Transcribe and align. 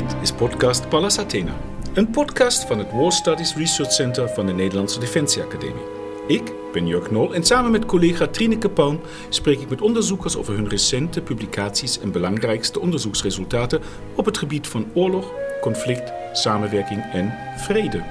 Dit 0.00 0.16
is 0.22 0.32
podcast 0.32 0.88
Pallas 0.88 1.18
Athena, 1.18 1.52
een 1.94 2.10
podcast 2.10 2.64
van 2.64 2.78
het 2.78 2.92
War 2.92 3.12
Studies 3.12 3.54
Research 3.54 3.92
Center 3.92 4.28
van 4.28 4.46
de 4.46 4.52
Nederlandse 4.52 5.00
Defensie 5.00 5.42
Academie. 5.42 5.82
Ik 6.26 6.52
ben 6.72 6.86
Jörg 6.86 7.10
Nol 7.10 7.34
en 7.34 7.44
samen 7.44 7.70
met 7.70 7.86
collega 7.86 8.26
Trineke 8.26 8.70
Paun 8.70 9.00
spreek 9.28 9.60
ik 9.60 9.68
met 9.68 9.80
onderzoekers 9.80 10.36
over 10.36 10.54
hun 10.54 10.68
recente 10.68 11.20
publicaties 11.20 12.00
en 12.00 12.12
belangrijkste 12.12 12.80
onderzoeksresultaten 12.80 13.82
op 14.16 14.24
het 14.24 14.38
gebied 14.38 14.66
van 14.66 14.86
oorlog, 14.94 15.32
conflict, 15.60 16.12
samenwerking 16.32 17.04
en 17.12 17.34
vrede. 17.56 18.04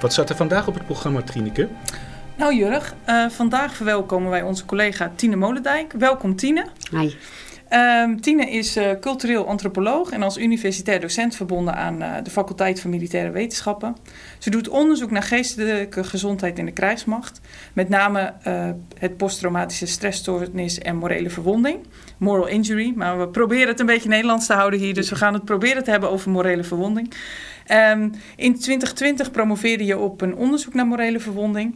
Wat 0.00 0.12
staat 0.12 0.30
er 0.30 0.36
vandaag 0.36 0.66
op 0.66 0.74
het 0.74 0.84
programma, 0.84 1.22
Trineke? 1.22 1.68
Nou 2.36 2.54
Jurg, 2.54 2.94
uh, 3.06 3.28
vandaag 3.28 3.74
verwelkomen 3.74 4.30
wij 4.30 4.42
onze 4.42 4.64
collega 4.64 5.12
Tine 5.16 5.36
Molendijk. 5.36 5.92
Welkom 5.92 6.36
Tine. 6.36 6.66
Hi. 6.90 7.14
Um, 7.72 8.20
Tine 8.20 8.50
is 8.50 8.76
uh, 8.76 8.90
cultureel 9.00 9.46
antropoloog 9.46 10.10
en 10.10 10.22
als 10.22 10.38
universitair 10.38 11.00
docent 11.00 11.36
verbonden 11.36 11.74
aan 11.74 12.02
uh, 12.02 12.14
de 12.22 12.30
faculteit 12.30 12.80
van 12.80 12.90
Militaire 12.90 13.30
Wetenschappen. 13.30 13.96
Ze 14.38 14.50
doet 14.50 14.68
onderzoek 14.68 15.10
naar 15.10 15.22
geestelijke 15.22 16.04
gezondheid 16.04 16.58
in 16.58 16.64
de 16.64 16.72
krijgsmacht, 16.72 17.40
met 17.72 17.88
name 17.88 18.32
uh, 18.46 18.70
het 18.98 19.16
posttraumatische 19.16 19.86
stressstoornis 19.86 20.78
en 20.78 20.96
morele 20.96 21.30
verwonding, 21.30 21.78
moral 22.18 22.46
injury. 22.46 22.92
Maar 22.96 23.18
we 23.18 23.28
proberen 23.28 23.68
het 23.68 23.80
een 23.80 23.86
beetje 23.86 24.08
Nederlands 24.08 24.46
te 24.46 24.52
houden 24.52 24.80
hier, 24.80 24.94
dus 24.94 25.10
we 25.10 25.16
gaan 25.16 25.34
het 25.34 25.44
proberen 25.44 25.84
te 25.84 25.90
hebben 25.90 26.10
over 26.10 26.30
morele 26.30 26.64
verwonding. 26.64 27.14
Um, 27.92 28.12
in 28.36 28.58
2020 28.58 29.30
promoveerde 29.30 29.84
je 29.84 29.98
op 29.98 30.20
een 30.20 30.36
onderzoek 30.36 30.74
naar 30.74 30.86
morele 30.86 31.20
verwonding. 31.20 31.74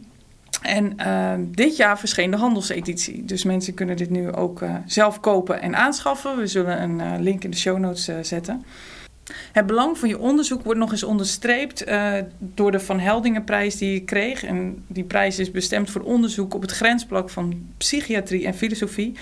En 0.63 0.93
uh, 0.99 1.33
dit 1.55 1.77
jaar 1.77 1.99
verscheen 1.99 2.31
de 2.31 2.37
handelseditie. 2.37 3.25
Dus 3.25 3.43
mensen 3.43 3.73
kunnen 3.73 3.97
dit 3.97 4.09
nu 4.09 4.31
ook 4.31 4.61
uh, 4.61 4.75
zelf 4.85 5.19
kopen 5.19 5.61
en 5.61 5.75
aanschaffen. 5.75 6.37
We 6.37 6.47
zullen 6.47 6.81
een 6.81 6.99
uh, 6.99 7.13
link 7.19 7.43
in 7.43 7.51
de 7.51 7.57
show 7.57 7.77
notes 7.77 8.09
zetten. 8.21 8.65
Het 9.51 9.65
belang 9.65 9.97
van 9.97 10.09
je 10.09 10.19
onderzoek 10.19 10.63
wordt 10.63 10.79
nog 10.79 10.91
eens 10.91 11.03
onderstreept 11.03 11.85
door 12.37 12.71
de 12.71 12.79
Van 12.79 12.99
Heldingenprijs 12.99 13.77
die 13.77 13.93
je 13.93 14.03
kreeg. 14.03 14.43
En 14.43 14.83
die 14.87 15.03
prijs 15.03 15.39
is 15.39 15.51
bestemd 15.51 15.89
voor 15.89 16.01
onderzoek 16.01 16.53
op 16.53 16.61
het 16.61 16.71
grensplak 16.71 17.29
van 17.29 17.67
psychiatrie 17.77 18.45
en 18.45 18.53
filosofie. 18.53 19.13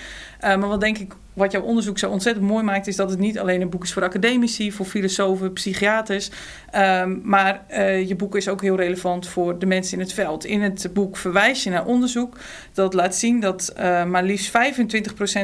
Maar 0.42 0.68
wat 0.68 0.80
denk 0.80 0.98
ik 0.98 1.14
wat 1.32 1.52
jouw 1.52 1.62
onderzoek 1.62 1.98
zo 1.98 2.10
ontzettend 2.10 2.46
mooi 2.46 2.64
maakt, 2.64 2.86
is 2.86 2.96
dat 2.96 3.10
het 3.10 3.18
niet 3.18 3.38
alleen 3.38 3.60
een 3.60 3.70
boek 3.70 3.82
is 3.82 3.92
voor 3.92 4.02
academici, 4.02 4.72
voor 4.72 4.86
filosofen, 4.86 5.52
psychiaters. 5.52 6.30
Um, 6.76 7.20
maar 7.24 7.64
uh, 7.70 8.08
je 8.08 8.16
boek 8.16 8.36
is 8.36 8.48
ook 8.48 8.62
heel 8.62 8.76
relevant 8.76 9.28
voor 9.28 9.58
de 9.58 9.66
mensen 9.66 9.98
in 9.98 10.04
het 10.04 10.12
veld. 10.12 10.44
In 10.44 10.62
het 10.62 10.88
boek 10.92 11.16
verwijs 11.16 11.62
je 11.62 11.70
naar 11.70 11.84
onderzoek 11.84 12.36
dat 12.72 12.94
laat 12.94 13.14
zien 13.14 13.40
dat 13.40 13.72
uh, 13.76 14.04
maar 14.04 14.22
liefst 14.22 14.50
25% 14.50 14.52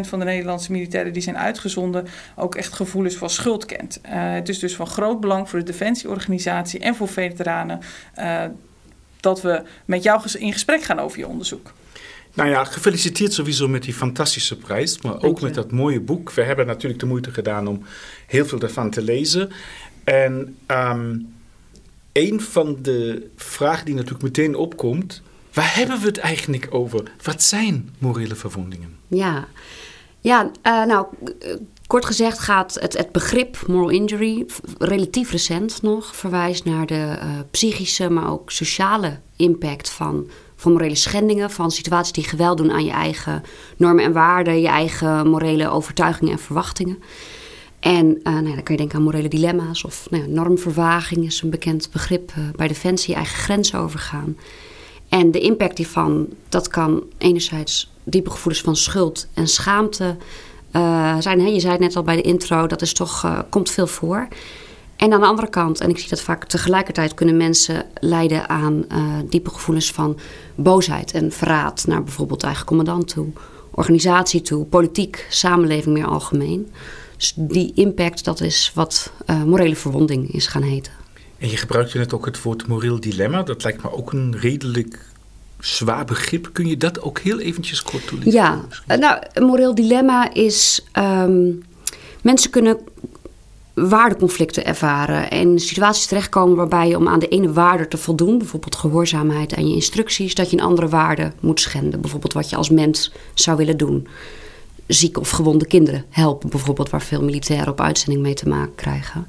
van 0.01 0.19
de 0.19 0.25
Nederlandse 0.25 0.73
militairen 0.73 1.13
die 1.13 1.23
zijn 1.23 1.39
uitgezonden 1.39 2.07
ook 2.37 2.55
echt 2.55 2.73
gevoelens 2.73 3.17
van 3.17 3.31
schuld 3.31 3.65
kent. 3.65 4.01
Het 4.09 4.49
is 4.49 4.59
dus 4.59 4.77
van 4.77 4.87
groot 4.87 5.21
belang 5.21 5.49
voor 5.49 5.59
de 5.59 5.65
defensieorganisatie 5.65 6.81
en 6.81 6.95
voor 6.95 7.09
veteranen 7.09 7.81
dat 9.21 9.43
we 9.43 9.63
met 9.85 10.03
jou 10.03 10.23
in 10.39 10.53
gesprek 10.53 10.83
gaan 10.83 10.99
over 10.99 11.19
je 11.19 11.29
onderzoek. 11.29 11.73
Nou 12.39 12.51
ja, 12.51 12.65
gefeliciteerd 12.65 13.33
sowieso 13.33 13.69
met 13.69 13.83
die 13.83 13.95
fantastische 13.95 14.57
prijs, 14.57 15.03
maar 15.03 15.23
ook 15.23 15.41
met 15.41 15.55
dat 15.55 15.71
mooie 15.71 16.01
boek. 16.01 16.33
We 16.33 16.43
hebben 16.43 16.67
natuurlijk 16.67 17.01
de 17.01 17.07
moeite 17.07 17.31
gedaan 17.31 17.67
om 17.67 17.83
heel 18.27 18.47
veel 18.47 18.59
daarvan 18.59 18.91
te 18.91 19.03
lezen. 19.03 19.51
En 20.05 20.57
um, 20.67 21.35
een 22.13 22.41
van 22.41 22.79
de 22.83 23.31
vragen 23.37 23.85
die 23.85 23.95
natuurlijk 23.95 24.23
meteen 24.23 24.55
opkomt, 24.55 25.23
waar 25.53 25.75
hebben 25.75 26.01
we 26.01 26.07
het 26.07 26.19
eigenlijk 26.19 26.67
over? 26.71 27.03
Wat 27.23 27.43
zijn 27.43 27.95
morele 27.99 28.35
verwondingen? 28.35 28.97
Ja, 29.09 29.49
ja 30.21 30.51
uh, 30.67 30.85
nou, 30.85 31.07
kort 31.87 32.05
gezegd 32.05 32.39
gaat 32.39 32.79
het, 32.81 32.97
het 32.97 33.13
begrip 33.13 33.67
moral 33.67 33.89
injury 33.89 34.47
relatief 34.79 35.31
recent 35.31 35.83
nog 35.83 36.17
verwijst 36.17 36.65
naar 36.65 36.87
de 36.87 37.19
uh, 37.23 37.31
psychische, 37.51 38.11
maar 38.11 38.31
ook 38.31 38.51
sociale 38.51 39.19
impact 39.37 39.91
van 39.91 40.31
van 40.61 40.73
morele 40.73 40.95
schendingen, 40.95 41.51
van 41.51 41.71
situaties 41.71 42.13
die 42.13 42.25
geweld 42.25 42.59
doen 42.59 42.73
aan 42.73 42.85
je 42.85 42.91
eigen 42.91 43.43
normen 43.77 44.05
en 44.05 44.13
waarden, 44.13 44.61
je 44.61 44.69
eigen 44.69 45.29
morele 45.29 45.69
overtuigingen 45.69 46.33
en 46.33 46.39
verwachtingen. 46.39 46.99
En 47.81 48.07
uh, 48.07 48.33
nou 48.33 48.49
ja, 48.49 48.55
dan 48.55 48.63
kun 48.63 48.75
je 48.75 48.81
denken 48.81 48.99
aan 48.99 49.05
morele 49.05 49.29
dilemma's 49.29 49.85
of 49.85 50.07
nou 50.11 50.23
ja, 50.23 50.29
normvervaging 50.29 51.25
is 51.25 51.43
een 51.43 51.51
bekend 51.51 51.89
begrip 51.93 52.33
uh, 52.39 52.45
bij 52.57 52.69
Defensie, 52.69 53.15
eigen 53.15 53.39
grenzen 53.39 53.79
overgaan. 53.79 54.37
En 55.09 55.31
de 55.31 55.41
impact 55.41 55.79
hiervan, 55.79 56.29
dat 56.49 56.69
kan 56.69 57.03
enerzijds 57.19 57.93
diepe 58.05 58.31
gevoelens 58.31 58.63
van 58.63 58.77
schuld 58.77 59.29
en 59.35 59.49
schaamte 59.49 60.17
uh, 60.73 61.17
zijn. 61.19 61.41
Hè? 61.41 61.47
Je 61.47 61.61
zei 61.61 61.73
het 61.73 61.81
net 61.81 61.97
al 61.97 62.03
bij 62.03 62.17
de 62.17 62.23
intro, 62.23 62.67
dat 62.67 62.83
is 62.83 62.93
toch, 62.93 63.45
komt 63.49 63.71
veel 63.71 63.87
voor. 63.87 64.29
En 64.99 65.13
aan 65.13 65.21
de 65.21 65.27
andere 65.27 65.49
kant, 65.49 65.81
en 65.81 65.91
ik 65.91 65.99
zie 65.99 66.09
dat 66.09 66.21
vaak 66.21 66.45
tegelijkertijd, 66.45 67.15
kunnen 67.15 67.37
mensen 67.37 67.87
lijden 68.01 68.49
aan 68.49 68.85
uh, 68.93 69.15
diepe 69.29 69.51
gevoelens 69.51 69.93
van 69.93 70.19
boosheid 70.55 71.13
en 71.13 71.33
verraad 71.33 71.87
naar 71.87 72.03
bijvoorbeeld 72.03 72.43
eigen 72.43 72.67
commandant 72.67 73.09
toe, 73.09 73.27
organisatie 73.71 74.41
toe, 74.41 74.65
politiek, 74.65 75.27
samenleving 75.31 75.95
meer 75.95 76.07
algemeen. 76.07 76.71
Dus 77.17 77.33
die 77.37 77.73
impact, 77.75 78.25
dat 78.25 78.41
is 78.41 78.73
wat 78.75 79.13
uh, 79.27 79.43
morele 79.43 79.77
verwonding 79.77 80.33
is 80.33 80.47
gaan 80.47 80.63
heten. 80.63 80.93
En 81.39 81.51
je 81.51 81.57
gebruikte 81.57 81.99
net 81.99 82.13
ook 82.13 82.25
het 82.25 82.43
woord 82.43 82.67
moreel 82.67 83.01
dilemma. 83.01 83.43
Dat 83.43 83.63
lijkt 83.63 83.83
me 83.83 83.93
ook 83.93 84.13
een 84.13 84.37
redelijk 84.39 85.07
zwaar 85.61 86.05
begrip. 86.05 86.49
Kun 86.53 86.67
je 86.67 86.77
dat 86.77 87.03
ook 87.03 87.19
heel 87.19 87.39
eventjes 87.39 87.83
kort 87.83 88.07
toelichten? 88.07 88.33
Ja, 88.87 88.97
nou, 88.97 89.23
een 89.33 89.45
moreel 89.45 89.75
dilemma 89.75 90.35
is... 90.35 90.87
Um, 90.99 91.63
mensen 92.23 92.51
kunnen 92.51 92.79
waardeconflicten 93.87 94.65
ervaren 94.65 95.31
en 95.31 95.59
situaties 95.59 96.07
terechtkomen 96.07 96.57
waarbij 96.57 96.89
je 96.89 96.97
om 96.97 97.09
aan 97.09 97.19
de 97.19 97.29
ene 97.29 97.53
waarde 97.53 97.89
te 97.89 97.97
voldoen, 97.97 98.39
bijvoorbeeld 98.39 98.77
gehoorzaamheid 98.77 99.55
aan 99.55 99.69
je 99.69 99.75
instructies, 99.75 100.35
dat 100.35 100.51
je 100.51 100.57
een 100.57 100.65
andere 100.65 100.89
waarde 100.89 101.33
moet 101.41 101.61
schenden. 101.61 102.01
Bijvoorbeeld 102.01 102.33
wat 102.33 102.51
je 102.51 102.57
als 102.57 102.71
mens 102.71 103.13
zou 103.35 103.57
willen 103.57 103.77
doen. 103.77 104.09
Zieke 104.87 105.21
of 105.21 105.31
gewonde 105.31 105.67
kinderen 105.67 106.05
helpen, 106.11 106.51
bijvoorbeeld, 106.51 106.91
waar 106.91 107.03
veel 107.03 107.23
militairen 107.23 107.69
op 107.69 107.81
uitzending 107.81 108.23
mee 108.23 108.35
te 108.35 108.49
maken 108.49 108.75
krijgen. 108.75 109.27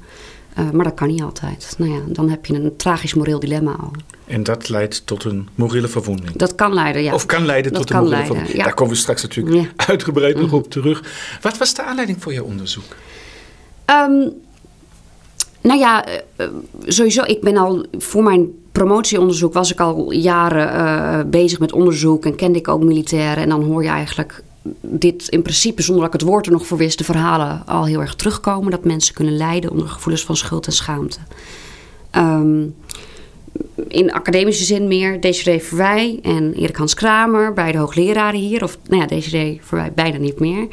Uh, 0.58 0.70
maar 0.70 0.84
dat 0.84 0.94
kan 0.94 1.08
niet 1.08 1.22
altijd. 1.22 1.74
Nou 1.78 1.92
ja, 1.92 2.00
dan 2.06 2.30
heb 2.30 2.46
je 2.46 2.54
een 2.54 2.76
tragisch 2.76 3.14
moreel 3.14 3.40
dilemma 3.40 3.72
al. 3.72 3.90
En 4.26 4.42
dat 4.42 4.68
leidt 4.68 5.06
tot 5.06 5.24
een 5.24 5.48
morele 5.54 5.88
verwonding. 5.88 6.36
Dat 6.36 6.54
kan 6.54 6.74
leiden, 6.74 7.02
ja. 7.02 7.14
Of 7.14 7.26
kan 7.26 7.46
leiden 7.46 7.72
dat 7.72 7.80
tot 7.80 7.90
een 7.90 7.96
morele 7.96 8.16
leiden, 8.16 8.34
verwonding. 8.34 8.58
Ja. 8.58 8.64
Daar 8.64 8.74
komen 8.74 8.94
we 8.94 9.00
straks 9.00 9.22
natuurlijk 9.22 9.56
ja. 9.56 9.84
uitgebreid 9.86 10.40
nog 10.40 10.52
op 10.52 10.70
terug. 10.70 11.02
Wat 11.40 11.58
was 11.58 11.74
de 11.74 11.82
aanleiding 11.82 12.22
voor 12.22 12.32
je 12.32 12.44
onderzoek? 12.44 12.96
Um, 13.90 14.32
nou 15.62 15.78
ja, 15.78 16.06
uh, 16.08 16.46
sowieso. 16.86 17.22
Ik 17.22 17.40
ben 17.40 17.56
al 17.56 17.84
voor 17.98 18.22
mijn 18.22 18.48
promotieonderzoek 18.72 19.52
was 19.52 19.72
ik 19.72 19.80
al 19.80 20.12
jaren 20.12 20.74
uh, 20.74 21.30
bezig 21.30 21.58
met 21.58 21.72
onderzoek 21.72 22.24
en 22.24 22.34
kende 22.34 22.58
ik 22.58 22.68
ook 22.68 22.82
militairen. 22.82 23.42
En 23.42 23.48
dan 23.48 23.62
hoor 23.62 23.82
je 23.82 23.88
eigenlijk 23.88 24.42
dit 24.80 25.28
in 25.28 25.42
principe, 25.42 25.82
zonder 25.82 26.04
dat 26.04 26.14
ik 26.14 26.20
het 26.20 26.28
woord 26.28 26.46
er 26.46 26.52
nog 26.52 26.66
voor 26.66 26.78
wist, 26.78 26.98
de 26.98 27.04
verhalen 27.04 27.62
al 27.66 27.84
heel 27.84 28.00
erg 28.00 28.14
terugkomen. 28.14 28.70
Dat 28.70 28.84
mensen 28.84 29.14
kunnen 29.14 29.36
lijden 29.36 29.70
onder 29.70 29.88
gevoelens 29.88 30.24
van 30.24 30.36
schuld 30.36 30.66
en 30.66 30.72
schaamte. 30.72 31.18
Um, 32.16 32.74
in 33.88 34.12
academische 34.12 34.64
zin 34.64 34.88
meer 34.88 35.20
Desiree 35.20 35.62
Verwij 35.62 36.18
en 36.22 36.54
Erik 36.54 36.76
Hans 36.76 36.94
Kramer, 36.94 37.52
beide 37.52 37.78
hoogleraren 37.78 38.40
hier. 38.40 38.62
Of 38.62 38.78
nou 38.88 39.00
ja, 39.00 39.06
Desiree 39.06 39.60
Verwij 39.62 39.92
bijna 39.94 40.18
niet 40.18 40.40
meer. 40.40 40.66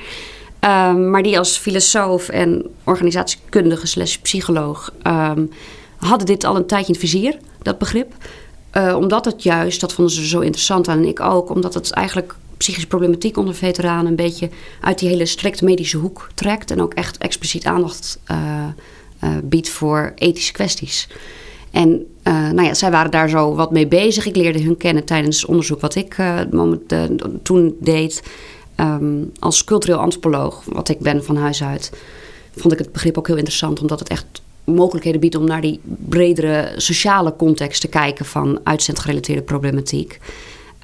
Um, 0.67 1.09
maar 1.09 1.23
die 1.23 1.37
als 1.37 1.57
filosoof 1.57 2.29
en 2.29 2.65
organisatiekundige 2.83 3.87
slash 3.87 4.15
psycholoog 4.15 4.93
um, 5.03 5.49
hadden 5.97 6.27
dit 6.27 6.43
al 6.43 6.55
een 6.55 6.65
tijdje 6.65 6.87
in 6.87 6.99
het 6.99 7.09
vizier, 7.09 7.37
dat 7.61 7.77
begrip. 7.77 8.13
Uh, 8.73 8.95
omdat 8.95 9.25
het 9.25 9.43
juist, 9.43 9.79
dat 9.81 9.93
vonden 9.93 10.13
ze 10.13 10.27
zo 10.27 10.39
interessant 10.39 10.87
aan 10.87 10.97
en 10.97 11.07
ik 11.07 11.19
ook, 11.19 11.49
omdat 11.49 11.73
het 11.73 11.91
eigenlijk 11.91 12.35
psychische 12.57 12.87
problematiek 12.87 13.37
onder 13.37 13.55
veteranen 13.55 14.05
een 14.05 14.15
beetje 14.15 14.49
uit 14.81 14.99
die 14.99 15.09
hele 15.09 15.25
strikte 15.25 15.65
medische 15.65 15.97
hoek 15.97 16.29
trekt 16.33 16.71
en 16.71 16.81
ook 16.81 16.93
echt 16.93 17.17
expliciet 17.17 17.65
aandacht 17.65 18.19
uh, 18.31 18.37
uh, 19.23 19.29
biedt 19.43 19.69
voor 19.69 20.11
ethische 20.15 20.51
kwesties. 20.51 21.07
En 21.71 22.05
nou 22.23 22.63
ja, 22.63 22.73
zij 22.73 22.91
waren 22.91 23.11
daar 23.11 23.29
zo 23.29 23.55
wat 23.55 23.71
mee 23.71 23.87
bezig. 23.87 24.25
Ik 24.25 24.35
leerde 24.35 24.63
hun 24.63 24.77
kennen 24.77 25.03
tijdens 25.03 25.41
het 25.41 25.49
onderzoek 25.49 25.81
wat 25.81 25.95
ik 25.95 26.17
moment, 26.51 26.93
toen 27.43 27.75
deed. 27.79 28.23
Um, 28.79 29.31
als 29.39 29.63
cultureel 29.63 29.97
antropoloog, 29.97 30.63
wat 30.65 30.89
ik 30.89 30.99
ben 30.99 31.23
van 31.23 31.35
huis 31.35 31.63
uit, 31.63 31.91
vond 32.55 32.73
ik 32.73 32.79
het 32.79 32.91
begrip 32.91 33.17
ook 33.17 33.27
heel 33.27 33.35
interessant, 33.35 33.81
omdat 33.81 33.99
het 33.99 34.09
echt 34.09 34.25
mogelijkheden 34.63 35.19
biedt 35.19 35.35
om 35.35 35.45
naar 35.45 35.61
die 35.61 35.79
bredere 35.83 36.73
sociale 36.75 37.35
context 37.35 37.81
te 37.81 37.87
kijken 37.87 38.25
van 38.25 38.59
uitzendgerelateerde 38.63 39.41
problematiek. 39.41 40.19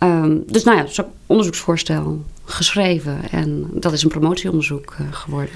Um, 0.04 0.44
dus 0.48 0.64
nou 0.64 0.78
ja, 0.78 0.86
zo'n 0.86 1.06
onderzoeksvoorstel 1.26 2.24
geschreven 2.46 3.20
en 3.32 3.68
dat 3.72 3.94
is 3.94 4.04
een 4.04 4.10
promotieonderzoek 4.10 4.96
uh, 5.02 5.08
geworden. 5.12 5.56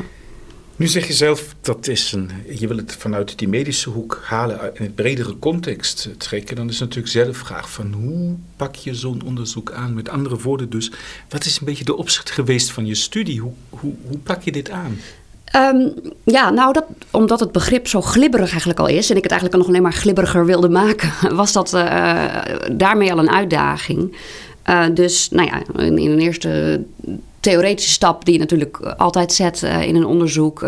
Nu 0.77 0.87
zeg 0.87 1.07
je 1.07 1.13
zelf 1.13 1.55
dat 1.61 1.87
is 1.87 2.11
een, 2.11 2.29
je 2.59 2.67
wil 2.67 2.77
het 2.77 2.95
vanuit 2.95 3.37
die 3.37 3.47
medische 3.47 3.89
hoek 3.89 4.21
halen 4.23 4.59
in 4.73 4.83
het 4.83 4.95
bredere 4.95 5.39
context 5.39 6.09
trekken. 6.17 6.55
Dan 6.55 6.69
is 6.69 6.79
natuurlijk 6.79 7.07
zelf 7.07 7.37
vraag 7.37 7.71
van 7.71 7.93
hoe 7.93 8.35
pak 8.55 8.75
je 8.75 8.95
zo'n 8.95 9.21
onderzoek 9.25 9.71
aan? 9.71 9.93
Met 9.93 10.09
andere 10.09 10.37
woorden 10.37 10.69
dus, 10.69 10.91
wat 11.29 11.45
is 11.45 11.59
een 11.59 11.65
beetje 11.65 11.83
de 11.83 11.95
opzet 11.95 12.29
geweest 12.29 12.71
van 12.71 12.85
je 12.85 12.95
studie? 12.95 13.39
Hoe, 13.39 13.53
hoe, 13.69 13.93
hoe 14.07 14.17
pak 14.17 14.41
je 14.41 14.51
dit 14.51 14.69
aan? 14.69 14.97
Ehm, 15.45 15.89
ja, 16.23 16.49
nou, 16.49 16.73
dat, 16.73 16.85
omdat 17.11 17.39
het 17.39 17.51
begrip 17.51 17.87
zo 17.87 18.01
glibberig 18.01 18.49
eigenlijk 18.49 18.79
al 18.79 18.87
is... 18.87 19.09
en 19.09 19.15
ik 19.15 19.23
het 19.23 19.31
eigenlijk 19.31 19.61
nog 19.61 19.69
alleen 19.69 19.83
maar 19.83 19.93
glibberiger 19.93 20.45
wilde 20.45 20.69
maken... 20.69 21.11
was 21.35 21.53
dat 21.53 21.73
uh, 21.73 22.41
daarmee 22.71 23.11
al 23.11 23.19
een 23.19 23.31
uitdaging. 23.31 24.17
Uh, 24.69 24.85
dus, 24.93 25.29
nou 25.29 25.47
ja, 25.47 25.83
in, 25.83 25.97
in 25.97 26.17
eerste 26.17 26.83
theoretische 27.39 27.91
stap... 27.91 28.25
die 28.25 28.33
je 28.33 28.39
natuurlijk 28.39 28.77
altijd 28.77 29.33
zet 29.33 29.61
in 29.61 29.95
een 29.95 30.05
onderzoek... 30.05 30.59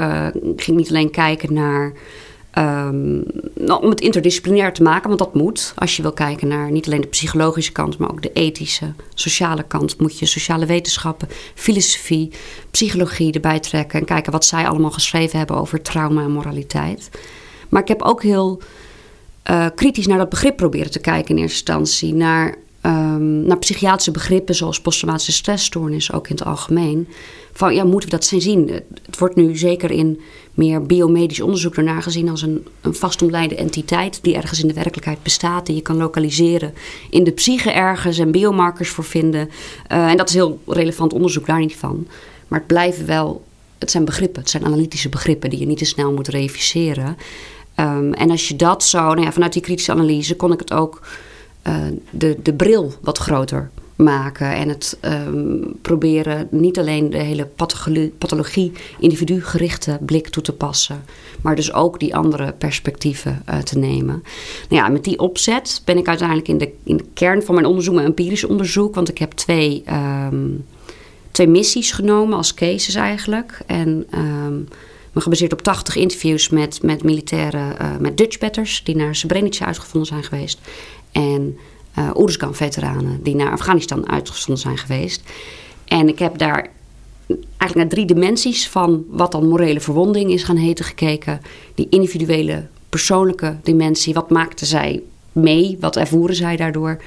ging 0.55 0.77
niet 0.77 0.89
alleen 0.89 1.11
kijken 1.11 1.53
naar 1.53 1.93
Um, 2.57 3.23
om 3.67 3.89
het 3.89 4.01
interdisciplinair 4.01 4.73
te 4.73 4.83
maken, 4.83 5.07
want 5.07 5.19
dat 5.19 5.33
moet. 5.33 5.73
Als 5.75 5.95
je 5.95 6.01
wil 6.01 6.11
kijken 6.11 6.47
naar 6.47 6.71
niet 6.71 6.85
alleen 6.85 7.01
de 7.01 7.07
psychologische 7.07 7.71
kant, 7.71 7.97
maar 7.97 8.11
ook 8.11 8.21
de 8.21 8.33
ethische, 8.33 8.93
sociale 9.13 9.63
kant, 9.63 9.99
moet 9.99 10.19
je 10.19 10.25
sociale 10.25 10.65
wetenschappen, 10.65 11.27
filosofie, 11.53 12.31
psychologie 12.71 13.33
erbij 13.33 13.59
trekken 13.59 13.99
en 13.99 14.05
kijken 14.05 14.31
wat 14.31 14.45
zij 14.45 14.67
allemaal 14.67 14.91
geschreven 14.91 15.37
hebben 15.37 15.55
over 15.57 15.81
trauma 15.81 16.23
en 16.23 16.31
moraliteit. 16.31 17.09
Maar 17.69 17.81
ik 17.81 17.87
heb 17.87 18.01
ook 18.01 18.23
heel 18.23 18.61
kritisch 19.75 20.07
naar 20.07 20.17
dat 20.17 20.29
begrip 20.29 20.57
proberen 20.57 20.91
te 20.91 20.99
kijken 20.99 21.35
in 21.35 21.41
eerste 21.41 21.57
instantie, 21.57 22.13
naar 22.13 22.55
um, 23.15 23.41
naar 23.41 23.57
psychiatrische 23.57 24.11
begrippen 24.11 24.55
zoals 24.55 24.81
posttraumatische 24.81 25.31
stressstoornis, 25.31 26.11
ook 26.11 26.27
in 26.27 26.35
het 26.35 26.45
algemeen. 26.45 27.07
Van 27.53 27.75
ja, 27.75 27.83
moeten 27.83 28.09
we 28.09 28.15
dat 28.15 28.25
zien? 28.25 28.69
Het 29.05 29.19
wordt 29.19 29.35
nu 29.35 29.57
zeker 29.57 29.91
in 29.91 30.19
meer 30.53 30.81
biomedisch 30.81 31.41
onderzoek 31.41 31.75
ernaar 31.75 32.01
gezien 32.01 32.29
als 32.29 32.41
een, 32.41 32.67
een 32.81 32.93
vastomlijnde 32.93 33.55
entiteit 33.55 34.19
die 34.21 34.35
ergens 34.35 34.61
in 34.61 34.67
de 34.67 34.73
werkelijkheid 34.73 35.23
bestaat, 35.23 35.65
die 35.65 35.75
je 35.75 35.81
kan 35.81 35.97
lokaliseren 35.97 36.73
in 37.09 37.23
de 37.23 37.31
psyche 37.31 37.71
ergens 37.71 38.17
en 38.17 38.31
biomarkers 38.31 38.89
voor 38.89 39.03
vinden. 39.03 39.49
Uh, 39.91 40.09
en 40.09 40.17
dat 40.17 40.29
is 40.29 40.35
heel 40.35 40.59
relevant 40.67 41.13
onderzoek, 41.13 41.45
daar 41.45 41.59
niet 41.59 41.75
van. 41.75 42.07
Maar 42.47 42.59
het 42.59 42.67
blijven 42.67 43.05
wel, 43.05 43.43
het 43.77 43.91
zijn 43.91 44.05
begrippen, 44.05 44.41
het 44.41 44.49
zijn 44.49 44.65
analytische 44.65 45.09
begrippen 45.09 45.49
die 45.49 45.59
je 45.59 45.65
niet 45.65 45.77
te 45.77 45.85
snel 45.85 46.13
moet 46.13 46.27
reviseren. 46.27 47.17
Um, 47.79 48.13
en 48.13 48.31
als 48.31 48.47
je 48.47 48.55
dat 48.55 48.83
zo, 48.83 48.99
nou 48.99 49.21
ja, 49.21 49.31
vanuit 49.31 49.53
die 49.53 49.61
kritische 49.61 49.91
analyse 49.91 50.35
kon 50.35 50.51
ik 50.51 50.59
het 50.59 50.73
ook 50.73 51.01
de, 52.09 52.37
de 52.43 52.53
bril 52.53 52.93
wat 53.01 53.17
groter 53.17 53.69
maken. 54.03 54.53
En 54.53 54.69
het 54.69 54.97
um, 55.01 55.73
proberen 55.81 56.47
niet 56.51 56.79
alleen 56.79 57.09
de 57.09 57.17
hele 57.17 57.47
pathologie, 58.17 58.71
individu-gerichte 58.99 59.97
blik 60.01 60.27
toe 60.27 60.43
te 60.43 60.53
passen. 60.53 61.03
Maar 61.41 61.55
dus 61.55 61.73
ook 61.73 61.99
die 61.99 62.15
andere 62.15 62.53
perspectieven 62.57 63.43
uh, 63.49 63.57
te 63.57 63.77
nemen. 63.77 64.23
Nou 64.69 64.83
ja, 64.83 64.89
met 64.89 65.03
die 65.03 65.19
opzet 65.19 65.81
ben 65.85 65.97
ik 65.97 66.07
uiteindelijk 66.07 66.47
in 66.47 66.57
de, 66.57 66.71
in 66.83 66.97
de 66.97 67.05
kern 67.13 67.43
van 67.43 67.55
mijn 67.55 67.67
onderzoek, 67.67 67.93
mijn 67.93 68.07
empirisch 68.07 68.43
onderzoek. 68.43 68.95
Want 68.95 69.09
ik 69.09 69.17
heb 69.17 69.31
twee, 69.31 69.83
um, 70.31 70.65
twee 71.31 71.47
missies 71.47 71.91
genomen 71.91 72.37
als 72.37 72.53
cases 72.53 72.95
eigenlijk. 72.95 73.59
En... 73.65 74.07
Um, 74.15 74.67
gebaseerd 75.21 75.53
op 75.53 75.61
80 75.61 75.95
interviews 75.95 76.49
met, 76.49 76.83
met 76.83 77.03
militairen, 77.03 77.75
uh, 77.81 77.97
met 77.97 78.17
Dutchbatters, 78.17 78.83
die 78.83 78.95
naar 78.95 79.15
Srebrenica 79.15 79.65
uitgevonden 79.65 80.09
zijn 80.09 80.23
geweest. 80.23 80.59
En 81.11 81.57
uh, 81.97 82.09
Oeruzgan-veteranen 82.15 83.23
die 83.23 83.35
naar 83.35 83.51
Afghanistan 83.51 84.09
uitgezonden 84.09 84.63
zijn 84.63 84.77
geweest. 84.77 85.23
En 85.85 86.07
ik 86.07 86.19
heb 86.19 86.37
daar 86.37 86.69
eigenlijk 87.27 87.75
naar 87.75 87.87
drie 87.87 88.05
dimensies 88.05 88.69
van 88.69 89.05
wat 89.09 89.31
dan 89.31 89.47
morele 89.47 89.79
verwonding 89.79 90.31
is 90.31 90.43
gaan 90.43 90.55
heten 90.55 90.85
gekeken. 90.85 91.41
Die 91.75 91.87
individuele, 91.89 92.67
persoonlijke 92.89 93.57
dimensie. 93.63 94.13
Wat 94.13 94.29
maakten 94.29 94.67
zij 94.67 95.01
mee? 95.31 95.77
Wat 95.79 95.95
ervoeren 95.95 96.35
zij 96.35 96.55
daardoor? 96.55 97.01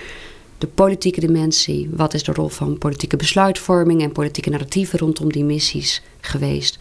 De 0.58 0.66
politieke 0.66 1.20
dimensie. 1.20 1.88
Wat 1.92 2.14
is 2.14 2.22
de 2.22 2.32
rol 2.32 2.48
van 2.48 2.78
politieke 2.78 3.16
besluitvorming 3.16 4.02
en 4.02 4.12
politieke 4.12 4.50
narratieven 4.50 4.98
rondom 4.98 5.32
die 5.32 5.44
missies 5.44 6.02
geweest? 6.20 6.78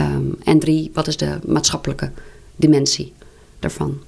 Um, 0.00 0.36
en 0.44 0.58
drie, 0.58 0.90
wat 0.94 1.06
is 1.06 1.16
de 1.16 1.38
maatschappelijke 1.46 2.10
dimensie 2.56 3.12
daarvan? 3.58 3.98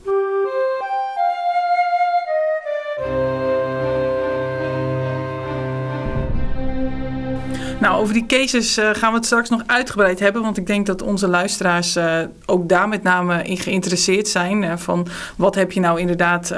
Nou, 7.92 8.04
over 8.04 8.16
die 8.16 8.26
cases 8.26 8.78
uh, 8.78 8.90
gaan 8.92 9.10
we 9.10 9.16
het 9.16 9.26
straks 9.26 9.48
nog 9.48 9.62
uitgebreid 9.66 10.20
hebben. 10.20 10.42
Want 10.42 10.56
ik 10.56 10.66
denk 10.66 10.86
dat 10.86 11.02
onze 11.02 11.28
luisteraars 11.28 11.96
uh, 11.96 12.18
ook 12.46 12.68
daar 12.68 12.88
met 12.88 13.02
name 13.02 13.42
in 13.42 13.56
geïnteresseerd 13.56 14.28
zijn. 14.28 14.62
Uh, 14.62 14.76
van 14.76 15.06
wat 15.36 15.54
heb 15.54 15.72
je 15.72 15.80
nou 15.80 16.00
inderdaad 16.00 16.54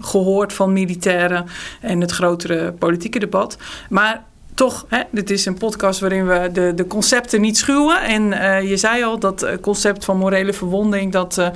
gehoord 0.00 0.52
van 0.52 0.72
militairen 0.72 1.46
en 1.80 2.00
het 2.00 2.10
grotere 2.10 2.72
politieke 2.72 3.18
debat. 3.18 3.56
Maar 3.88 4.24
toch, 4.54 4.86
hè, 4.88 5.02
dit 5.10 5.30
is 5.30 5.46
een 5.46 5.58
podcast 5.58 6.00
waarin 6.00 6.26
we 6.26 6.50
de, 6.52 6.72
de 6.74 6.86
concepten 6.86 7.40
niet 7.40 7.58
schuwen. 7.58 8.02
En 8.02 8.22
je 8.66 8.76
zei 8.76 9.04
al, 9.04 9.18
dat 9.18 9.46
concept 9.60 10.04
van 10.04 10.16
morele 10.16 10.52
verwonding, 10.52 11.12
dat, 11.12 11.50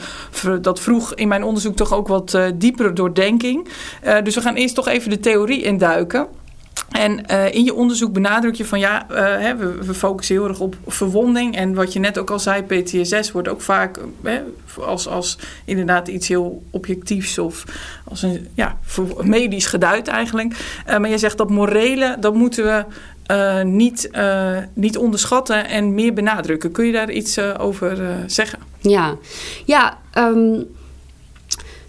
dat 0.61 0.81
vroeg 0.81 1.15
in 1.15 1.29
mijn 1.29 1.45
onderzoek 1.45 1.77
toch 1.77 1.93
ook 1.93 2.09
wat 2.09 2.35
uh, 2.35 2.45
diepere 2.55 2.93
doordenking. 2.93 3.69
dus 4.23 4.35
we 4.35 4.41
gaan 4.41 4.55
eerst 4.55 4.75
toch 4.75 4.89
even 4.89 5.11
de 5.11 5.21
theorie 5.21 5.63
induiken. 5.63 6.27
En 6.93 7.25
uh, 7.31 7.55
in 7.55 7.65
je 7.65 7.75
onderzoek 7.75 8.13
benadruk 8.13 8.55
je 8.55 8.65
van 8.65 8.79
ja, 8.79 9.07
uh, 9.11 9.17
hè, 9.19 9.57
we, 9.57 9.85
we, 9.85 9.95
focussen 9.95 10.35
heel 10.35 10.49
erg 10.49 10.61
op 10.61 10.77
verwonding. 10.87 11.57
En 11.57 11.75
wat 11.75 11.93
je 11.93 11.99
net 11.99 12.19
ook 12.19 12.31
al 12.31 12.39
zei, 12.39 12.63
PTSS 12.63 13.33
wordt 13.33 13.49
ook 13.49 13.61
vaak 13.61 13.99
hè, 14.23 14.43
als, 14.81 15.09
als 15.09 15.39
inderdaad 15.65 16.09
iets 16.09 16.29
heel 16.29 16.63
objectiefs 16.71 17.39
of 17.39 17.65
als 18.05 18.23
een 18.23 18.49
ja, 18.55 18.79
medisch 19.23 19.67
geduid 19.67 20.09
eigenlijk. 20.09 20.83
Maar 20.87 21.09
je 21.09 21.19
zegt 21.19 21.39
dat 21.39 21.51
morele, 21.51 22.17
dat 22.21 22.35
moeten 22.35 22.65
we 22.65 22.85
niet, 23.65 24.11
niet 24.73 24.97
onderschatten 24.97 25.69
en 25.69 25.95
meer 25.95 26.13
benadrukken. 26.13 26.73
Kun 26.73 26.87
je 26.87 26.93
daar 26.93 27.11
iets 27.11 27.39
over 27.39 28.17
zeggen? 28.27 28.59
Ja, 28.81 29.17
ja. 29.65 29.99
Um 30.19 30.67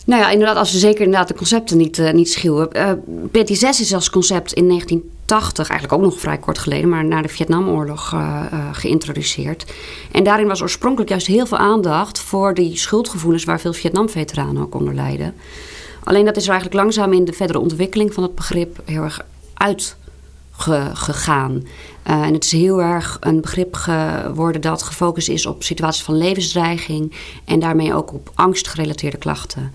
nou 0.05 0.21
ja, 0.21 0.29
inderdaad, 0.29 0.57
als 0.57 0.71
we 0.71 0.77
zeker 0.77 1.03
inderdaad 1.03 1.27
de 1.27 1.33
concepten 1.33 1.77
niet, 1.77 1.97
uh, 1.97 2.11
niet 2.11 2.31
schuwen. 2.31 2.69
Uh, 2.75 2.91
PT6 3.27 3.61
is 3.61 3.93
als 3.93 4.09
concept 4.09 4.53
in 4.53 4.67
1980, 4.67 5.69
eigenlijk 5.69 6.01
ook 6.01 6.09
nog 6.09 6.19
vrij 6.19 6.37
kort 6.37 6.57
geleden, 6.57 6.89
maar 6.89 7.05
na 7.05 7.21
de 7.21 7.27
Vietnamoorlog 7.27 8.11
uh, 8.13 8.45
geïntroduceerd. 8.71 9.73
En 10.11 10.23
daarin 10.23 10.47
was 10.47 10.61
oorspronkelijk 10.61 11.09
juist 11.09 11.27
heel 11.27 11.45
veel 11.45 11.57
aandacht 11.57 12.19
voor 12.19 12.53
die 12.53 12.77
schuldgevoelens 12.77 13.43
waar 13.43 13.59
veel 13.59 13.73
Vietnam-veteranen 13.73 14.61
ook 14.61 14.75
onder 14.75 14.93
lijden. 14.93 15.33
Alleen 16.03 16.25
dat 16.25 16.37
is 16.37 16.43
er 16.43 16.51
eigenlijk 16.51 16.81
langzaam 16.81 17.13
in 17.13 17.25
de 17.25 17.33
verdere 17.33 17.59
ontwikkeling 17.59 18.13
van 18.13 18.23
het 18.23 18.35
begrip 18.35 18.81
heel 18.85 19.03
erg 19.03 19.25
uit 19.53 19.95
gegaan. 20.93 21.51
Uh, 22.07 22.21
en 22.21 22.33
het 22.33 22.43
is 22.43 22.51
heel 22.51 22.81
erg 22.81 23.17
een 23.19 23.41
begrip 23.41 23.75
geworden 23.75 24.61
dat 24.61 24.83
gefocust 24.83 25.29
is 25.29 25.45
op 25.45 25.63
situaties 25.63 26.03
van 26.03 26.17
levensdreiging 26.17 27.13
en 27.45 27.59
daarmee 27.59 27.93
ook 27.93 28.13
op 28.13 28.31
angstgerelateerde 28.35 29.17
klachten. 29.17 29.71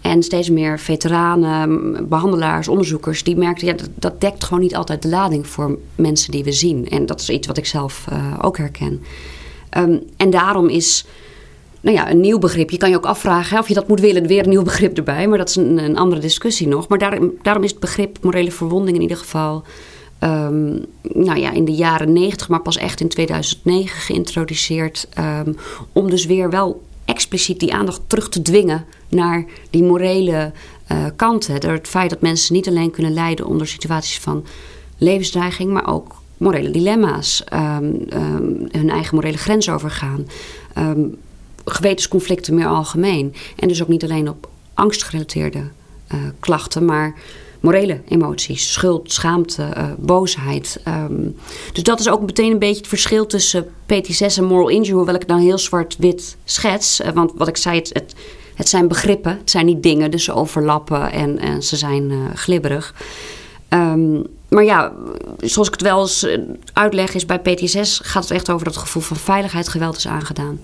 En 0.00 0.22
steeds 0.22 0.50
meer 0.50 0.78
veteranen, 0.78 2.08
behandelaars, 2.08 2.68
onderzoekers, 2.68 3.22
die 3.22 3.36
merkten 3.36 3.66
ja, 3.66 3.72
dat, 3.72 3.88
dat 3.94 4.20
dekt 4.20 4.44
gewoon 4.44 4.62
niet 4.62 4.76
altijd 4.76 5.02
de 5.02 5.08
lading 5.08 5.46
voor 5.46 5.78
mensen 5.94 6.30
die 6.30 6.44
we 6.44 6.52
zien. 6.52 6.88
En 6.88 7.06
dat 7.06 7.20
is 7.20 7.30
iets 7.30 7.46
wat 7.46 7.56
ik 7.56 7.66
zelf 7.66 8.04
uh, 8.12 8.34
ook 8.40 8.56
herken. 8.56 9.02
Um, 9.76 10.02
en 10.16 10.30
daarom 10.30 10.68
is 10.68 11.06
nou 11.80 11.96
ja, 11.96 12.10
een 12.10 12.20
nieuw 12.20 12.38
begrip. 12.38 12.70
Je 12.70 12.76
kan 12.76 12.90
je 12.90 12.96
ook 12.96 13.06
afvragen 13.06 13.58
of 13.58 13.68
je 13.68 13.74
dat 13.74 13.88
moet 13.88 14.00
willen, 14.00 14.26
weer 14.26 14.42
een 14.42 14.48
nieuw 14.48 14.62
begrip 14.62 14.96
erbij. 14.96 15.28
Maar 15.28 15.38
dat 15.38 15.48
is 15.48 15.56
een, 15.56 15.78
een 15.78 15.96
andere 15.96 16.20
discussie 16.20 16.68
nog. 16.68 16.88
Maar 16.88 16.98
daarom 17.42 17.62
is 17.62 17.70
het 17.70 17.80
begrip 17.80 18.18
morele 18.22 18.52
verwonding 18.52 18.96
in 18.96 19.02
ieder 19.02 19.16
geval 19.16 19.64
um, 20.20 20.84
nou 21.02 21.38
ja, 21.38 21.50
in 21.50 21.64
de 21.64 21.74
jaren 21.74 22.12
90, 22.12 22.48
maar 22.48 22.60
pas 22.60 22.76
echt 22.76 23.00
in 23.00 23.08
2009 23.08 24.00
geïntroduceerd. 24.00 25.08
Um, 25.18 25.56
om 25.92 26.10
dus 26.10 26.26
weer 26.26 26.50
wel 26.50 26.82
expliciet 27.04 27.60
die 27.60 27.74
aandacht 27.74 28.00
terug 28.06 28.28
te 28.28 28.42
dwingen 28.42 28.84
naar 29.08 29.44
die 29.70 29.82
morele 29.82 30.52
uh, 30.92 31.04
kanten. 31.16 31.60
Door 31.60 31.72
het 31.72 31.88
feit 31.88 32.10
dat 32.10 32.20
mensen 32.20 32.54
niet 32.54 32.68
alleen 32.68 32.90
kunnen 32.90 33.12
lijden 33.12 33.46
onder 33.46 33.66
situaties 33.66 34.18
van 34.18 34.44
levensdreiging, 34.98 35.72
maar 35.72 35.88
ook 35.88 36.14
morele 36.36 36.70
dilemma's, 36.70 37.44
um, 37.52 38.06
hun 38.70 38.90
eigen 38.90 39.14
morele 39.14 39.36
grens 39.36 39.70
overgaan, 39.70 40.26
gewetensconflicten 41.64 42.54
meer 42.54 42.66
algemeen. 42.66 43.34
En 43.56 43.68
dus 43.68 43.82
ook 43.82 43.88
niet 43.88 44.04
alleen 44.04 44.28
op 44.28 44.48
angstgerelateerde 44.74 45.58
uh, 45.58 46.20
klachten, 46.40 46.84
maar 46.84 47.14
morele 47.60 48.00
emoties. 48.08 48.72
Schuld, 48.72 49.12
schaamte, 49.12 49.68
uh, 49.76 49.84
boosheid. 49.98 50.80
Um, 50.88 51.36
dus 51.72 51.82
dat 51.82 52.00
is 52.00 52.08
ook 52.08 52.20
meteen 52.20 52.52
een 52.52 52.58
beetje 52.58 52.76
het 52.76 52.88
verschil 52.88 53.26
tussen 53.26 53.64
PT6 53.64 54.36
en 54.36 54.44
moral 54.44 54.68
injury. 54.68 54.96
Hoewel 54.96 55.14
ik 55.14 55.20
het 55.20 55.30
nou 55.30 55.42
heel 55.42 55.58
zwart-wit 55.58 56.36
schets. 56.44 57.00
Uh, 57.00 57.08
want 57.08 57.32
wat 57.34 57.48
ik 57.48 57.56
zei, 57.56 57.76
het, 57.76 58.14
het, 58.54 58.68
zijn 58.68 58.88
begrippen. 58.88 59.38
Het 59.38 59.50
zijn 59.50 59.66
niet 59.66 59.82
dingen, 59.82 60.10
dus 60.10 60.24
ze 60.24 60.32
overlappen 60.32 61.12
en, 61.12 61.38
en 61.38 61.62
ze 61.62 61.76
zijn 61.76 62.10
uh, 62.10 62.18
glibberig. 62.34 62.94
Um, 63.68 64.26
maar 64.48 64.64
ja, 64.64 64.92
zoals 65.38 65.68
ik 65.68 65.74
het 65.74 65.82
wel 65.82 66.00
eens 66.00 66.26
uitleg, 66.72 67.14
is 67.14 67.26
bij 67.26 67.40
PT6 67.40 67.80
gaat 67.80 68.22
het 68.22 68.30
echt 68.30 68.50
over 68.50 68.64
dat 68.64 68.76
gevoel 68.76 69.02
van 69.02 69.16
veiligheid 69.16 69.68
geweld 69.68 69.96
is 69.96 70.08
aangedaan. 70.08 70.60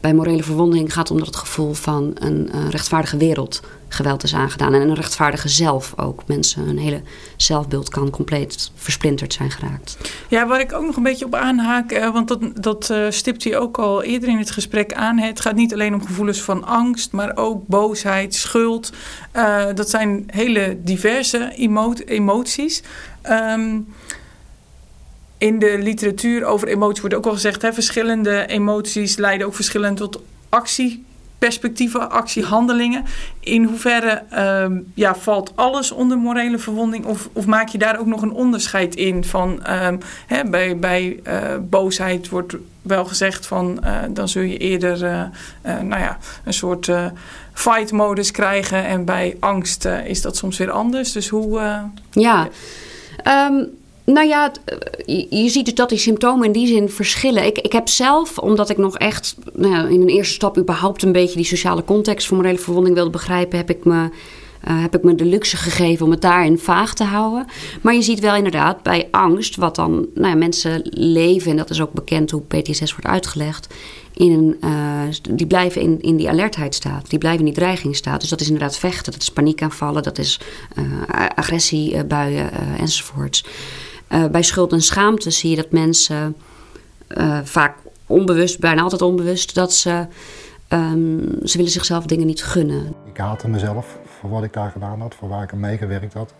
Bij 0.00 0.14
morele 0.14 0.42
verwonding 0.42 0.92
gaat 0.92 1.08
het 1.08 1.18
om 1.18 1.24
dat 1.24 1.36
gevoel 1.36 1.72
van 1.72 2.10
een 2.14 2.50
rechtvaardige 2.70 3.16
wereld 3.16 3.60
geweld 3.88 4.22
is 4.22 4.34
aangedaan. 4.34 4.74
En 4.74 4.80
een 4.80 4.94
rechtvaardige 4.94 5.48
zelf 5.48 5.92
ook. 5.96 6.22
Mensen, 6.26 6.62
hun 6.62 6.78
hele 6.78 7.02
zelfbeeld 7.36 7.88
kan 7.88 8.10
compleet 8.10 8.70
versplinterd 8.74 9.32
zijn 9.32 9.50
geraakt. 9.50 9.96
Ja, 10.28 10.46
waar 10.46 10.60
ik 10.60 10.72
ook 10.72 10.84
nog 10.84 10.96
een 10.96 11.02
beetje 11.02 11.24
op 11.24 11.34
aanhaak, 11.34 11.92
eh, 11.92 12.12
want 12.12 12.28
dat, 12.28 12.40
dat 12.54 12.90
uh, 12.90 13.06
stipt 13.10 13.44
hij 13.44 13.58
ook 13.58 13.78
al 13.78 14.02
eerder 14.02 14.28
in 14.28 14.38
het 14.38 14.50
gesprek 14.50 14.92
aan. 14.92 15.18
Het 15.18 15.40
gaat 15.40 15.54
niet 15.54 15.72
alleen 15.72 15.94
om 15.94 16.06
gevoelens 16.06 16.42
van 16.42 16.64
angst, 16.64 17.12
maar 17.12 17.36
ook 17.36 17.66
boosheid, 17.66 18.34
schuld. 18.34 18.92
Uh, 19.36 19.64
dat 19.74 19.90
zijn 19.90 20.24
hele 20.26 20.78
diverse 20.82 21.52
emo 21.56 21.92
emoties. 22.06 22.82
Um, 23.30 23.86
in 25.38 25.58
de 25.58 25.78
literatuur 25.78 26.44
over 26.44 26.68
emoties 26.68 27.00
wordt 27.00 27.16
ook 27.16 27.26
al 27.26 27.32
gezegd, 27.32 27.62
hè, 27.62 27.72
verschillende 27.72 28.46
emoties 28.46 29.16
leiden 29.16 29.46
ook 29.46 29.54
verschillend 29.54 29.96
tot 29.96 30.20
actieperspectieven, 31.36 32.10
actiehandelingen. 32.10 33.04
In 33.40 33.64
hoeverre 33.64 34.22
uh, 34.32 34.78
ja, 34.94 35.14
valt 35.14 35.52
alles 35.54 35.92
onder 35.92 36.18
morele 36.18 36.58
verwonding 36.58 37.04
of, 37.04 37.28
of 37.32 37.46
maak 37.46 37.68
je 37.68 37.78
daar 37.78 37.98
ook 37.98 38.06
nog 38.06 38.22
een 38.22 38.32
onderscheid 38.32 38.94
in? 38.94 39.24
Van, 39.24 39.62
um, 39.70 39.98
hè, 40.26 40.44
bij 40.44 40.78
bij 40.78 41.20
uh, 41.26 41.32
boosheid 41.60 42.28
wordt 42.28 42.56
wel 42.82 43.04
gezegd 43.04 43.46
van 43.46 43.80
uh, 43.84 43.96
dan 44.10 44.28
zul 44.28 44.42
je 44.42 44.56
eerder 44.56 45.02
uh, 45.02 45.80
nou 45.80 46.02
ja, 46.02 46.18
een 46.44 46.52
soort 46.52 46.90
fight-modus 47.52 48.30
krijgen 48.30 48.84
en 48.84 49.04
bij 49.04 49.36
angst 49.40 49.84
is 49.84 50.22
dat 50.22 50.36
soms 50.36 50.58
weer 50.58 50.70
anders. 50.70 51.12
Dus 51.12 51.28
hoe. 51.28 51.80
ja. 52.10 52.48
Um 53.24 53.84
nou 54.06 54.26
ja, 54.26 54.52
je, 55.06 55.26
je 55.30 55.48
ziet 55.48 55.64
dus 55.64 55.74
dat 55.74 55.88
die 55.88 55.98
symptomen 55.98 56.46
in 56.46 56.52
die 56.52 56.66
zin 56.66 56.88
verschillen. 56.88 57.46
Ik, 57.46 57.58
ik 57.58 57.72
heb 57.72 57.88
zelf, 57.88 58.38
omdat 58.38 58.70
ik 58.70 58.76
nog 58.76 58.98
echt 58.98 59.36
nou 59.52 59.92
in 59.92 60.00
een 60.00 60.08
eerste 60.08 60.34
stap 60.34 60.58
überhaupt 60.58 61.02
een 61.02 61.12
beetje 61.12 61.36
die 61.36 61.44
sociale 61.44 61.84
context 61.84 62.26
van 62.26 62.36
morele 62.36 62.58
verwonding 62.58 62.94
wilde 62.94 63.10
begrijpen, 63.10 63.58
heb 63.58 63.70
ik 63.70 63.84
me. 63.84 64.08
Uh, 64.68 64.80
heb 64.80 64.96
ik 64.96 65.02
me 65.02 65.14
de 65.14 65.24
luxe 65.24 65.56
gegeven 65.56 66.04
om 66.04 66.10
het 66.10 66.20
daarin 66.20 66.58
vaag 66.58 66.94
te 66.94 67.04
houden. 67.04 67.46
Maar 67.82 67.94
je 67.94 68.02
ziet 68.02 68.20
wel 68.20 68.34
inderdaad 68.34 68.82
bij 68.82 69.08
angst, 69.10 69.56
wat 69.56 69.74
dan 69.74 70.06
nou 70.14 70.28
ja, 70.28 70.34
mensen 70.34 70.80
leven, 70.90 71.50
en 71.50 71.56
dat 71.56 71.70
is 71.70 71.80
ook 71.80 71.92
bekend 71.92 72.30
hoe 72.30 72.42
PTSS 72.42 72.90
wordt 72.90 73.06
uitgelegd, 73.06 73.74
in 74.14 74.32
een, 74.32 74.56
uh, 74.70 75.02
die 75.30 75.46
blijven 75.46 75.80
in, 75.80 76.00
in 76.00 76.16
die 76.16 76.28
alertheidstaat, 76.28 77.10
die 77.10 77.18
blijven 77.18 77.40
in 77.40 77.52
die 77.52 77.54
dreigingstaat. 77.54 78.20
Dus 78.20 78.30
dat 78.30 78.40
is 78.40 78.46
inderdaad 78.46 78.78
vechten, 78.78 79.12
dat 79.12 79.22
is 79.22 79.30
paniekaanvallen, 79.30 80.02
dat 80.02 80.18
is 80.18 80.40
uh, 80.78 80.84
agressiebuien 81.34 82.50
enzovoorts. 82.78 83.44
Uh, 84.08 84.26
bij 84.26 84.42
schuld 84.42 84.72
en 84.72 84.82
schaamte 84.82 85.30
zie 85.30 85.50
je 85.50 85.56
dat 85.56 85.70
mensen 85.70 86.36
uh, 87.08 87.38
vaak 87.44 87.76
onbewust, 88.06 88.58
bijna 88.58 88.82
altijd 88.82 89.02
onbewust, 89.02 89.54
dat 89.54 89.72
ze, 89.72 90.06
um, 90.68 91.38
ze 91.44 91.56
willen 91.56 91.72
zichzelf 91.72 92.04
dingen 92.04 92.26
niet 92.26 92.44
gunnen. 92.44 92.94
Ik 93.04 93.16
haatte 93.16 93.48
mezelf 93.48 93.98
voor 94.18 94.30
wat 94.30 94.42
ik 94.42 94.52
daar 94.52 94.70
gedaan 94.70 95.00
had, 95.00 95.14
voor 95.14 95.28
waar 95.28 95.42
ik 95.42 95.52
aan 95.52 95.60
meegewerkt 95.60 96.14
had. 96.14 96.34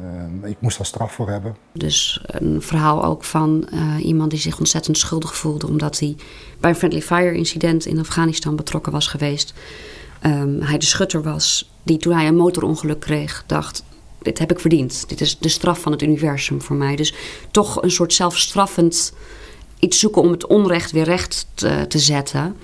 Uh, 0.00 0.48
ik 0.48 0.56
moest 0.60 0.76
daar 0.76 0.86
straf 0.86 1.12
voor 1.12 1.28
hebben. 1.28 1.56
Dus 1.72 2.24
een 2.26 2.62
verhaal 2.62 3.04
ook 3.04 3.24
van 3.24 3.68
iemand 3.98 4.30
die 4.30 4.40
zich 4.40 4.58
ontzettend 4.58 4.98
schuldig 4.98 5.36
voelde 5.36 5.66
omdat 5.66 5.98
hij 5.98 6.16
bij 6.60 6.70
een 6.70 6.76
friendly 6.76 7.02
fire 7.02 7.34
incident 7.34 7.86
in 7.86 7.98
Afghanistan 7.98 8.56
betrokken 8.56 8.92
was 8.92 9.06
geweest. 9.06 9.54
Um, 10.22 10.62
hij 10.62 10.78
de 10.78 10.84
schutter 10.84 11.22
was 11.22 11.70
die 11.82 11.96
toen 11.96 12.12
hij 12.12 12.26
een 12.26 12.36
motorongeluk 12.36 13.00
kreeg 13.00 13.44
dacht 13.46 13.84
dit 14.26 14.38
heb 14.38 14.50
ik 14.50 14.60
verdiend. 14.60 15.08
Dit 15.08 15.20
is 15.20 15.38
de 15.38 15.48
straf 15.48 15.80
van 15.80 15.92
het 15.92 16.02
universum 16.02 16.62
voor 16.62 16.76
mij. 16.76 16.96
Dus 16.96 17.14
toch 17.50 17.82
een 17.82 17.90
soort 17.90 18.12
zelfstraffend 18.12 19.12
iets 19.78 19.98
zoeken 19.98 20.22
om 20.22 20.30
het 20.30 20.46
onrecht 20.46 20.90
weer 20.90 21.04
recht 21.04 21.46
te, 21.54 21.84
te 21.88 21.98
zetten. 21.98 22.56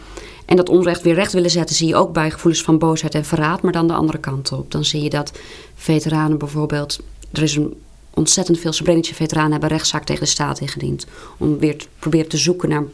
En 0.44 0.56
dat 0.56 0.68
onrecht 0.68 1.02
weer 1.02 1.14
recht 1.14 1.32
willen 1.32 1.50
zetten 1.50 1.76
zie 1.76 1.88
je 1.88 1.96
ook 1.96 2.12
bij 2.12 2.30
gevoelens 2.30 2.62
van 2.62 2.78
boosheid 2.78 3.14
en 3.14 3.24
verraad, 3.24 3.62
maar 3.62 3.72
dan 3.72 3.86
de 3.86 3.94
andere 3.94 4.18
kant 4.18 4.52
op. 4.52 4.70
Dan 4.70 4.84
zie 4.84 5.02
je 5.02 5.10
dat 5.10 5.32
veteranen 5.74 6.38
bijvoorbeeld. 6.38 7.00
Er 7.32 7.42
is 7.42 7.56
een 7.56 7.74
ontzettend 8.14 8.58
veel 8.58 8.72
Srebrenica-veteranen 8.72 9.50
hebben 9.50 9.68
rechtszaak 9.68 10.04
tegen 10.04 10.22
de 10.22 10.30
staat 10.30 10.60
ingediend. 10.60 11.06
Om 11.38 11.58
weer 11.58 11.78
te 11.78 11.86
proberen 11.98 12.28
te 12.28 12.36
zoeken 12.36 12.68
naar 12.68 12.84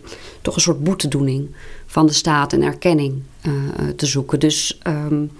toch 0.43 0.55
een 0.55 0.61
soort 0.61 0.85
boetedoening 0.85 1.55
van 1.87 2.07
de 2.07 2.13
staat 2.13 2.53
en 2.53 2.63
erkenning 2.63 3.23
uh, 3.47 3.53
te 3.97 4.07
zoeken. 4.07 4.41
Dus 4.41 4.81
um, 4.87 5.31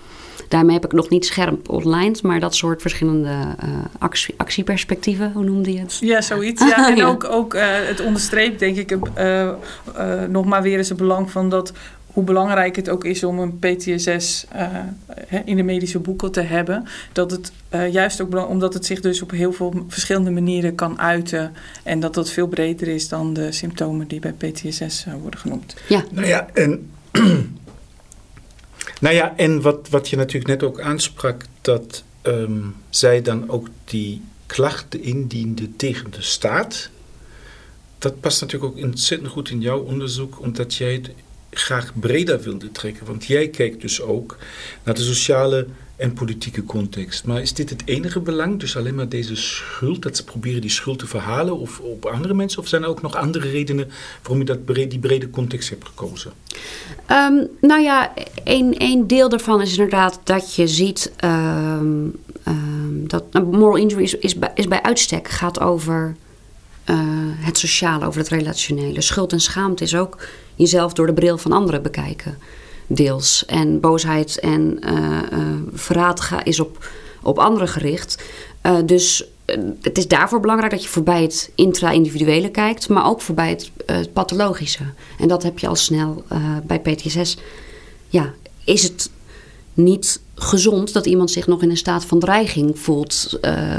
Daarmee 0.49 0.75
heb 0.75 0.85
ik 0.85 0.93
nog 0.93 1.09
niet 1.09 1.27
scherp 1.27 1.69
online, 1.69 2.17
maar 2.23 2.41
dat 2.41 2.55
soort 2.55 2.81
verschillende 2.81 3.29
uh, 3.29 3.69
actie, 3.99 4.35
actieperspectieven, 4.37 5.33
hoe 5.33 5.45
noemde 5.45 5.73
je 5.73 5.79
het? 5.79 5.99
Ja, 6.01 6.21
zoiets. 6.21 6.63
Ja. 6.69 6.91
En 6.91 7.05
ook, 7.05 7.25
ook 7.25 7.55
uh, 7.55 7.63
het 7.65 8.01
onderstreept, 8.01 8.59
denk 8.59 8.77
ik, 8.77 8.97
uh, 9.19 9.51
nog 10.29 10.45
maar 10.45 10.63
weer 10.63 10.79
eens 10.79 10.89
het 10.89 10.99
belang 10.99 11.31
van 11.31 11.51
dat 11.51 11.73
hoe 12.07 12.25
belangrijk 12.25 12.77
het 12.77 12.89
ook 12.89 13.05
is 13.05 13.25
om 13.25 13.39
een 13.39 13.59
PTSS 13.59 14.47
in 15.45 15.57
de 15.57 15.63
medische 15.63 15.99
boeken 15.99 16.33
te 16.33 16.41
hebben. 16.41 16.85
Dat 17.13 17.31
het 17.31 17.53
juist 17.91 18.21
ook 18.21 18.49
omdat 18.49 18.75
het 18.75 18.87
zich 18.87 19.01
dus 19.01 19.23
op 19.23 19.31
heel 19.31 19.53
veel 19.53 19.85
verschillende 19.89 20.31
manieren 20.31 20.75
kan 20.75 21.01
uiten. 21.01 21.53
En 21.83 22.01
dat 22.01 22.15
dat 22.15 22.31
veel 22.31 22.47
breder 22.47 22.89
is 22.89 23.09
dan 23.09 23.33
de 23.33 23.53
symptomen 23.53 24.09
die 24.09 24.21
bij 24.21 24.33
PTSS 24.33 25.07
worden 25.21 25.41
genoemd. 25.41 25.77
Ja. 25.89 26.05
Nou 26.11 26.27
ja, 26.27 26.49
en 26.55 26.89
nou 29.01 29.15
ja, 29.15 29.37
en 29.37 29.61
wat, 29.61 29.89
wat 29.89 30.09
je 30.09 30.17
natuurlijk 30.17 30.47
net 30.47 30.63
ook 30.63 30.81
aansprak, 30.81 31.43
dat 31.61 32.05
um, 32.23 32.75
zij 32.91 33.23
dan 33.23 33.51
ook 33.51 33.69
die 33.85 34.23
klachten 34.47 35.03
indiende 35.03 35.77
tegen 35.77 36.11
de 36.11 36.23
staat. 36.23 36.91
Dat 37.99 38.21
past 38.21 38.41
natuurlijk 38.41 38.73
ook 38.73 38.85
ontzettend 38.85 39.31
goed 39.31 39.51
in 39.51 39.61
jouw 39.61 39.81
onderzoek, 39.81 40.41
omdat 40.41 40.75
jij 40.75 40.93
het 40.93 41.11
graag 41.51 41.93
breder 41.95 42.41
wilde 42.41 42.73
trekken. 42.73 43.07
Want 43.07 43.25
jij 43.25 43.49
kijkt 43.49 43.81
dus 43.81 44.01
ook 44.01 44.37
naar 44.83 44.95
de 44.95 45.03
sociale 45.03 45.67
en 45.99 46.13
politieke 46.13 46.65
context. 46.65 47.25
Maar 47.25 47.41
is 47.41 47.55
dit 47.55 47.71
het 47.71 47.83
enige 47.85 48.21
belang? 48.21 48.61
Dus 48.61 48.77
alleen 48.77 48.95
maar 48.95 49.09
deze 49.09 49.37
schuld, 49.37 50.03
dat 50.03 50.17
ze 50.17 50.25
proberen 50.25 50.61
die 50.61 50.71
schuld 50.71 50.99
te 50.99 51.07
verhalen 51.07 51.59
of 51.59 51.81
op 51.81 52.05
andere 52.05 52.35
mensen? 52.35 52.61
Of 52.61 52.69
zijn 52.69 52.83
er 52.83 52.89
ook 52.89 53.03
nog 53.03 53.17
andere 53.17 53.51
redenen 53.51 53.91
waarom 54.23 54.39
je 54.39 54.45
dat 54.45 54.65
brede, 54.65 54.87
die 54.87 54.99
brede 54.99 55.31
context 55.31 55.69
hebt 55.69 55.87
gekozen? 55.87 56.33
Um, 57.11 57.49
nou 57.61 57.83
ja, 57.83 58.13
een, 58.45 59.07
deel 59.07 59.29
daarvan 59.29 59.61
is 59.61 59.71
inderdaad 59.71 60.21
dat 60.25 60.55
je 60.55 60.69
ziet 60.69 61.13
um, 61.25 62.15
um, 62.49 63.09
dat 63.09 63.33
nou, 63.33 63.47
moral 63.47 63.77
injury 63.77 64.03
is, 64.03 64.15
is, 64.15 64.39
bij, 64.39 64.51
is 64.55 64.69
bij 64.69 64.83
uitstek 64.83 65.29
gaat 65.29 65.61
over 65.61 66.17
uh, 66.91 66.97
het 67.39 67.59
sociale, 67.59 68.07
over 68.07 68.21
het 68.21 68.29
relationele. 68.29 69.01
Schuld 69.01 69.33
en 69.33 69.41
schaamte 69.41 69.85
is 69.85 69.95
ook 69.95 70.19
jezelf 70.55 70.93
door 70.93 71.07
de 71.07 71.13
bril 71.13 71.39
van 71.39 71.53
anderen 71.53 71.83
bekijken 71.83 72.39
deels. 72.89 73.45
En 73.47 73.81
boosheid 73.81 74.41
en 74.41 74.79
uh, 74.85 74.93
uh, 75.33 75.39
verraad 75.73 76.31
is 76.43 76.61
op, 76.61 76.89
op 77.23 77.39
anderen 77.39 77.69
gericht. 77.69 78.23
Uh, 78.63 78.77
dus 78.85 79.25
het 79.83 79.99
is 79.99 80.09
daarvoor 80.09 80.41
belangrijk 80.41 80.73
dat 80.73 80.83
je 80.83 80.89
voorbij 80.89 81.23
het 81.23 81.51
intra-individuele 81.55 82.51
kijkt, 82.51 82.89
maar 82.89 83.07
ook 83.07 83.21
voorbij 83.21 83.51
het, 83.87 84.13
pathologische. 84.13 84.85
En 85.19 85.29
dat 85.29 85.43
heb 85.43 85.59
je 85.59 85.69
al 85.69 85.77
snel 85.77 86.25
bij 86.67 86.81
PTSS. 86.81 87.37
Ja, 88.09 88.35
is 88.65 88.83
het 88.83 89.11
niet 89.75 90.21
gezond 90.35 90.93
dat 90.93 91.07
iemand 91.07 91.31
zich 91.31 91.47
nog 91.47 91.63
in 91.63 91.71
een 91.71 91.77
staat 91.77 92.05
van 92.05 92.19
dreiging 92.19 92.79
voelt, 92.79 93.39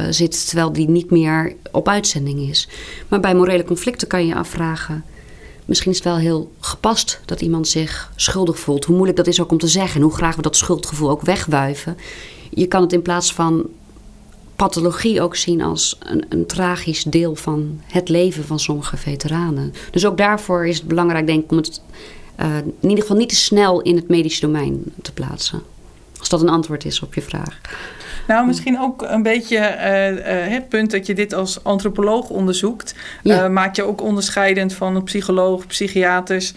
zit, 0.09 0.47
terwijl 0.47 0.73
die 0.73 0.89
niet 0.89 1.11
meer 1.11 1.55
op 1.71 1.87
uitzending 1.87 2.49
is. 2.49 2.67
Maar 3.07 3.19
bij 3.19 3.35
morele 3.35 3.63
conflicten 3.63 4.07
kan 4.07 4.21
je 4.21 4.27
je 4.27 4.35
afvragen 4.35 5.03
misschien 5.69 5.91
is 5.91 5.97
het 5.97 6.05
wel 6.05 6.17
heel 6.17 6.51
gepast 6.59 7.19
dat 7.25 7.41
iemand 7.41 7.67
zich 7.67 8.11
schuldig 8.15 8.59
voelt. 8.59 8.85
Hoe 8.85 8.95
moeilijk 8.95 9.17
dat 9.17 9.27
is 9.27 9.41
ook 9.41 9.51
om 9.51 9.57
te 9.57 9.67
zeggen 9.67 9.95
en 9.95 10.01
hoe 10.01 10.15
graag 10.15 10.35
we 10.35 10.41
dat 10.41 10.55
schuldgevoel 10.55 11.09
ook 11.09 11.21
wegwuiven. 11.21 11.97
Je 12.49 12.67
kan 12.67 12.81
het 12.81 12.93
in 12.93 13.01
plaats 13.01 13.33
van 13.33 13.65
pathologie 14.55 15.21
ook 15.21 15.35
zien 15.35 15.61
als 15.61 15.97
een, 15.99 16.25
een 16.29 16.45
tragisch 16.45 17.03
deel 17.03 17.35
van 17.35 17.81
het 17.85 18.09
leven 18.09 18.45
van 18.45 18.59
sommige 18.59 18.97
veteranen. 18.97 19.73
Dus 19.91 20.05
ook 20.05 20.17
daarvoor 20.17 20.67
is 20.67 20.77
het 20.77 20.87
belangrijk, 20.87 21.27
denk 21.27 21.43
ik, 21.43 21.51
om 21.51 21.57
het 21.57 21.81
uh, 22.39 22.57
in 22.57 22.89
ieder 22.89 23.01
geval 23.01 23.17
niet 23.17 23.29
te 23.29 23.35
snel 23.35 23.81
in 23.81 23.95
het 23.95 24.07
medische 24.07 24.41
domein 24.41 24.83
te 25.01 25.13
plaatsen. 25.13 25.61
Als 26.19 26.29
dat 26.29 26.41
een 26.41 26.49
antwoord 26.49 26.85
is 26.85 27.01
op 27.01 27.13
je 27.13 27.21
vraag. 27.21 27.59
Nou, 28.29 28.47
misschien 28.47 28.79
ook 28.79 29.01
een 29.01 29.23
beetje 29.23 29.57
uh, 29.57 30.11
uh, 30.11 30.53
het 30.53 30.69
punt 30.69 30.91
dat 30.91 31.05
je 31.05 31.13
dit 31.13 31.33
als 31.33 31.63
antropoloog 31.63 32.29
onderzoekt. 32.29 32.95
Ja. 33.23 33.43
Uh, 33.43 33.49
maakt 33.49 33.75
je 33.75 33.83
ook 33.83 34.01
onderscheidend 34.01 34.73
van 34.73 34.95
een 34.95 35.03
psycholoog, 35.03 35.67
psychiaters. 35.67 36.53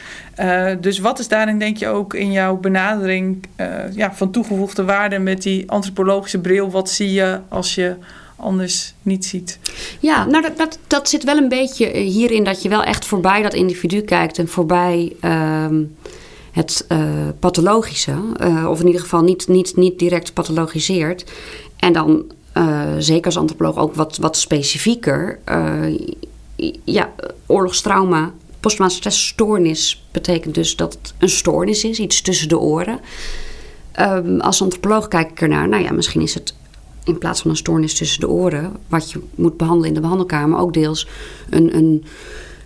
dus 0.81 0.99
wat 0.99 1.19
is 1.19 1.29
daarin, 1.29 1.59
denk 1.59 1.77
je, 1.77 1.89
ook 1.89 2.15
in 2.15 2.33
jouw 2.33 2.57
benadering 2.57 3.45
ja, 3.95 4.13
van 4.15 4.31
toegevoegde 4.31 4.85
waarde 4.85 5.19
met 5.19 5.43
die 5.43 5.71
antropologische 5.71 6.41
bril? 6.41 6.71
Wat 6.71 6.91
zie 6.91 7.13
je 7.13 7.41
als 7.49 7.75
je 7.75 7.97
anders 8.37 8.95
niet 9.03 9.25
ziet. 9.25 9.59
Ja, 10.01 10.25
nou 10.25 10.43
dat, 10.43 10.57
dat, 10.57 10.79
dat 10.87 11.09
zit 11.09 11.25
wel 11.25 11.37
een 11.37 11.49
beetje 11.49 11.87
hierin 11.97 12.45
dat 12.45 12.63
je 12.63 12.69
wel 12.69 12.85
echt 12.85 13.05
voorbij 13.05 13.43
dat 13.43 13.55
individu 13.55 14.01
kijkt 14.01 14.39
en 14.39 14.49
voorbij 14.49 15.13
uh, 15.25 15.67
het 16.53 16.85
uh, 16.89 16.99
pathologische, 17.39 18.17
uh, 18.41 18.67
of 18.69 18.81
in 18.81 18.87
ieder 18.87 19.01
geval 19.01 19.23
niet, 19.23 19.49
niet, 19.49 19.77
niet 19.77 19.99
direct 19.99 20.33
pathologiseert. 20.33 21.25
En 21.77 21.93
dan 21.93 22.25
uh, 22.57 22.83
zeker 22.99 23.25
als 23.25 23.37
antropoloog 23.37 23.77
ook 23.77 23.95
wat, 23.95 24.17
wat 24.17 24.37
specifieker. 24.37 25.39
ja, 26.85 27.13
oorlogstrauma, 27.47 28.33
posttraumatische 28.61 29.11
stressstoornis 29.11 30.07
betekent 30.11 30.55
dus 30.55 30.77
dat 30.77 30.93
het 30.93 31.15
een 31.19 31.29
stoornis 31.29 31.85
is, 31.85 31.99
iets 31.99 32.23
tussen 32.23 32.49
de 32.49 32.59
oren. 32.59 33.01
Ehm, 33.93 34.41
als 34.41 34.63
antropoloog 34.63 35.09
kijk 35.09 35.31
ik 35.31 35.41
ernaar. 35.41 35.69
Nou 35.69 35.83
ja, 35.83 35.93
misschien 35.93 36.21
is 36.21 36.35
het 36.35 36.55
in 37.05 37.19
plaats 37.19 37.41
van 37.41 37.51
een 37.51 37.57
stoornis 37.57 37.95
tussen 37.95 38.21
de 38.21 38.29
oren, 38.29 38.77
wat 38.89 39.11
je 39.11 39.21
moet 39.35 39.57
behandelen 39.57 39.89
in 39.89 39.95
de 39.95 40.01
behandelkamer, 40.01 40.59
ook 40.59 40.75
deels 40.75 41.09
een, 41.51 41.77
een, 41.77 42.05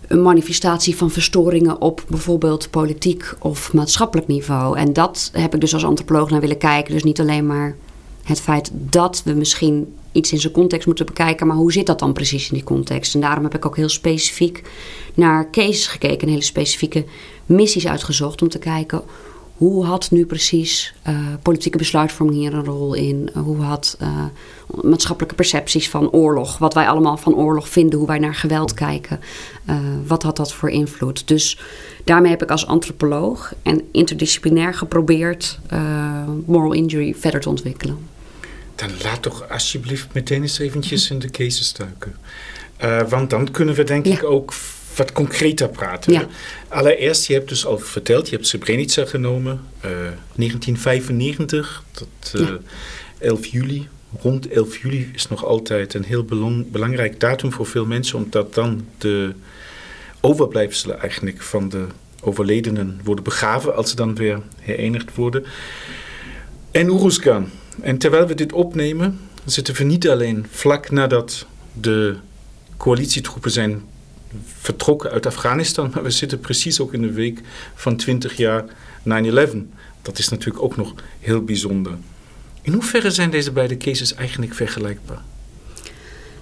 een 0.07 0.21
manifestatie 0.21 0.95
van 0.95 1.11
verstoringen 1.11 1.81
op 1.81 2.03
bijvoorbeeld 2.07 2.69
politiek 2.69 3.33
of 3.39 3.73
maatschappelijk 3.73 4.27
niveau. 4.27 4.77
En 4.77 4.93
dat 4.93 5.29
heb 5.33 5.53
ik 5.53 5.61
dus 5.61 5.73
als 5.73 5.85
antropoloog 5.85 6.29
naar 6.29 6.41
willen 6.41 6.57
kijken. 6.57 6.93
Dus 6.93 7.03
niet 7.03 7.19
alleen 7.19 7.45
maar 7.45 7.75
het 8.23 8.41
feit 8.41 8.71
dat 8.73 9.21
we 9.25 9.33
misschien 9.33 9.93
iets 10.11 10.31
in 10.31 10.39
zijn 10.39 10.53
context 10.53 10.85
moeten 10.87 11.05
bekijken, 11.05 11.47
maar 11.47 11.55
hoe 11.55 11.71
zit 11.71 11.85
dat 11.85 11.99
dan 11.99 12.13
precies 12.13 12.49
in 12.49 12.55
die 12.55 12.63
context? 12.63 13.15
En 13.15 13.21
daarom 13.21 13.43
heb 13.43 13.55
ik 13.55 13.65
ook 13.65 13.75
heel 13.75 13.89
specifiek 13.89 14.61
naar 15.13 15.51
cases 15.51 15.87
gekeken, 15.87 16.27
hele 16.27 16.41
specifieke 16.41 17.05
missies 17.45 17.87
uitgezocht 17.87 18.41
om 18.41 18.49
te 18.49 18.59
kijken 18.59 19.01
hoe 19.57 19.85
had 19.85 20.11
nu 20.11 20.25
precies 20.25 20.93
uh, 21.07 21.17
politieke 21.41 21.77
besluitvorming 21.77 22.37
hier 22.37 22.53
een 22.53 22.65
rol 22.65 22.93
in? 22.93 23.29
Uh, 23.35 23.43
hoe 23.43 23.61
had 23.61 23.97
uh, 24.01 24.25
maatschappelijke 24.83 25.35
percepties 25.35 25.89
van 25.89 26.11
oorlog, 26.11 26.57
wat 26.57 26.73
wij 26.73 26.87
allemaal 26.87 27.17
van 27.17 27.35
oorlog 27.35 27.69
vinden, 27.69 27.99
hoe 27.99 28.07
wij 28.07 28.19
naar 28.19 28.35
geweld 28.35 28.73
kijken, 28.73 29.19
wat 30.05 30.23
had 30.23 30.35
dat 30.35 30.53
voor 30.53 30.69
invloed? 30.69 31.27
Dus 31.27 31.59
daarmee 32.03 32.31
heb 32.31 32.43
ik 32.43 32.51
als 32.51 32.67
antropoloog 32.67 33.53
en 33.61 33.81
interdisciplinair 33.91 34.73
geprobeerd 34.73 35.59
moral 36.45 36.73
injury 36.73 37.15
verder 37.15 37.41
te 37.41 37.49
ontwikkelen. 37.49 37.97
Dan 38.75 38.89
laat 39.03 39.21
toch 39.21 39.49
alsjeblieft 39.49 40.07
meteen 40.13 40.41
eens 40.41 40.59
eventjes 40.59 41.09
in 41.09 41.19
de 41.19 41.29
cases 41.29 41.73
duiken. 41.73 42.15
want 43.09 43.29
dan 43.29 43.51
kunnen 43.51 43.75
we 43.75 43.83
denk 43.83 44.05
ja. 44.05 44.13
ik 44.13 44.23
ook 44.23 44.53
wat 44.97 45.11
concreter 45.11 45.69
praten. 45.69 46.13
Ja. 46.13 46.27
Allereerst, 46.67 47.27
je 47.27 47.33
hebt 47.33 47.49
dus 47.49 47.65
al 47.65 47.77
verteld, 47.77 48.29
je 48.29 48.35
hebt 48.35 48.47
Srebrenica 48.47 49.05
genomen. 49.05 49.61
Uh, 49.77 49.91
1995, 50.35 51.83
tot 51.91 52.33
uh, 52.35 52.47
ja. 52.47 52.57
11 53.19 53.45
juli. 53.45 53.87
Rond 54.21 54.47
11 54.49 54.77
juli 54.77 55.11
is 55.13 55.27
nog 55.27 55.45
altijd 55.45 55.93
een 55.93 56.03
heel 56.03 56.23
belang, 56.23 56.71
belangrijk 56.71 57.19
datum 57.19 57.51
voor 57.51 57.65
veel 57.65 57.85
mensen, 57.85 58.17
omdat 58.17 58.53
dan 58.53 58.85
de 58.97 59.33
overblijfselen 60.21 60.99
eigenlijk 60.99 61.41
van 61.41 61.69
de 61.69 61.85
overledenen 62.21 62.99
worden 63.03 63.23
begraven 63.23 63.75
als 63.75 63.89
ze 63.89 63.95
dan 63.95 64.15
weer 64.15 64.41
herenigd 64.59 65.15
worden. 65.15 65.45
En 66.71 66.87
Uruzgan. 66.87 67.49
En 67.81 67.97
terwijl 67.97 68.27
we 68.27 68.35
dit 68.35 68.53
opnemen, 68.53 69.19
zitten 69.45 69.75
we 69.75 69.83
niet 69.83 70.09
alleen 70.09 70.45
vlak 70.49 70.91
nadat 70.91 71.45
de 71.73 72.15
coalitietroepen 72.77 73.51
zijn 73.51 73.83
vertrokken 74.45 75.11
uit 75.11 75.25
Afghanistan, 75.25 75.91
maar 75.93 76.03
we 76.03 76.09
zitten 76.09 76.39
precies 76.39 76.79
ook 76.79 76.93
in 76.93 77.01
de 77.01 77.11
week 77.11 77.41
van 77.75 77.95
20 77.95 78.37
jaar 78.37 78.65
9-11. 78.65 78.67
Dat 80.01 80.17
is 80.17 80.29
natuurlijk 80.29 80.63
ook 80.63 80.77
nog 80.77 80.93
heel 81.19 81.43
bijzonder. 81.43 81.97
In 82.61 82.73
hoeverre 82.73 83.11
zijn 83.11 83.29
deze 83.29 83.51
beide 83.51 83.77
cases 83.77 84.13
eigenlijk 84.13 84.53
vergelijkbaar? 84.53 85.21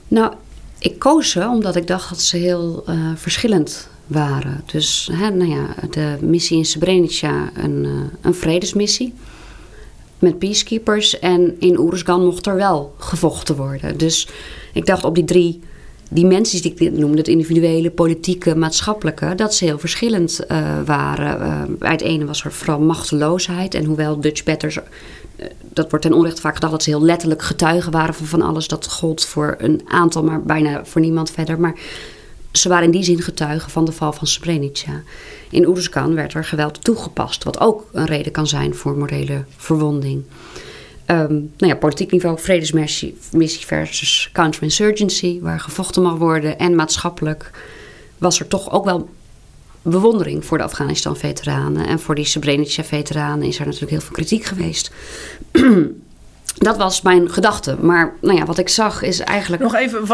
Nou, 0.08 0.34
ik 0.80 1.00
koos 1.00 1.30
ze 1.30 1.48
omdat 1.48 1.76
ik 1.76 1.88
dacht 1.88 2.10
dat 2.10 2.22
ze 2.22 2.38
heel 2.38 2.84
uh, 2.90 3.12
verschillend 3.16 3.90
waren. 4.08 4.64
Dus 4.66 5.10
hè, 5.12 5.30
nou 5.30 5.50
ja, 5.50 5.76
de 5.90 6.18
missie 6.22 6.58
in 6.58 6.66
Srebrenica, 6.66 7.52
een, 7.56 7.84
uh, 7.84 8.02
een 8.22 8.36
vredesmissie 8.36 9.14
met 10.20 10.40
peacekeepers. 10.40 11.20
En 11.20 11.56
in 11.60 11.80
Oeruzgan 11.80 12.26
mocht 12.26 12.46
er 12.46 12.56
wel 12.56 12.96
gevochten 12.98 13.56
worden. 13.56 13.98
Dus 13.98 14.28
ik 14.74 14.86
dacht 14.86 15.04
op 15.04 15.16
die 15.16 15.26
drie 15.26 15.62
dimensies 16.10 16.62
die 16.62 16.74
ik 16.74 16.92
noemde, 16.92 17.18
het 17.18 17.28
individuele, 17.28 17.92
politieke, 17.92 18.56
maatschappelijke, 18.56 19.36
dat 19.36 19.54
ze 19.56 19.66
heel 19.66 19.80
verschillend 19.80 20.40
uh, 20.52 20.82
waren. 20.86 21.68
Uh, 21.82 21.90
het 21.90 22.02
ene 22.02 22.26
was 22.26 22.44
er 22.44 22.52
vooral 22.52 22.80
machteloosheid. 22.80 23.74
En 23.74 23.86
hoewel 23.86 24.20
Dutch 24.20 24.44
Batters, 24.44 24.76
uh, 24.78 25.46
dat 25.74 25.90
wordt 25.90 26.06
ten 26.06 26.14
onrechte 26.14 26.42
vaak 26.42 26.54
gedacht 26.54 26.72
dat 26.72 26.84
ze 26.84 26.90
heel 26.90 27.04
letterlijk 27.04 27.42
getuigen 27.42 27.92
waren 27.92 28.14
van 28.14 28.26
van 28.26 28.42
alles. 28.42 28.68
Dat 28.68 28.88
gold 28.88 29.26
voor 29.26 29.56
een 29.58 29.82
aantal, 29.88 30.24
maar 30.24 30.44
bijna 30.44 30.86
voor 30.86 31.02
niemand 31.02 31.32
verder. 31.32 31.60
Maar 31.60 31.80
ze 32.52 32.70
waren 32.70 32.86
in 32.86 32.92
die 32.92 33.04
zin 33.04 33.22
getuigen 33.22 33.72
van 33.72 33.86
de 33.86 33.92
val 33.92 34.14
van 34.14 34.28
Srebrenica. 34.28 35.04
In 35.50 35.68
Oeruzkan 35.68 36.16
werd 36.16 36.34
er 36.34 36.46
geweld 36.46 36.84
toegepast, 36.84 37.44
wat 37.44 37.60
ook 37.60 37.90
een 37.92 38.06
reden 38.06 38.32
kan 38.32 38.48
zijn 38.48 38.76
voor 38.76 38.98
morele 38.98 39.44
verwonding. 39.58 40.24
Um, 41.08 41.52
nou 41.58 41.72
ja, 41.72 41.76
politiek 41.76 42.12
niveau, 42.12 42.40
vredesmissie 42.40 43.66
versus 43.66 44.30
counterinsurgency, 44.34 45.40
waar 45.42 45.60
gevochten 45.60 46.02
mag 46.02 46.18
worden. 46.18 46.60
En 46.60 46.76
maatschappelijk 46.76 47.52
was 48.18 48.40
er 48.40 48.48
toch 48.48 48.72
ook 48.72 48.86
wel 48.86 49.10
bewondering 49.82 50.46
voor 50.46 50.58
de 50.58 50.64
Afghanistan-veteranen. 50.64 51.88
En 51.88 52.00
voor 52.00 52.16
die 52.16 52.26
Srebrenica-veteranen 52.26 53.48
is 53.48 53.60
er 53.60 53.66
natuurlijk 53.66 53.92
heel 53.92 54.02
veel 54.02 54.12
kritiek 54.12 54.44
geweest. 54.44 54.92
Dat 56.58 56.78
was 56.78 57.02
mijn 57.02 57.32
gedachte. 57.32 57.76
Maar 57.80 58.14
nou 58.22 58.38
ja, 58.38 58.46
wat 58.46 58.58
ik 58.58 58.70
zag 58.70 59.02
is 59.02 59.20
eigenlijk. 59.20 59.62
Nog 59.64 59.76
even, 59.76 60.08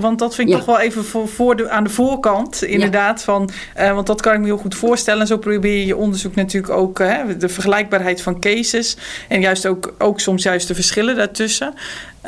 want 0.00 0.18
dat 0.18 0.34
vind 0.34 0.48
ik 0.48 0.56
toch 0.56 0.64
wel 0.64 0.80
even 0.80 1.04
voor, 1.04 1.28
voor 1.28 1.56
de, 1.56 1.70
aan 1.70 1.84
de 1.84 1.90
voorkant. 1.90 2.62
Inderdaad. 2.62 3.22
Van, 3.22 3.50
uh, 3.78 3.92
want 3.94 4.06
dat 4.06 4.20
kan 4.20 4.32
ik 4.32 4.38
me 4.40 4.44
heel 4.44 4.56
goed 4.56 4.74
voorstellen. 4.74 5.26
Zo 5.26 5.38
probeer 5.38 5.78
je 5.78 5.86
je 5.86 5.96
onderzoek 5.96 6.34
natuurlijk 6.34 6.72
ook 6.72 6.98
uh, 6.98 7.16
de 7.38 7.48
vergelijkbaarheid 7.48 8.22
van 8.22 8.40
cases. 8.40 8.96
En 9.28 9.40
juist 9.40 9.66
ook, 9.66 9.94
ook 9.98 10.20
soms 10.20 10.42
juist 10.42 10.68
de 10.68 10.74
verschillen 10.74 11.16
daartussen. 11.16 11.74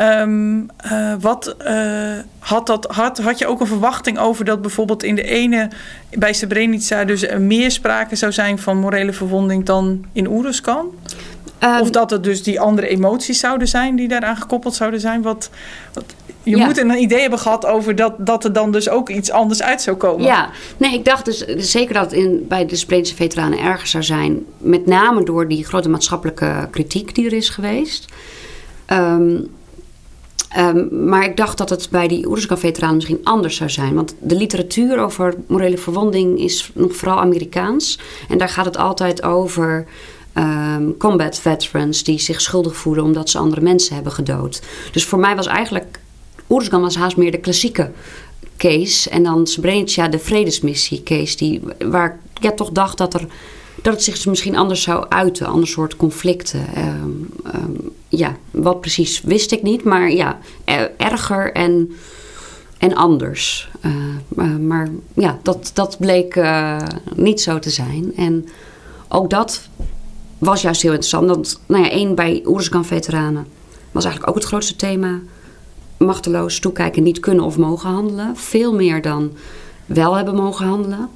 Um, 0.01 0.67
uh, 0.93 1.15
wat 1.21 1.57
had, 2.39 2.67
dat, 2.67 2.87
had, 2.91 3.19
had 3.19 3.39
je 3.39 3.47
ook 3.47 3.61
een 3.61 3.67
verwachting 3.67 4.19
over 4.19 4.45
dat 4.45 4.63
bijvoorbeeld 4.63 5.03
in 5.03 5.15
de 5.15 5.23
ene 5.23 5.69
bij 6.11 6.33
Srebrenica 6.33 7.05
dus 7.05 7.27
meer 7.39 7.71
sprake 7.71 8.17
zou 8.17 8.33
zijn 8.33 8.59
van 8.59 8.77
morele 8.77 9.13
verwonding 9.13 9.65
dan 9.65 10.05
in 10.13 10.29
Oeruzkan? 10.29 10.87
Um, 11.61 11.81
of 11.81 11.91
dat 11.91 12.11
het 12.11 12.25
dus 12.25 12.43
die 12.43 12.61
andere 12.61 12.89
emoties 12.89 13.41
zouden 13.41 13.69
zijn 13.69 13.97
die 13.97 14.09
daaraan 14.09 14.37
gekoppeld 14.37 14.75
zouden 14.75 15.01
zijn. 15.01 15.23
Wat, 15.23 15.51
wat 15.93 16.05
je 16.43 16.57
ja. 16.57 16.67
moet 16.67 16.79
een 16.79 17.01
idee 17.01 17.21
hebben 17.21 17.39
gehad 17.39 17.67
over 17.67 17.95
dat, 17.95 18.15
dat 18.19 18.45
er 18.45 18.53
dan 18.53 18.73
dus 18.73 18.89
ook 18.89 19.09
iets 19.09 19.31
anders 19.31 19.63
uit 19.63 19.83
zou 19.83 19.97
komen. 19.97 20.25
Ja, 20.25 20.51
nee, 20.77 20.95
ik 20.95 21.05
dacht 21.05 21.25
dus 21.25 21.45
zeker 21.57 21.95
dat 21.95 22.05
het 22.05 22.13
in, 22.13 22.45
bij 22.49 22.67
de 22.67 22.77
Spreekse 22.77 23.15
veteranen 23.15 23.59
erger 23.59 23.89
zou 23.89 24.05
zijn. 24.05 24.45
Met 24.59 24.87
name 24.87 25.25
door 25.25 25.49
die 25.49 25.65
grote 25.65 25.89
maatschappelijke 25.89 26.69
kritiek 26.71 27.15
die 27.15 27.27
er 27.27 27.33
is 27.33 27.49
geweest. 27.49 28.05
Um, 28.93 29.47
um, 30.59 31.09
maar 31.09 31.25
ik 31.25 31.37
dacht 31.37 31.59
dat 31.59 31.71
het 31.71 31.89
bij 31.91 32.09
die 32.09 32.27
Oeruzkan-veteranen 32.27 32.97
misschien 32.97 33.21
anders 33.23 33.57
zou 33.57 33.71
zijn. 33.71 33.95
Want 33.95 34.15
de 34.21 34.37
literatuur 34.37 34.99
over 34.99 35.35
morele 35.47 35.79
verwonding 35.79 36.39
is 36.39 36.71
nog 36.75 36.97
vooral 36.97 37.21
Amerikaans. 37.21 37.99
En 38.29 38.39
daar 38.39 38.49
gaat 38.49 38.65
het 38.65 38.77
altijd 38.77 39.23
over 39.23 39.87
um, 40.39 40.97
combat 40.97 41.39
veterans 41.39 42.05
die 42.05 42.19
zich 42.19 42.41
schuldig 42.41 42.77
voelen 42.77 43.05
omdat 43.05 43.31
ze 43.31 43.39
andere 43.39 43.61
mensen 43.61 43.95
hebben 43.95 44.13
gedood. 44.13 44.63
Dus 44.93 45.05
voor 45.05 45.19
mij 45.19 45.37
was 45.37 45.47
eigenlijk 45.47 45.99
Oeruzgan 46.49 46.81
was 46.81 46.97
haast 46.97 47.17
meer 47.17 47.31
de 47.31 47.39
klassieke 47.39 47.91
case. 48.57 49.11
En 49.11 49.23
dan 49.23 49.47
Srebrenica 49.47 50.09
de 50.09 50.19
vredesmissie 50.19 51.03
case. 51.03 51.37
Die, 51.37 51.63
waar 51.79 52.19
ik 52.35 52.43
ja, 52.43 52.53
toch 52.53 52.71
dacht 52.71 52.99
dat, 52.99 53.15
er, 53.15 53.27
dat 53.83 53.93
het 53.93 54.03
zich 54.03 54.27
misschien 54.27 54.57
anders 54.57 54.83
zou 54.83 55.07
uiten. 55.09 55.47
Ander 55.47 55.69
soort 55.69 55.97
conflicten. 55.97 56.65
Um, 56.79 57.29
um, 57.55 57.91
ja, 58.09 58.37
wat 58.51 58.81
precies 58.81 59.21
wist 59.21 59.53
ik 59.53 59.63
niet. 59.63 59.85
Maar 59.85 60.11
ja, 60.11 60.39
erger 60.97 61.53
en, 61.53 61.93
en 62.79 62.95
anders. 62.95 63.71
Uh, 63.85 63.93
uh, 64.37 64.57
maar 64.57 64.89
ja, 65.15 65.39
dat, 65.43 65.71
dat 65.75 65.97
bleek 65.99 66.37
uh, 66.37 66.77
niet 67.15 67.41
zo 67.41 67.59
te 67.59 67.71
zijn. 67.71 68.13
En 68.17 68.49
ook 69.09 69.31
dat 69.31 69.69
was 70.39 70.63
juist 70.63 70.83
heel 70.83 70.91
interessant. 70.91 71.29
Want 71.29 71.61
nou 71.67 71.85
ja, 71.85 71.91
één 71.91 72.15
bij 72.15 72.43
Oeruzgan-veteranen 72.47 73.47
was 73.93 74.05
eigenlijk 74.05 74.35
ook 74.37 74.43
het 74.43 74.51
grootste 74.51 74.77
thema. 74.77 75.21
Machteloos 75.99 76.59
toekijken, 76.59 77.03
niet 77.03 77.21
kunnen 77.21 77.45
of 77.45 77.57
mogen 77.57 77.91
handelen. 77.91 78.37
Veel 78.37 78.75
meer 78.75 79.03
dan 79.03 79.33
wel 79.87 80.15
hebben 80.15 80.35
mogen 80.35 80.67
handelen. 80.67 81.09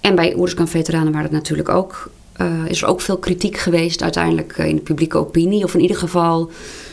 En 0.00 0.14
bij 0.14 0.34
Oeruzgan-veteranen 0.36 1.12
waren 1.12 1.26
het 1.26 1.32
natuurlijk 1.32 1.68
ook, 1.68 2.10
uh, 2.40 2.66
is 2.66 2.82
er 2.82 2.88
ook 2.88 3.00
veel 3.00 3.18
kritiek 3.18 3.56
geweest 3.56 4.02
uiteindelijk 4.02 4.58
uh, 4.58 4.66
in 4.66 4.76
de 4.76 4.82
publieke 4.82 5.18
opinie. 5.18 5.64
Of 5.64 5.74
in 5.74 5.80
ieder 5.80 5.96
geval 5.96 6.50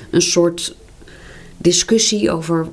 een 0.10 0.21
soort 0.21 0.76
discussie 1.58 2.32
over... 2.32 2.67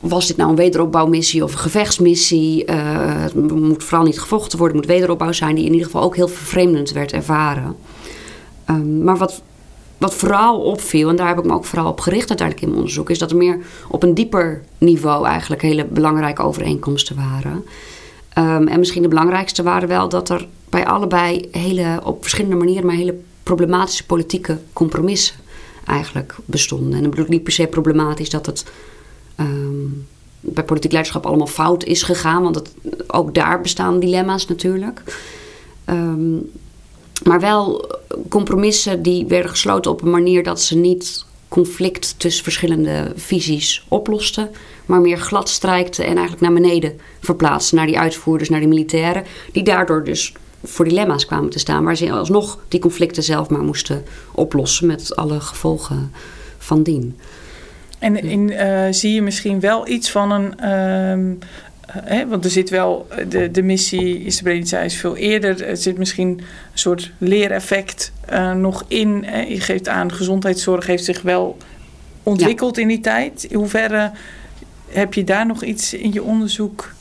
was 0.00 0.26
dit 0.26 0.36
nou 0.36 0.50
een 0.50 0.56
wederopbouwmissie 0.56 1.44
of 1.44 1.52
een 1.52 1.58
gevechtsmissie? 1.58 2.64
Uh, 2.70 2.74
het 3.22 3.50
moet 3.50 3.84
vooral 3.84 4.06
niet 4.06 4.20
gevochten 4.20 4.58
worden, 4.58 4.76
het 4.76 4.86
moet 4.86 4.96
wederopbouw 4.96 5.32
zijn... 5.32 5.54
die 5.54 5.64
in 5.64 5.72
ieder 5.72 5.86
geval 5.86 6.02
ook 6.02 6.16
heel 6.16 6.28
vervreemdend 6.28 6.92
werd 6.92 7.12
ervaren. 7.12 7.76
Um, 8.70 9.02
maar 9.02 9.16
wat, 9.16 9.42
wat 9.98 10.14
vooral 10.14 10.60
opviel, 10.60 11.08
en 11.08 11.16
daar 11.16 11.28
heb 11.28 11.38
ik 11.38 11.44
me 11.44 11.54
ook 11.54 11.64
vooral 11.64 11.90
op 11.90 12.00
gericht 12.00 12.28
uiteindelijk 12.28 12.60
in 12.60 12.68
mijn 12.68 12.80
onderzoek, 12.80 13.10
is 13.10 13.18
dat 13.18 13.30
er 13.30 13.36
meer 13.36 13.58
op 13.88 14.02
een 14.02 14.14
dieper 14.14 14.62
niveau 14.78 15.26
eigenlijk 15.26 15.62
hele 15.62 15.84
belangrijke 15.84 16.42
overeenkomsten 16.42 17.16
waren. 17.16 17.64
Um, 18.38 18.68
en 18.68 18.78
misschien 18.78 19.02
de 19.02 19.08
belangrijkste 19.08 19.62
waren 19.62 19.88
wel 19.88 20.08
dat 20.08 20.28
er 20.28 20.46
bij 20.68 20.86
allebei 20.86 21.48
hele, 21.50 22.00
op 22.04 22.22
verschillende 22.22 22.56
manieren, 22.56 22.86
maar 22.86 22.94
hele 22.94 23.18
problematische 23.42 24.06
politieke 24.06 24.58
compromissen 24.72 25.36
eigenlijk 25.84 26.36
bestonden. 26.44 26.92
En 26.92 27.00
dan 27.00 27.10
bedoel 27.10 27.26
niet 27.28 27.42
per 27.42 27.52
se 27.52 27.66
problematisch 27.66 28.30
dat 28.30 28.46
het 28.46 28.64
um, 29.40 30.06
bij 30.40 30.64
politiek 30.64 30.92
leiderschap 30.92 31.26
allemaal 31.26 31.46
fout 31.46 31.84
is 31.84 32.02
gegaan, 32.02 32.42
want 32.42 32.62
ook 33.06 33.34
daar 33.34 33.60
bestaan 33.60 34.00
dilemma's 34.00 34.46
natuurlijk. 34.46 35.02
Um, 35.86 36.50
maar 37.24 37.40
wel 37.40 37.90
compromissen 38.28 39.02
die 39.02 39.26
werden 39.26 39.50
gesloten 39.50 39.90
op 39.90 40.02
een 40.02 40.10
manier 40.10 40.42
dat 40.42 40.60
ze 40.60 40.76
niet 40.76 41.24
conflict 41.48 42.14
tussen 42.18 42.44
verschillende 42.44 43.12
visies 43.16 43.86
oplosten, 43.88 44.50
maar 44.86 45.00
meer 45.00 45.18
glad 45.18 45.48
strijkte 45.48 46.02
en 46.02 46.16
eigenlijk 46.16 46.40
naar 46.40 46.52
beneden 46.52 47.00
verplaatste, 47.20 47.74
naar 47.74 47.86
die 47.86 47.98
uitvoerders, 47.98 48.48
naar 48.48 48.60
die 48.60 48.68
militairen, 48.68 49.24
die 49.52 49.62
daardoor 49.62 50.04
dus 50.04 50.32
voor 50.64 50.84
dilemma's 50.84 51.26
kwamen 51.26 51.50
te 51.50 51.58
staan, 51.58 51.84
waar 51.84 51.96
ze 51.96 52.12
alsnog 52.12 52.58
die 52.68 52.80
conflicten 52.80 53.22
zelf 53.22 53.48
maar 53.48 53.62
moesten 53.62 54.04
oplossen 54.32 54.86
met 54.86 55.16
alle 55.16 55.40
gevolgen 55.40 56.12
van 56.58 56.82
dien. 56.82 57.16
En 57.98 58.16
in, 58.16 58.50
uh, 58.50 58.86
zie 58.90 59.14
je 59.14 59.22
misschien 59.22 59.60
wel 59.60 59.88
iets 59.88 60.10
van 60.10 60.30
een. 60.30 60.58
Ehm, 60.58 61.32
Hè, 61.86 62.26
want 62.26 62.44
er 62.44 62.50
zit 62.50 62.70
wel, 62.70 63.06
de, 63.28 63.50
de 63.50 63.62
missie 63.62 64.24
is 64.24 64.36
Srebrenica 64.36 64.78
is 64.78 64.96
veel 64.96 65.16
eerder. 65.16 65.62
Er 65.62 65.76
zit 65.76 65.98
misschien 65.98 66.28
een 66.28 66.44
soort 66.74 67.10
leereffect 67.18 68.12
uh, 68.32 68.52
nog 68.52 68.84
in. 68.88 69.24
Hè. 69.24 69.40
Je 69.40 69.60
geeft 69.60 69.88
aan, 69.88 70.12
gezondheidszorg 70.12 70.86
heeft 70.86 71.04
zich 71.04 71.22
wel 71.22 71.56
ontwikkeld 72.22 72.78
in 72.78 72.88
die 72.88 73.00
tijd. 73.00 73.44
In 73.44 73.56
hoeverre 73.56 74.10
heb 74.88 75.14
je 75.14 75.24
daar 75.24 75.46
nog 75.46 75.62
iets 75.62 75.94
in 75.94 76.12
je 76.12 76.22
onderzoek? 76.22 76.92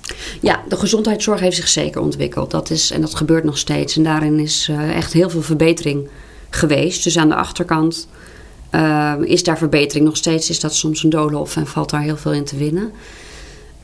Ja, 0.41 0.63
de 0.69 0.77
gezondheidszorg 0.77 1.39
heeft 1.39 1.55
zich 1.55 1.67
zeker 1.67 2.01
ontwikkeld. 2.01 2.51
Dat 2.51 2.69
is, 2.69 2.91
en 2.91 3.01
dat 3.01 3.15
gebeurt 3.15 3.43
nog 3.43 3.57
steeds. 3.57 3.97
En 3.97 4.03
daarin 4.03 4.39
is 4.39 4.67
uh, 4.71 4.95
echt 4.95 5.13
heel 5.13 5.29
veel 5.29 5.41
verbetering 5.41 6.09
geweest. 6.49 7.03
Dus 7.03 7.17
aan 7.17 7.29
de 7.29 7.35
achterkant 7.35 8.07
uh, 8.71 9.13
is 9.23 9.43
daar 9.43 9.57
verbetering. 9.57 10.05
Nog 10.05 10.17
steeds 10.17 10.49
is 10.49 10.59
dat 10.59 10.75
soms 10.75 11.03
een 11.03 11.09
doolhof 11.09 11.55
en 11.55 11.67
valt 11.67 11.89
daar 11.89 12.01
heel 12.01 12.17
veel 12.17 12.33
in 12.33 12.45
te 12.45 12.57
winnen. 12.57 12.91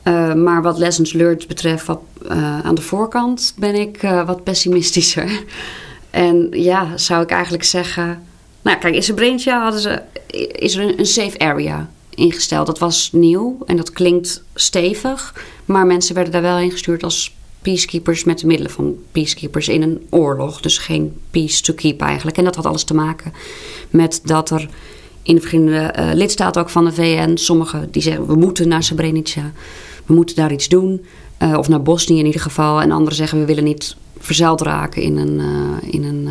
Uh, 0.04 0.34
maar 0.34 0.62
wat 0.62 0.78
lessons 0.78 1.12
learned 1.12 1.46
betreft, 1.46 1.88
uh, 1.88 2.60
aan 2.60 2.74
de 2.74 2.82
voorkant 2.82 3.54
ben 3.56 3.74
ik 3.74 4.02
uh, 4.02 4.26
wat 4.26 4.44
pessimistischer. 4.44 5.42
en 6.10 6.48
ja, 6.50 6.96
zou 6.96 7.22
ik 7.22 7.30
eigenlijk 7.30 7.64
zeggen. 7.64 8.22
Nou, 8.62 8.78
kijk, 8.78 8.94
in 8.94 9.02
Srebrenica 9.02 9.62
hadden 9.62 9.80
ze, 9.80 10.02
is 10.52 10.74
er 10.74 10.82
een, 10.82 10.98
een, 10.98 11.06
safe 11.06 11.38
area 11.38 11.90
ingesteld. 12.14 12.66
Dat 12.66 12.78
was 12.78 13.10
nieuw 13.12 13.58
en 13.66 13.76
dat 13.76 13.92
klinkt 13.92 14.42
stevig. 14.54 15.44
Maar 15.64 15.86
mensen 15.86 16.14
werden 16.14 16.32
daar 16.32 16.42
wel 16.42 16.58
ingestuurd 16.58 17.02
als 17.02 17.34
peacekeepers 17.62 18.24
met 18.24 18.38
de 18.38 18.46
middelen 18.46 18.72
van 18.72 18.94
peacekeepers 19.12 19.68
in 19.68 19.82
een 19.82 20.06
oorlog. 20.10 20.60
Dus 20.60 20.78
geen 20.78 21.20
peace 21.30 21.62
to 21.62 21.74
keep 21.74 22.00
eigenlijk. 22.00 22.36
En 22.36 22.44
dat 22.44 22.56
had 22.56 22.66
alles 22.66 22.84
te 22.84 22.94
maken 22.94 23.32
met 23.90 24.20
dat 24.24 24.50
er 24.50 24.68
in 25.22 25.34
de 25.34 25.40
verschillende 25.40 25.92
lidstaten 26.14 26.62
ook 26.62 26.70
van 26.70 26.84
de 26.84 26.92
VN, 26.92 27.36
sommigen 27.36 27.90
die 27.90 28.02
zeggen 28.02 28.26
we 28.26 28.34
moeten 28.34 28.68
naar 28.68 28.82
Srebrenica 28.82 29.52
we 30.12 30.18
moeten 30.18 30.36
daar 30.36 30.52
iets 30.52 30.68
doen. 30.68 31.04
Uh, 31.42 31.58
of 31.58 31.68
naar 31.68 31.82
Bosnië 31.82 32.18
in 32.18 32.26
ieder 32.26 32.40
geval. 32.40 32.80
En 32.80 32.90
anderen 32.90 33.16
zeggen 33.16 33.38
we 33.38 33.44
willen 33.44 33.64
niet 33.64 33.96
verzeild 34.18 34.60
raken 34.60 35.02
in 35.02 35.16
een, 35.16 35.40
uh, 35.40 35.92
in 35.92 36.04
een 36.04 36.28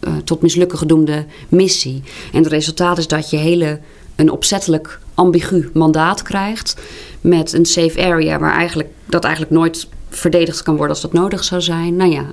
uh, 0.00 0.16
tot 0.24 0.42
mislukken 0.42 0.78
gedoemde 0.78 1.24
missie. 1.48 2.02
En 2.32 2.42
het 2.42 2.52
resultaat 2.52 2.98
is 2.98 3.06
dat 3.06 3.30
je 3.30 3.36
hele, 3.36 3.80
een 4.16 4.30
opzettelijk 4.30 5.00
ambigu 5.14 5.70
mandaat 5.72 6.22
krijgt. 6.22 6.76
Met 7.20 7.52
een 7.52 7.66
safe 7.66 8.04
area 8.04 8.38
waar 8.38 8.54
eigenlijk, 8.54 8.88
dat 9.04 9.24
eigenlijk 9.24 9.54
nooit 9.54 9.88
verdedigd 10.08 10.62
kan 10.62 10.76
worden 10.76 10.94
als 10.94 11.02
dat 11.02 11.12
nodig 11.12 11.44
zou 11.44 11.60
zijn. 11.60 11.96
Nou 11.96 12.10
ja, 12.10 12.24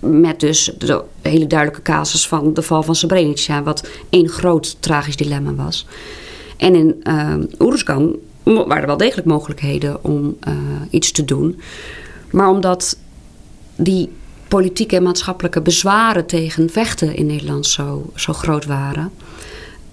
met 0.00 0.40
dus 0.40 0.72
de 0.78 1.02
hele 1.22 1.46
duidelijke 1.46 1.82
casus 1.82 2.28
van 2.28 2.54
de 2.54 2.62
val 2.62 2.82
van 2.82 2.94
Srebrenica, 2.94 3.62
wat 3.62 3.88
één 4.10 4.28
groot 4.28 4.76
tragisch 4.80 5.16
dilemma 5.16 5.54
was. 5.54 5.86
En 6.56 6.74
in 6.74 7.00
uh, 7.02 7.34
Oeruzgan 7.58 8.16
waren 8.54 8.80
er 8.80 8.86
wel 8.86 8.96
degelijk 8.96 9.26
mogelijkheden 9.26 10.04
om 10.04 10.36
uh, 10.48 10.54
iets 10.90 11.12
te 11.12 11.24
doen. 11.24 11.60
Maar 12.30 12.48
omdat 12.48 12.98
die 13.76 14.10
politieke 14.48 14.96
en 14.96 15.02
maatschappelijke 15.02 15.60
bezwaren 15.60 16.26
tegen 16.26 16.70
vechten 16.70 17.16
in 17.16 17.26
Nederland 17.26 17.66
zo, 17.66 18.10
zo 18.14 18.32
groot 18.32 18.66
waren, 18.66 19.10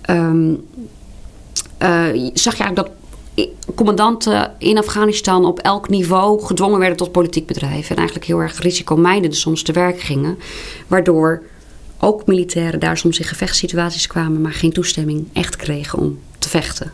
um, 0.09 0.65
uh, 1.79 2.29
zag 2.33 2.57
je 2.57 2.63
eigenlijk 2.63 2.75
dat 2.75 2.91
commandanten 3.75 4.51
in 4.57 4.77
Afghanistan 4.77 5.45
op 5.45 5.59
elk 5.59 5.89
niveau 5.89 6.41
gedwongen 6.41 6.79
werden 6.79 6.97
tot 6.97 7.11
politiek 7.11 7.45
bedrijven. 7.45 7.89
En 7.89 7.95
eigenlijk 7.95 8.25
heel 8.25 8.39
erg 8.39 8.59
risicomijdend 8.59 9.35
soms 9.35 9.63
te 9.63 9.71
werk 9.71 9.99
gingen. 9.99 10.37
Waardoor 10.87 11.43
ook 11.99 12.25
militairen 12.25 12.79
daar 12.79 12.97
soms 12.97 13.19
in 13.19 13.25
gevechtssituaties 13.25 14.07
kwamen, 14.07 14.41
maar 14.41 14.53
geen 14.53 14.73
toestemming 14.73 15.27
echt 15.33 15.55
kregen 15.55 15.99
om 15.99 16.19
te 16.39 16.49
vechten. 16.49 16.91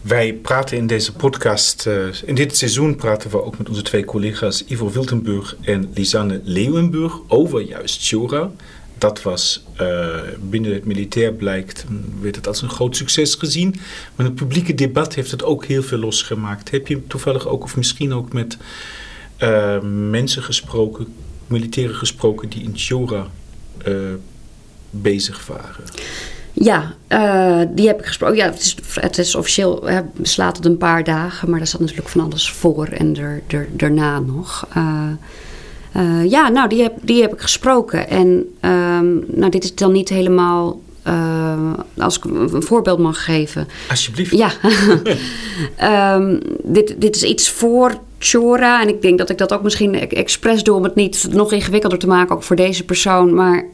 Wij 0.00 0.34
praten 0.34 0.76
in 0.76 0.86
deze 0.86 1.12
podcast, 1.12 1.86
uh, 1.86 2.06
in 2.24 2.34
dit 2.34 2.56
seizoen 2.56 2.96
praten 2.96 3.30
we 3.30 3.42
ook 3.42 3.58
met 3.58 3.68
onze 3.68 3.82
twee 3.82 4.04
collega's 4.04 4.64
Ivo 4.66 4.90
Wiltenburg 4.90 5.56
en 5.60 5.90
Lisanne 5.94 6.40
Leeuwenburg 6.44 7.18
over 7.26 7.60
juist 7.60 8.02
Shura. 8.02 8.50
Dat 8.98 9.22
was 9.22 9.64
uh, 9.80 10.20
binnen 10.40 10.72
het 10.72 10.84
militair 10.84 11.32
blijkt, 11.32 11.84
werd 12.20 12.36
het 12.36 12.46
als 12.46 12.62
een 12.62 12.70
groot 12.70 12.96
succes 12.96 13.34
gezien. 13.34 13.74
Maar 14.14 14.26
het 14.26 14.34
publieke 14.34 14.74
debat 14.74 15.14
heeft 15.14 15.30
het 15.30 15.44
ook 15.44 15.64
heel 15.64 15.82
veel 15.82 15.98
losgemaakt. 15.98 16.70
Heb 16.70 16.86
je 16.86 17.06
toevallig 17.06 17.46
ook, 17.46 17.62
of 17.62 17.76
misschien 17.76 18.12
ook 18.12 18.32
met 18.32 18.56
uh, 19.38 19.80
mensen 20.10 20.42
gesproken, 20.42 21.14
militairen 21.46 21.94
gesproken 21.94 22.48
die 22.48 22.62
in 22.62 22.78
Shura 22.78 23.26
bezig 24.90 25.46
waren? 25.46 25.84
Ja, 26.60 26.94
uh, 27.08 27.66
die 27.74 27.86
heb 27.86 27.98
ik 27.98 28.06
gesproken. 28.06 28.36
Ja, 28.36 28.44
het 28.44 28.60
is, 28.60 28.76
het 29.00 29.18
is 29.18 29.34
officieel, 29.34 29.82
hè, 29.84 30.00
beslaat 30.16 30.56
het 30.56 30.66
een 30.66 30.78
paar 30.78 31.04
dagen, 31.04 31.50
maar 31.50 31.58
daar 31.58 31.68
zat 31.68 31.80
natuurlijk 31.80 32.08
van 32.08 32.20
alles 32.20 32.52
voor 32.52 32.86
en 32.86 33.16
er, 33.16 33.42
er, 33.46 33.68
daarna 33.70 34.20
nog. 34.20 34.66
Uh, 34.76 35.02
uh, 35.96 36.30
ja, 36.30 36.48
nou, 36.48 36.68
die 36.68 36.82
heb, 36.82 36.92
die 37.02 37.22
heb 37.22 37.32
ik 37.32 37.40
gesproken. 37.40 38.08
En 38.08 38.26
um, 38.60 39.24
nou, 39.26 39.50
dit 39.50 39.64
is 39.64 39.74
dan 39.74 39.92
niet 39.92 40.08
helemaal. 40.08 40.80
als 41.98 42.16
ik 42.16 42.24
een 42.24 42.62
voorbeeld 42.62 42.98
mag 42.98 43.24
geven. 43.24 43.68
Alsjeblieft. 43.90 44.36
Ja. 44.36 44.50
um, 46.14 46.40
dit, 46.62 46.94
dit 47.00 47.16
is 47.16 47.22
iets 47.22 47.50
voor 47.50 47.94
Chora. 48.18 48.82
En 48.82 48.88
ik 48.88 49.02
denk 49.02 49.18
dat 49.18 49.30
ik 49.30 49.38
dat 49.38 49.52
ook 49.52 49.62
misschien 49.62 50.10
expres 50.10 50.62
doe 50.62 50.76
om 50.76 50.82
het 50.82 50.94
niet 50.94 51.28
nog 51.30 51.52
ingewikkelder 51.52 51.98
te 51.98 52.06
maken, 52.06 52.34
ook 52.34 52.42
voor 52.42 52.56
deze 52.56 52.84
persoon. 52.84 53.34
Maar. 53.34 53.64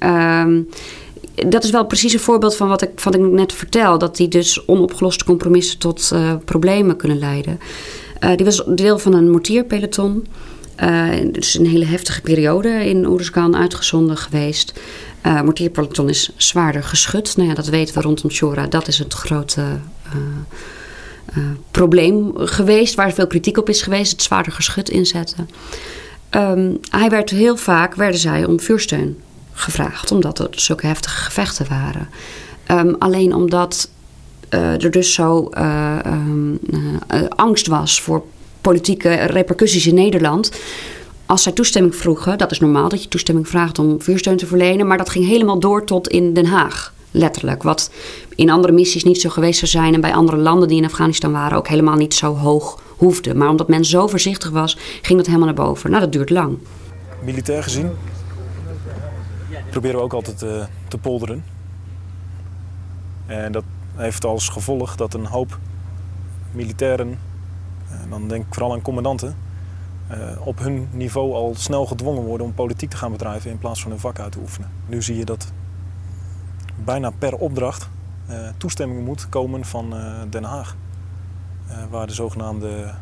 Um, 0.42 0.68
dat 1.34 1.64
is 1.64 1.70
wel 1.70 1.86
precies 1.86 2.12
een 2.12 2.20
voorbeeld 2.20 2.56
van 2.56 2.68
wat 2.68 2.82
ik, 2.82 2.90
van 2.96 3.14
ik 3.14 3.20
net 3.20 3.52
vertel. 3.52 3.98
Dat 3.98 4.16
die 4.16 4.28
dus 4.28 4.66
onopgeloste 4.66 5.24
compromissen 5.24 5.78
tot 5.78 6.10
uh, 6.12 6.34
problemen 6.44 6.96
kunnen 6.96 7.18
leiden. 7.18 7.60
Uh, 8.20 8.36
die 8.36 8.44
was 8.44 8.62
deel 8.66 8.98
van 8.98 9.14
een 9.14 9.30
mortierpeloton. 9.30 10.26
Uh, 10.82 11.08
dus 11.32 11.58
een 11.58 11.66
hele 11.66 11.84
heftige 11.84 12.20
periode 12.20 12.68
in 12.68 13.06
Oeruzgan 13.06 13.56
uitgezonden 13.56 14.16
geweest. 14.16 14.80
Uh, 15.26 15.42
mortierpeloton 15.42 16.08
is 16.08 16.32
zwaarder 16.36 16.82
geschud. 16.82 17.36
Nou 17.36 17.48
ja, 17.48 17.54
dat 17.54 17.66
weten 17.66 17.94
we 17.94 18.00
rondom 18.00 18.30
Shora. 18.30 18.66
Dat 18.66 18.88
is 18.88 18.98
het 18.98 19.14
grote 19.14 19.62
probleem 21.70 22.32
geweest. 22.34 22.94
Waar 22.94 23.12
veel 23.12 23.26
kritiek 23.26 23.58
op 23.58 23.68
is 23.68 23.82
geweest. 23.82 24.12
Het 24.12 24.22
zwaarder 24.22 24.52
geschud 24.52 24.88
inzetten. 24.88 25.48
Um, 26.30 26.78
hij 26.90 27.10
werd 27.10 27.30
heel 27.30 27.56
vaak, 27.56 27.94
werden 27.94 28.20
zij 28.20 28.44
om 28.44 28.60
vuursteun 28.60 29.18
gevraagd, 29.54 30.12
omdat 30.12 30.38
er 30.38 30.48
zulke 30.50 30.86
heftige 30.86 31.16
gevechten 31.16 31.66
waren. 31.68 32.08
Um, 32.70 32.96
alleen 32.98 33.34
omdat 33.34 33.88
uh, 34.50 34.82
er 34.84 34.90
dus 34.90 35.12
zo 35.12 35.50
uh, 35.58 35.98
um, 36.06 36.58
uh, 36.70 37.22
angst 37.28 37.66
was 37.66 38.00
voor 38.00 38.22
politieke 38.60 39.14
repercussies 39.14 39.86
in 39.86 39.94
Nederland. 39.94 40.50
Als 41.26 41.42
zij 41.42 41.52
toestemming 41.52 41.96
vroegen, 41.96 42.38
dat 42.38 42.50
is 42.50 42.60
normaal 42.60 42.88
dat 42.88 43.02
je 43.02 43.08
toestemming 43.08 43.48
vraagt 43.48 43.78
om 43.78 44.02
vuursteun 44.02 44.36
te 44.36 44.46
verlenen, 44.46 44.86
maar 44.86 44.98
dat 44.98 45.10
ging 45.10 45.26
helemaal 45.26 45.58
door 45.58 45.84
tot 45.84 46.08
in 46.08 46.34
Den 46.34 46.46
Haag. 46.46 46.92
Letterlijk. 47.10 47.62
Wat 47.62 47.90
in 48.34 48.50
andere 48.50 48.72
missies 48.72 49.04
niet 49.04 49.20
zo 49.20 49.28
geweest 49.30 49.58
zou 49.58 49.70
zijn 49.70 49.94
en 49.94 50.00
bij 50.00 50.14
andere 50.14 50.36
landen 50.36 50.68
die 50.68 50.76
in 50.76 50.84
Afghanistan 50.84 51.32
waren 51.32 51.58
ook 51.58 51.68
helemaal 51.68 51.96
niet 51.96 52.14
zo 52.14 52.34
hoog 52.34 52.82
hoefde. 52.96 53.34
Maar 53.34 53.48
omdat 53.48 53.68
men 53.68 53.84
zo 53.84 54.06
voorzichtig 54.06 54.50
was, 54.50 54.76
ging 55.02 55.18
dat 55.18 55.26
helemaal 55.26 55.46
naar 55.46 55.64
boven. 55.66 55.90
Nou, 55.90 56.02
dat 56.02 56.12
duurt 56.12 56.30
lang. 56.30 56.58
Militair 57.24 57.62
gezien 57.62 57.90
proberen 59.74 59.98
we 59.98 60.04
ook 60.04 60.12
altijd 60.12 60.42
eh, 60.42 60.64
te 60.88 60.98
polderen. 60.98 61.44
En 63.26 63.52
dat 63.52 63.64
heeft 63.94 64.24
als 64.24 64.48
gevolg 64.48 64.96
dat 64.96 65.14
een 65.14 65.26
hoop 65.26 65.58
militairen, 66.52 67.18
en 68.02 68.10
dan 68.10 68.28
denk 68.28 68.46
ik 68.46 68.54
vooral 68.54 68.72
aan 68.72 68.82
commandanten, 68.82 69.36
uh, 70.10 70.46
op 70.46 70.58
hun 70.58 70.88
niveau 70.90 71.34
al 71.34 71.54
snel 71.56 71.86
gedwongen 71.86 72.22
worden 72.22 72.46
om 72.46 72.54
politiek 72.54 72.90
te 72.90 72.96
gaan 72.96 73.12
bedrijven 73.12 73.50
in 73.50 73.58
plaats 73.58 73.82
van 73.82 73.90
hun 73.90 74.00
vak 74.00 74.18
uit 74.18 74.32
te 74.32 74.38
oefenen. 74.38 74.70
Nu 74.86 75.02
zie 75.02 75.16
je 75.16 75.24
dat 75.24 75.52
bijna 76.84 77.10
per 77.10 77.34
opdracht 77.34 77.88
uh, 78.30 78.48
toestemming 78.56 79.04
moet 79.04 79.28
komen 79.28 79.64
van 79.64 79.94
Den 80.30 80.44
Haag. 80.44 80.76
waar 81.90 82.06
de 82.06 82.12
zogenaamde 82.12 82.94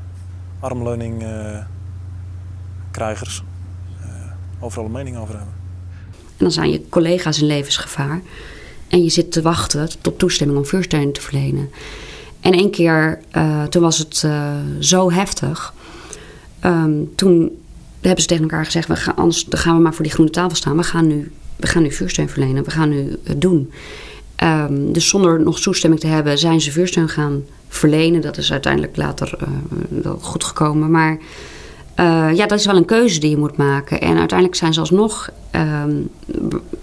armleuning-krijgers 0.60 3.44
overal 4.60 4.84
een 4.84 4.92
mening 4.92 5.16
over 5.16 5.36
hebben. 5.36 5.61
Dan 6.42 6.52
zijn 6.52 6.70
je 6.70 6.88
collega's 6.88 7.40
in 7.40 7.46
levensgevaar. 7.46 8.22
En 8.88 9.02
je 9.02 9.10
zit 9.10 9.32
te 9.32 9.42
wachten 9.42 9.88
tot 10.00 10.18
toestemming 10.18 10.58
om 10.58 10.66
vuursteun 10.66 11.12
te 11.12 11.20
verlenen. 11.20 11.70
En 12.40 12.52
één 12.52 12.70
keer, 12.70 13.18
uh, 13.36 13.62
toen 13.62 13.82
was 13.82 13.98
het 13.98 14.22
uh, 14.24 14.52
zo 14.80 15.12
heftig. 15.12 15.74
Um, 16.64 17.12
toen 17.14 17.50
hebben 18.00 18.20
ze 18.20 18.26
tegen 18.26 18.42
elkaar 18.42 18.64
gezegd: 18.64 18.88
we 18.88 18.96
gaan, 18.96 19.16
anders 19.16 19.44
dan 19.44 19.60
gaan 19.60 19.76
we 19.76 19.82
maar 19.82 19.94
voor 19.94 20.04
die 20.04 20.12
groene 20.12 20.30
tafel 20.30 20.56
staan. 20.56 20.76
We 20.76 20.82
gaan 20.82 21.06
nu 21.06 21.32
we 21.56 21.66
gaan 21.66 21.82
nu 21.82 21.92
vuursteun 21.92 22.28
verlenen, 22.28 22.64
we 22.64 22.70
gaan 22.70 22.88
nu 22.88 23.18
het 23.24 23.40
doen. 23.40 23.72
Ehm, 24.36 24.92
dus 24.92 25.08
zonder 25.08 25.40
nog 25.40 25.60
toestemming 25.60 26.00
te 26.00 26.06
hebben, 26.06 26.38
zijn 26.38 26.60
ze 26.60 26.72
vuursteun 26.72 27.08
gaan 27.08 27.44
verlenen. 27.68 28.20
Dat 28.20 28.36
is 28.36 28.52
uiteindelijk 28.52 28.96
later 28.96 29.38
wel 29.88 30.18
goed 30.20 30.44
gekomen. 30.44 30.90
Maar 30.90 31.18
uh, 31.96 32.30
ja, 32.34 32.46
dat 32.46 32.58
is 32.58 32.66
wel 32.66 32.76
een 32.76 32.84
keuze 32.84 33.20
die 33.20 33.30
je 33.30 33.36
moet 33.36 33.56
maken. 33.56 34.00
En 34.00 34.18
uiteindelijk 34.18 34.58
zijn 34.58 34.74
ze 34.74 34.80
alsnog 34.80 35.30
um, 35.54 36.10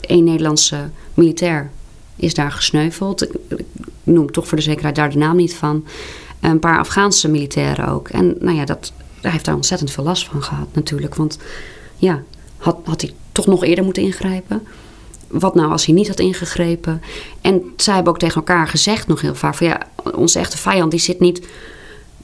één 0.02 0.24
Nederlandse 0.24 0.90
militair 1.14 1.70
is 2.16 2.34
daar 2.34 2.52
gesneuveld. 2.52 3.24
Ik, 3.24 3.32
ik 3.48 3.66
noem 4.04 4.32
toch 4.32 4.48
voor 4.48 4.58
de 4.58 4.64
zekerheid 4.64 4.96
daar 4.96 5.10
de 5.10 5.18
naam 5.18 5.36
niet 5.36 5.56
van. 5.56 5.86
Een 6.40 6.60
paar 6.60 6.80
Afghaanse 6.80 7.30
militairen 7.30 7.88
ook. 7.88 8.10
En 8.10 8.36
nou 8.40 8.56
ja, 8.56 8.66
dat, 8.66 8.94
hij 9.22 9.32
heeft 9.32 9.46
daar 9.46 9.56
ontzettend 9.56 9.92
veel 9.92 10.04
last 10.04 10.26
van 10.26 10.44
gehad 10.44 10.68
natuurlijk. 10.74 11.16
Want 11.16 11.38
ja, 11.96 12.24
had, 12.58 12.78
had 12.84 13.02
hij 13.02 13.14
toch 13.32 13.46
nog 13.46 13.64
eerder 13.64 13.84
moeten 13.84 14.04
ingrijpen? 14.04 14.68
Wat 15.28 15.56
nou 15.56 15.72
als 15.72 15.86
hij 15.86 15.96
niet 15.96 16.08
had 16.08 16.20
ingegrepen? 16.20 17.02
En 17.42 17.64
zij 17.76 17.94
hebben 17.94 18.14
ook 18.14 18.20
tegen 18.20 18.36
elkaar 18.36 18.68
gezegd 18.68 19.08
nog 19.08 19.22
heel 19.22 19.36
vaak... 19.36 19.56
van 19.56 19.68
ja, 19.68 19.80
onze 20.16 20.40
echte 20.40 20.58
vijand 20.58 20.92
die 20.92 21.00
zit 21.00 21.20
niet 21.20 21.48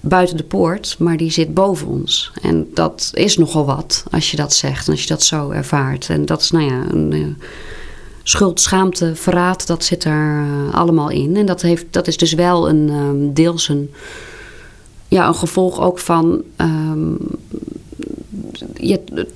buiten 0.07 0.37
de 0.37 0.43
poort, 0.43 0.95
maar 0.99 1.17
die 1.17 1.31
zit 1.31 1.53
boven 1.53 1.87
ons. 1.87 2.31
En 2.41 2.67
dat 2.73 3.11
is 3.13 3.37
nogal 3.37 3.65
wat 3.65 4.03
als 4.11 4.31
je 4.31 4.37
dat 4.37 4.53
zegt 4.53 4.85
en 4.87 4.91
als 4.91 5.01
je 5.01 5.07
dat 5.07 5.23
zo 5.23 5.49
ervaart. 5.49 6.09
En 6.09 6.25
dat 6.25 6.41
is 6.41 6.51
nou 6.51 6.63
ja, 6.63 6.83
een 6.89 7.11
uh, 7.11 7.27
schuld, 8.23 8.61
schaamte, 8.61 9.15
verraad, 9.15 9.67
dat 9.67 9.83
zit 9.83 10.03
er 10.03 10.45
uh, 10.45 10.73
allemaal 10.73 11.09
in. 11.09 11.35
En 11.35 11.45
dat, 11.45 11.61
heeft, 11.61 11.85
dat 11.89 12.07
is 12.07 12.17
dus 12.17 12.33
wel 12.33 12.69
een 12.69 12.89
um, 12.89 13.33
deels 13.33 13.69
een, 13.69 13.91
ja, 15.07 15.27
een 15.27 15.35
gevolg 15.35 15.79
ook 15.79 15.99
van 15.99 16.43
um, 16.57 17.17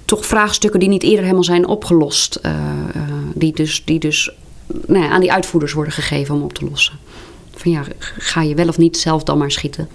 toch 0.05 0.25
vraagstukken 0.25 0.79
die 0.79 0.89
niet 0.89 1.03
eerder 1.03 1.21
helemaal 1.21 1.43
zijn 1.43 1.67
opgelost. 1.67 2.39
Uh, 2.45 2.51
die 3.33 3.53
dus, 3.53 3.85
die 3.85 3.99
dus 3.99 4.31
nou 4.85 5.03
ja, 5.03 5.09
aan 5.09 5.21
die 5.21 5.31
uitvoerders 5.31 5.73
worden 5.73 5.93
gegeven 5.93 6.35
om 6.35 6.41
op 6.41 6.53
te 6.53 6.65
lossen. 6.65 6.93
Van 7.55 7.71
ja, 7.71 7.83
ga 8.17 8.41
je 8.41 8.55
wel 8.55 8.67
of 8.67 8.77
niet 8.77 8.97
zelf 8.97 9.23
dan 9.23 9.37
maar 9.37 9.51
schieten. 9.51 9.89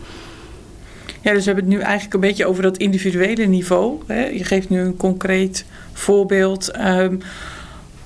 Ja, 1.24 1.32
dus 1.32 1.44
we 1.44 1.50
hebben 1.50 1.70
het 1.70 1.74
nu 1.74 1.80
eigenlijk 1.80 2.14
een 2.14 2.20
beetje 2.20 2.46
over 2.46 2.62
dat 2.62 2.76
individuele 2.76 3.44
niveau. 3.44 4.00
Hè? 4.06 4.26
Je 4.26 4.44
geeft 4.44 4.68
nu 4.68 4.80
een 4.80 4.96
concreet 4.96 5.64
voorbeeld. 5.92 6.78
Um, 6.78 7.20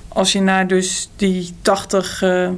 als 0.07 0.31
je 0.31 0.41
naar 0.41 0.67
dus 0.67 1.09
die 1.15 1.49
80 1.61 2.21
uh, 2.21 2.49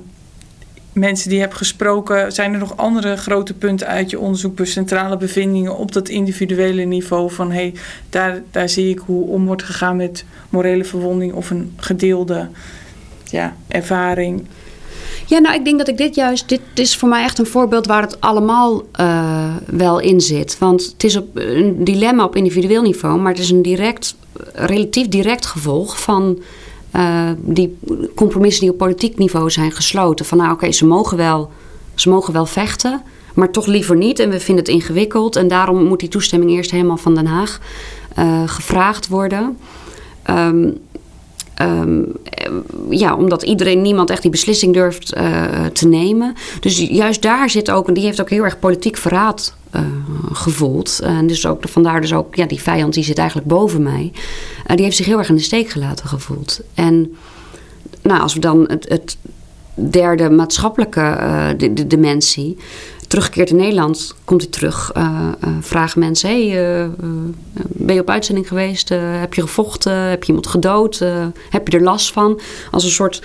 mensen 0.93 1.30
die 1.30 1.38
je 1.38 1.43
hebt 1.43 1.58
gesproken, 1.58 2.32
zijn 2.32 2.54
er 2.54 2.60
nog 2.60 2.78
andere 2.78 3.17
grote 3.17 3.54
punten 3.54 3.88
uit 3.88 4.10
je 4.10 4.19
onderzoek, 4.19 4.60
centrale 4.63 5.17
bevindingen 5.17 5.78
op 5.78 5.91
dat 5.91 6.10
individuele 6.10 6.84
niveau 6.84 7.32
van 7.32 7.52
hey, 7.52 7.74
daar, 8.10 8.41
daar 8.52 8.69
zie 8.69 8.89
ik 8.89 9.00
hoe 9.00 9.28
om 9.28 9.45
wordt 9.45 9.63
gegaan 9.63 9.95
met 9.95 10.26
morele 10.50 10.84
verwonding 10.84 11.34
of 11.34 11.50
een 11.50 11.74
gedeelde 11.78 12.50
ja, 13.24 13.56
ervaring. 13.67 14.47
Ja, 15.32 15.39
nou, 15.39 15.56
ik 15.56 15.65
denk 15.65 15.78
dat 15.78 15.88
ik 15.88 15.98
dit 15.98 16.15
juist. 16.15 16.50
Dit 16.50 16.62
is 16.74 16.98
voor 16.98 17.10
mij 17.10 17.24
echt 17.24 17.39
een 17.39 17.46
voorbeeld 17.46 17.86
waar 17.86 18.02
het 18.02 18.22
allemaal 18.22 18.84
uh, 19.00 19.56
wel 19.65 20.00
in 20.00 20.22
zit. 20.22 20.58
Want 20.58 20.84
het 20.84 21.04
is 21.04 21.15
op, 21.15 21.28
een 21.34 21.84
dilemma 21.84 22.24
op 22.24 22.36
individueel 22.36 22.82
niveau, 22.82 23.20
maar 23.20 23.32
het 23.32 23.41
is 23.41 23.50
een 23.50 23.62
direct, 23.62 24.15
relatief 24.54 25.08
direct 25.08 25.46
gevolg 25.46 26.02
van. 26.02 26.39
Uh, 26.96 27.30
die 27.38 27.78
compromissen 28.15 28.62
die 28.62 28.72
op 28.72 28.78
politiek 28.78 29.17
niveau 29.17 29.50
zijn 29.50 29.72
gesloten. 29.72 30.26
Van 30.26 30.38
nou, 30.38 30.52
oké, 30.52 30.72
ze, 30.72 30.86
mogen 30.86 31.17
wel, 31.17 31.52
ze 31.96 32.10
mogen 32.10 32.34
wel 32.34 32.46
vechten, 32.46 33.02
maar 33.34 33.52
toch 33.52 33.65
liever 33.65 33.96
niet. 33.96 34.20
En 34.20 34.30
we 34.30 34.39
vinden 34.39 34.63
het 34.63 34.74
ingewikkeld. 34.74 35.36
En 35.36 35.48
daarom 35.48 35.84
moet 35.84 36.00
die 36.00 36.10
toestemming 36.10 36.52
eerst 36.52 36.72
helemaal 36.72 36.98
van 36.98 37.15
Den 37.15 37.26
Haag 37.26 37.60
uh, 38.20 38.41
gevraagd 38.46 39.08
worden. 39.08 39.58
Um, 40.30 40.78
Um, 41.62 42.12
ja, 42.89 43.15
omdat 43.15 43.43
iedereen, 43.43 43.82
niemand 43.82 44.10
echt 44.10 44.21
die 44.21 44.32
beslissing 44.32 44.74
durft 44.74 45.17
uh, 45.17 45.65
te 45.65 45.88
nemen. 45.88 46.34
Dus 46.60 46.78
juist 46.78 47.21
daar 47.21 47.50
zit 47.50 47.71
ook, 47.71 47.88
en 47.88 47.93
die 47.93 48.04
heeft 48.04 48.21
ook 48.21 48.30
heel 48.30 48.43
erg 48.43 48.60
politiek 48.60 48.97
verraad 48.97 49.56
uh, 49.76 49.82
gevoeld. 50.32 51.00
En 51.04 51.28
dus 51.28 51.45
ook, 51.45 51.63
vandaar 51.67 52.02
dus 52.02 52.13
ook, 52.13 52.36
ja, 52.36 52.45
die 52.45 52.62
vijand 52.62 52.93
die 52.93 53.04
zit 53.04 53.17
eigenlijk 53.17 53.47
boven 53.47 53.84
mij. 53.84 54.12
Uh, 54.67 54.76
die 54.76 54.86
heeft 54.86 54.97
zich 54.97 55.06
heel 55.06 55.17
erg 55.17 55.30
in 55.30 55.36
de 55.36 55.41
steek 55.41 55.69
gelaten 55.69 56.08
gevoeld. 56.08 56.62
En 56.74 57.15
nou, 58.02 58.21
als 58.21 58.34
we 58.34 58.39
dan 58.39 58.65
het, 58.67 58.89
het 58.89 59.17
derde 59.74 60.30
maatschappelijke 60.30 61.17
de, 61.58 61.74
de 61.74 61.88
dimensie 61.88 62.58
terugkeert 63.12 63.50
in 63.50 63.56
Nederland, 63.56 64.15
komt 64.26 64.41
hij 64.41 64.52
terug. 64.52 64.91
Uh, 64.97 65.28
uh, 65.43 65.50
vragen 65.60 66.00
mensen: 66.00 66.30
hey, 66.30 66.82
uh, 66.82 66.88
ben 67.67 67.95
je 67.95 68.02
op 68.02 68.10
uitzending 68.10 68.47
geweest? 68.47 68.89
heb 69.19 69.34
je 69.34 69.41
gevochten? 69.41 69.93
Heb 69.93 70.21
je 70.21 70.28
iemand 70.28 70.47
gedood? 70.47 71.00
heb 71.50 71.67
je 71.67 71.78
er 71.78 71.84
last 71.84 72.12
van? 72.12 72.39
Als 72.71 72.84
een 72.84 72.89
soort. 72.89 73.24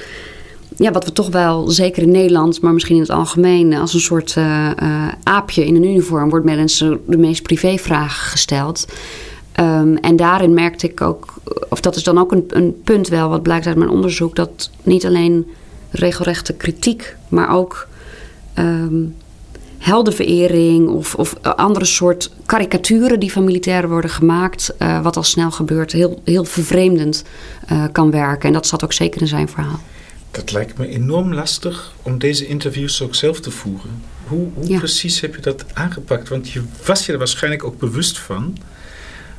Ja, 0.77 0.91
wat 0.91 1.05
we 1.05 1.13
toch 1.13 1.29
wel, 1.29 1.71
zeker 1.71 2.03
in 2.03 2.11
Nederland, 2.11 2.61
maar 2.61 2.73
misschien 2.73 2.95
in 2.95 3.03
het 3.03 3.11
algemeen, 3.11 3.75
als 3.75 3.95
een 3.95 4.01
soort 4.01 4.37
aapje 5.23 5.67
in 5.67 5.77
een 5.77 5.85
uniform 5.85 6.31
wordt 6.31 6.45
mensen 6.45 7.01
de 7.07 7.17
meest 7.17 7.43
privévragen 7.43 8.31
gesteld. 8.31 8.87
Um, 9.61 9.97
en 9.97 10.17
daarin 10.17 10.55
merkte 10.55 10.87
ik 10.87 11.01
ook, 11.01 11.35
of 11.69 11.81
dat 11.81 11.97
is 11.97 12.03
dan 12.03 12.19
ook 12.19 12.33
een, 12.33 12.45
een 12.49 12.81
punt 12.85 13.09
wel, 13.09 13.29
wat 13.29 13.43
blijkt 13.43 13.67
uit 13.67 13.77
mijn 13.77 13.91
onderzoek, 13.91 14.37
dat 14.37 14.71
niet 14.83 15.07
alleen 15.07 15.47
regelrechte 15.91 16.53
kritiek, 16.53 17.17
maar 17.29 17.51
ook 17.51 17.89
um, 18.59 19.15
heldenverering 19.79 20.89
of, 20.89 21.15
of 21.15 21.35
andere 21.43 21.85
soort 21.85 22.31
karikaturen 22.47 23.21
die 23.21 23.33
van 23.33 23.45
militairen 23.45 23.89
worden 23.89 24.11
gemaakt, 24.11 24.75
uh, 24.79 25.03
wat 25.03 25.17
al 25.17 25.23
snel 25.23 25.51
gebeurt, 25.51 25.93
heel, 25.93 26.21
heel 26.25 26.45
vervreemdend 26.45 27.25
uh, 27.73 27.85
kan 27.93 28.11
werken. 28.11 28.49
En 28.49 28.53
dat 28.53 28.67
zat 28.67 28.85
ook 28.85 28.93
zeker 28.93 29.21
in 29.21 29.27
zijn 29.27 29.49
verhaal. 29.49 29.81
Dat 30.31 30.53
lijkt 30.53 30.79
me 30.79 30.89
enorm 30.89 31.35
lastig 31.35 31.95
om 32.03 32.19
deze 32.19 32.47
interviews 32.47 33.03
ook 33.03 33.15
zelf 33.15 33.41
te 33.41 33.51
voeren. 33.51 34.03
Hoe, 34.27 34.49
hoe 34.55 34.69
ja. 34.69 34.79
precies 34.79 35.21
heb 35.21 35.35
je 35.35 35.41
dat 35.41 35.65
aangepakt? 35.73 36.29
Want 36.29 36.51
je 36.51 36.63
was 36.87 37.07
je 37.07 37.13
er 37.13 37.19
waarschijnlijk 37.19 37.65
ook 37.65 37.79
bewust 37.79 38.19
van 38.19 38.57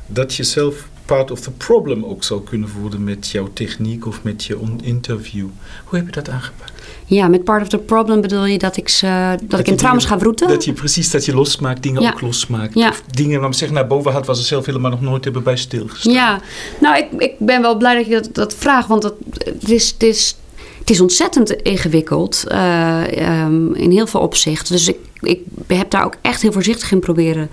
dat 0.06 0.34
je 0.34 0.42
zelf 0.42 0.88
part 1.08 1.30
of 1.30 1.40
the 1.40 1.50
problem 1.50 2.04
ook 2.04 2.24
zou 2.24 2.42
kunnen 2.42 2.68
worden 2.80 3.04
met 3.04 3.28
jouw 3.28 3.48
techniek 3.52 4.06
of 4.06 4.22
met 4.22 4.44
je 4.44 4.58
interview. 4.82 5.46
Hoe 5.84 5.98
heb 5.98 6.06
je 6.06 6.12
dat 6.12 6.28
aangepakt? 6.28 6.72
Ja, 7.04 7.28
met 7.28 7.44
part 7.44 7.62
of 7.62 7.68
the 7.68 7.78
problem 7.78 8.20
bedoel 8.20 8.44
je 8.44 8.58
dat 8.58 8.76
ik, 8.76 8.88
ze, 8.88 9.36
dat, 9.40 9.50
dat 9.50 9.60
ik 9.60 9.66
in 9.68 9.76
trauma's 9.76 10.04
ga 10.04 10.18
vroeten? 10.18 10.48
Dat 10.48 10.64
je 10.64 10.72
precies 10.72 11.10
dat 11.10 11.24
je 11.24 11.34
losmaakt, 11.34 11.82
dingen 11.82 12.02
ja. 12.02 12.10
ook 12.10 12.20
losmaakt. 12.20 12.74
Ja. 12.74 12.88
Of 12.88 13.02
dingen 13.10 13.40
waar 13.40 13.54
zeg 13.54 13.70
naar 13.70 13.86
boven 13.86 14.12
had, 14.12 14.26
waar 14.26 14.36
ze 14.36 14.42
zelf 14.42 14.66
helemaal 14.66 14.90
nog 14.90 15.00
nooit 15.00 15.24
hebben 15.24 15.42
bij 15.42 15.56
stilgestaan. 15.56 16.12
Ja, 16.12 16.40
nou 16.80 16.96
ik, 16.96 17.06
ik 17.18 17.38
ben 17.38 17.62
wel 17.62 17.76
blij 17.76 17.94
dat 17.94 18.06
je 18.06 18.12
dat, 18.12 18.34
dat 18.34 18.54
vraagt, 18.54 18.88
want 18.88 19.02
dat, 19.02 19.14
het, 19.38 19.70
is, 19.70 19.90
het, 19.90 20.02
is, 20.02 20.36
het 20.78 20.90
is 20.90 21.00
ontzettend 21.00 21.50
ingewikkeld 21.50 22.44
uh, 22.48 23.44
um, 23.44 23.74
in 23.74 23.90
heel 23.90 24.06
veel 24.06 24.20
opzichten. 24.20 24.74
Dus 24.74 24.88
ik, 24.88 24.98
ik 25.20 25.40
heb 25.66 25.90
daar 25.90 26.04
ook 26.04 26.16
echt 26.22 26.42
heel 26.42 26.52
voorzichtig 26.52 26.92
in 26.92 27.00
proberen 27.00 27.50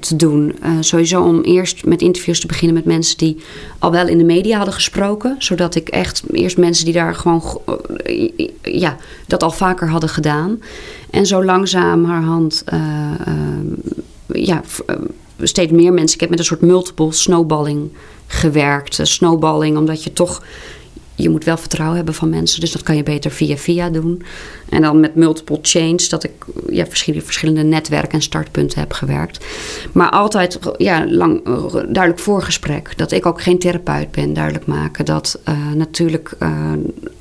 te 0.00 0.16
doen. 0.16 0.54
Uh, 0.62 0.70
sowieso 0.80 1.22
om 1.22 1.40
eerst 1.40 1.84
met 1.84 2.02
interviews 2.02 2.40
te 2.40 2.46
beginnen 2.46 2.74
met 2.76 2.84
mensen 2.84 3.18
die 3.18 3.36
al 3.78 3.90
wel 3.90 4.08
in 4.08 4.18
de 4.18 4.24
media 4.24 4.56
hadden 4.56 4.74
gesproken. 4.74 5.36
Zodat 5.38 5.74
ik 5.74 5.88
echt 5.88 6.22
eerst 6.32 6.58
mensen 6.58 6.84
die 6.84 6.94
daar 6.94 7.14
gewoon 7.14 7.60
uh, 8.06 8.30
ja, 8.62 8.96
dat 9.26 9.42
al 9.42 9.50
vaker 9.50 9.88
hadden 9.88 10.08
gedaan. 10.08 10.62
En 11.10 11.26
zo 11.26 11.44
langzamerhand 11.44 12.64
ja, 14.26 14.62
steeds 15.42 15.72
meer 15.72 15.92
mensen. 15.92 16.14
Ik 16.14 16.20
heb 16.20 16.30
met 16.30 16.38
een 16.38 16.44
soort 16.44 16.60
multiple 16.60 17.12
snowballing 17.12 17.90
gewerkt. 18.26 18.98
snowballing, 19.02 19.76
omdat 19.76 20.04
je 20.04 20.12
toch 20.12 20.42
je 21.16 21.28
moet 21.28 21.44
wel 21.44 21.56
vertrouwen 21.56 21.96
hebben 21.96 22.14
van 22.14 22.30
mensen. 22.30 22.60
Dus 22.60 22.72
dat 22.72 22.82
kan 22.82 22.96
je 22.96 23.02
beter 23.02 23.30
via 23.30 23.56
via 23.56 23.90
doen. 23.90 24.22
En 24.68 24.82
dan 24.82 25.00
met 25.00 25.14
multiple 25.14 25.58
chains, 25.62 26.08
dat 26.08 26.24
ik 26.24 26.32
ja, 26.70 26.86
verschillende, 26.86 27.24
verschillende 27.24 27.62
netwerken 27.62 28.12
en 28.12 28.22
startpunten 28.22 28.78
heb 28.78 28.92
gewerkt. 28.92 29.44
Maar 29.92 30.10
altijd 30.10 30.58
ja, 30.76 31.06
lang, 31.10 31.44
duidelijk 31.72 32.18
voorgesprek. 32.18 32.92
Dat 32.96 33.12
ik 33.12 33.26
ook 33.26 33.42
geen 33.42 33.58
therapeut 33.58 34.10
ben, 34.10 34.32
duidelijk 34.32 34.66
maken. 34.66 35.04
Dat 35.04 35.40
uh, 35.48 35.72
natuurlijk 35.74 36.34
uh, 36.42 36.72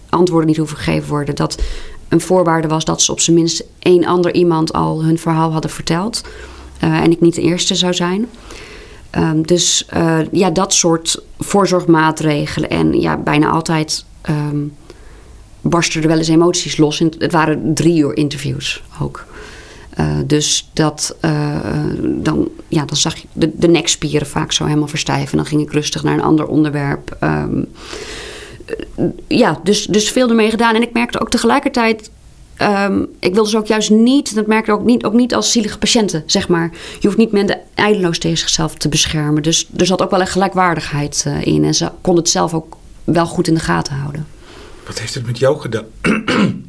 antwoorden 0.10 0.48
niet 0.48 0.58
hoeven 0.58 0.78
gegeven 0.78 1.10
worden. 1.10 1.36
Dat 1.36 1.62
een 2.10 2.22
voorwaarde 2.22 2.68
was 2.68 2.86
dat 2.86 3.02
ze 3.02 3.12
op 3.12 3.20
zijn 3.20 3.36
minst 3.36 3.64
één 3.80 4.06
ander 4.06 4.34
iemand 4.34 4.74
al 4.74 5.04
hun 5.04 5.18
verhaal 5.18 5.52
hadden 5.52 5.72
verteld. 5.72 6.24
Uh, 6.84 7.02
en 7.02 7.12
ik 7.12 7.22
niet 7.22 7.36
de 7.36 7.42
eerste 7.42 7.76
zou 7.76 7.94
zijn. 7.94 8.28
Um, 9.18 9.48
dus 9.48 9.88
uh, 9.96 10.20
ja, 10.32 10.50
dat 10.50 10.74
soort 10.74 11.22
voorzorgmaatregelen. 11.40 12.70
En 12.70 13.02
ja, 13.02 13.18
bijna 13.18 13.50
altijd 13.50 14.06
um, 14.30 14.74
barsten 15.62 16.02
er 16.02 16.08
wel 16.08 16.18
eens 16.18 16.28
emoties 16.28 16.78
los. 16.78 17.00
Het 17.00 17.32
waren 17.32 17.74
drie 17.74 18.00
uur 18.00 18.18
interviews 18.18 18.84
ook. 19.02 19.26
Uh, 20.00 20.06
dus 20.26 20.70
dat, 20.74 21.16
uh, 21.22 21.58
dan, 22.02 22.50
ja, 22.68 22.86
dan 22.86 22.98
zag 22.98 23.16
je 23.16 23.28
de, 23.34 23.52
de 23.56 23.68
nekspieren 23.68 24.28
vaak 24.28 24.52
zo 24.52 24.66
helemaal 24.66 24.88
verstijven. 24.88 25.38
Dan 25.38 25.46
ging 25.46 25.62
ik 25.62 25.72
rustig 25.72 26.04
naar 26.04 26.14
een 26.14 26.22
ander 26.22 26.46
onderwerp. 26.46 27.18
Um, 27.22 27.68
ja, 29.28 29.60
dus, 29.64 29.86
dus 29.86 30.10
veel 30.10 30.30
ermee 30.30 30.50
gedaan. 30.50 30.76
En 30.76 30.82
ik 30.82 30.94
merkte 30.94 31.22
ook 31.22 31.30
tegelijkertijd 31.30 32.12
Um, 32.62 33.08
ik 33.20 33.34
wilde 33.34 33.50
ze 33.50 33.58
ook 33.58 33.68
juist 33.68 33.90
niet, 33.90 34.36
dat 34.36 34.48
merk 34.48 34.68
ik 34.68 34.74
ook 34.74 34.84
niet, 34.84 35.04
ook 35.04 35.14
niet 35.14 35.36
als 35.36 35.52
zielige 35.52 35.78
patiënten, 35.78 36.24
zeg 36.26 36.48
maar. 36.48 36.70
Je 37.00 37.08
hoeft 37.08 37.18
niet 37.18 37.32
mensen 37.32 37.60
eindeloos 37.74 38.20
tegen 38.20 38.38
zichzelf 38.38 38.76
te 38.76 38.90
beschermen. 38.90 39.44
Dus 39.44 39.70
er 39.78 39.86
zat 39.86 40.02
ook 40.02 40.12
wel 40.12 40.22
een 40.22 40.28
gelijkwaardigheid 40.28 41.24
uh, 41.28 41.46
in. 41.46 41.64
En 41.64 41.74
ze 41.74 41.92
kon 42.02 42.16
het 42.16 42.30
zelf 42.30 42.54
ook 42.54 42.76
wel 43.04 43.26
goed 43.26 43.48
in 43.48 43.54
de 43.54 43.60
gaten 43.60 43.96
houden. 43.96 44.28
Wat 44.86 45.00
heeft 45.00 45.14
het 45.14 45.26
met 45.26 45.38
jou 45.38 45.60
gedaan? 45.60 45.86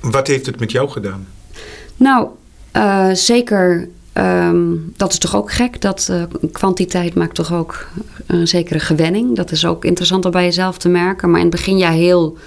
Wat 0.00 0.26
heeft 0.26 0.46
het 0.46 0.60
met 0.60 0.72
jou 0.72 0.88
gedaan? 0.88 1.26
Nou, 1.96 2.28
uh, 2.76 3.10
zeker. 3.12 3.88
Um, 4.14 4.92
dat 4.96 5.12
is 5.12 5.18
toch 5.18 5.36
ook 5.36 5.52
gek. 5.52 5.80
Dat 5.80 6.08
uh, 6.10 6.22
kwantiteit 6.52 7.14
maakt 7.14 7.34
toch 7.34 7.52
ook 7.52 7.88
een 8.26 8.48
zekere 8.48 8.80
gewenning. 8.80 9.36
Dat 9.36 9.50
is 9.50 9.66
ook 9.66 9.84
interessant 9.84 10.24
om 10.24 10.30
bij 10.30 10.44
jezelf 10.44 10.78
te 10.78 10.88
merken. 10.88 11.30
Maar 11.30 11.40
in 11.40 11.46
het 11.46 11.56
begin 11.56 11.78
ja 11.78 11.90
heel, 11.90 12.38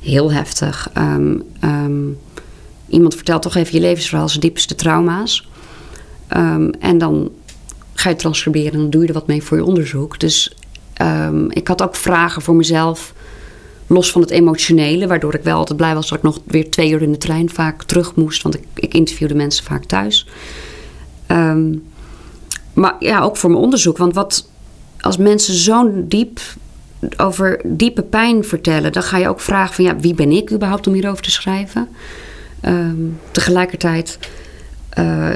heel 0.00 0.32
heftig. 0.32 0.90
Um, 0.98 1.42
um, 1.64 2.18
iemand 2.88 3.14
vertelt 3.14 3.42
toch 3.42 3.54
even 3.54 3.74
je 3.74 3.80
levensverhaal, 3.80 4.28
zijn 4.28 4.40
diepste 4.40 4.74
trauma's. 4.74 5.48
en 6.78 6.98
dan 6.98 7.30
ga 7.94 8.08
je 8.08 8.16
transcriberen 8.16 8.72
en 8.72 8.78
dan 8.78 8.90
doe 8.90 9.02
je 9.02 9.08
er 9.08 9.14
wat 9.14 9.26
mee 9.26 9.42
voor 9.42 9.56
je 9.56 9.64
onderzoek. 9.64 10.20
Dus 10.20 10.56
ik 11.48 11.68
had 11.68 11.82
ook 11.82 11.96
vragen 11.96 12.42
voor 12.42 12.54
mezelf 12.54 13.14
los 13.86 14.10
van 14.10 14.20
het 14.20 14.30
emotionele, 14.30 15.06
waardoor 15.06 15.34
ik 15.34 15.42
wel 15.42 15.56
altijd 15.56 15.76
blij 15.76 15.94
was 15.94 16.08
dat 16.08 16.18
ik 16.18 16.24
nog 16.24 16.38
weer 16.44 16.70
twee 16.70 16.90
uur 16.90 17.02
in 17.02 17.12
de 17.12 17.18
trein 17.18 17.50
vaak 17.50 17.82
terug 17.82 18.14
moest, 18.14 18.42
want 18.42 18.54
ik, 18.54 18.64
ik 18.74 18.94
interviewde 18.94 19.34
mensen 19.34 19.64
vaak 19.64 19.84
thuis. 19.84 20.26
Maar 22.74 22.96
ja, 22.98 23.20
ook 23.20 23.36
voor 23.36 23.50
mijn 23.50 23.62
onderzoek, 23.62 23.96
want 23.96 24.14
wat 24.14 24.48
als 25.00 25.16
mensen 25.16 25.54
zo'n 25.54 26.04
diep 26.08 26.40
over 27.16 27.60
diepe 27.64 28.02
pijn 28.02 28.44
vertellen, 28.44 28.92
dan 28.92 29.02
ga 29.02 29.18
je 29.18 29.28
ook 29.28 29.40
vragen 29.40 29.74
van 29.74 29.84
ja, 29.84 29.96
wie 29.96 30.14
ben 30.14 30.32
ik 30.32 30.52
überhaupt 30.52 30.86
om 30.86 30.92
hierover 30.92 31.22
te 31.22 31.30
schrijven? 31.30 31.88
Um, 32.64 33.18
tegelijkertijd, 33.30 34.18
uh, 34.98 35.34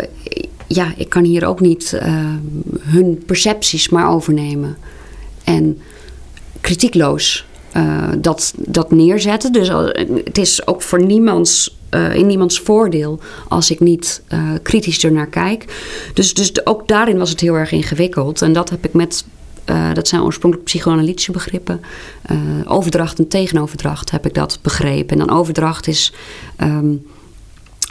ja, 0.67 0.93
ik 0.97 1.09
kan 1.09 1.25
hier 1.25 1.47
ook 1.47 1.61
niet 1.61 1.93
uh, 1.95 2.03
hun 2.81 3.23
percepties 3.27 3.89
maar 3.89 4.11
overnemen. 4.11 4.77
En 5.45 5.81
kritiekloos 6.61 7.47
uh, 7.77 8.09
dat, 8.19 8.55
dat 8.57 8.91
neerzetten. 8.91 9.53
Dus 9.53 9.69
het 10.25 10.39
is 10.39 10.67
ook 10.67 10.83
voor 10.83 11.05
niemands, 11.05 11.77
in 12.13 12.27
niemands 12.27 12.61
voordeel 12.61 13.21
als 13.49 13.71
ik 13.71 13.81
niet 13.81 14.23
kritisch 14.63 15.05
ernaar 15.05 15.27
kijk. 15.29 15.65
Dus, 16.15 16.35
dus 16.35 16.67
ook 16.67 16.89
daarin 16.89 17.19
was 17.19 17.31
het 17.31 17.41
heel 17.41 17.55
erg 17.55 17.73
ingewikkeld. 17.73 18.43
En 18.43 18.53
dat 18.53 18.71
heb 18.71 18.85
ik 18.85 18.93
met. 18.93 19.25
Dat 19.93 20.09
zijn 20.09 20.23
oorspronkelijk 20.23 20.69
psychoanalytische 20.69 21.33
begrippen. 21.33 21.81
overdracht 22.65 23.19
en 23.19 23.29
tegenoverdracht 23.29 24.11
heb 24.11 24.27
ik 24.27 24.35
dat 24.35 24.59
begrepen. 24.63 25.21
En 25.21 25.27
dan 25.27 25.37
overdracht 25.37 25.87
is 25.87 26.13
um, 26.59 27.07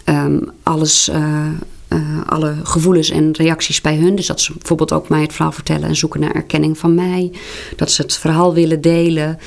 um, 0.06 0.52
alles 0.64 1.10
uh, 1.10 2.22
alle 2.26 2.56
gevoelens 2.64 3.10
en 3.10 3.32
reacties 3.32 3.82
bij 3.82 3.96
hun. 3.96 4.16
Dus 4.16 4.28
dat 4.28 4.42
ze 4.42 4.54
bijvoorbeeld 4.54 4.94
ook 4.94 5.10
mij 5.10 5.22
het 5.22 5.34
verhaal 5.34 5.52
vertellen 5.52 5.88
en 5.88 5.96
zoeken 5.96 6.20
naar 6.20 6.36
erkenning 6.36 6.78
van 6.78 6.96
mij. 6.96 7.32
Dat 7.76 7.92
ze 7.92 8.02
het 8.02 8.18
verhaal 8.18 8.54
willen 8.54 8.82
delen. 8.82 9.40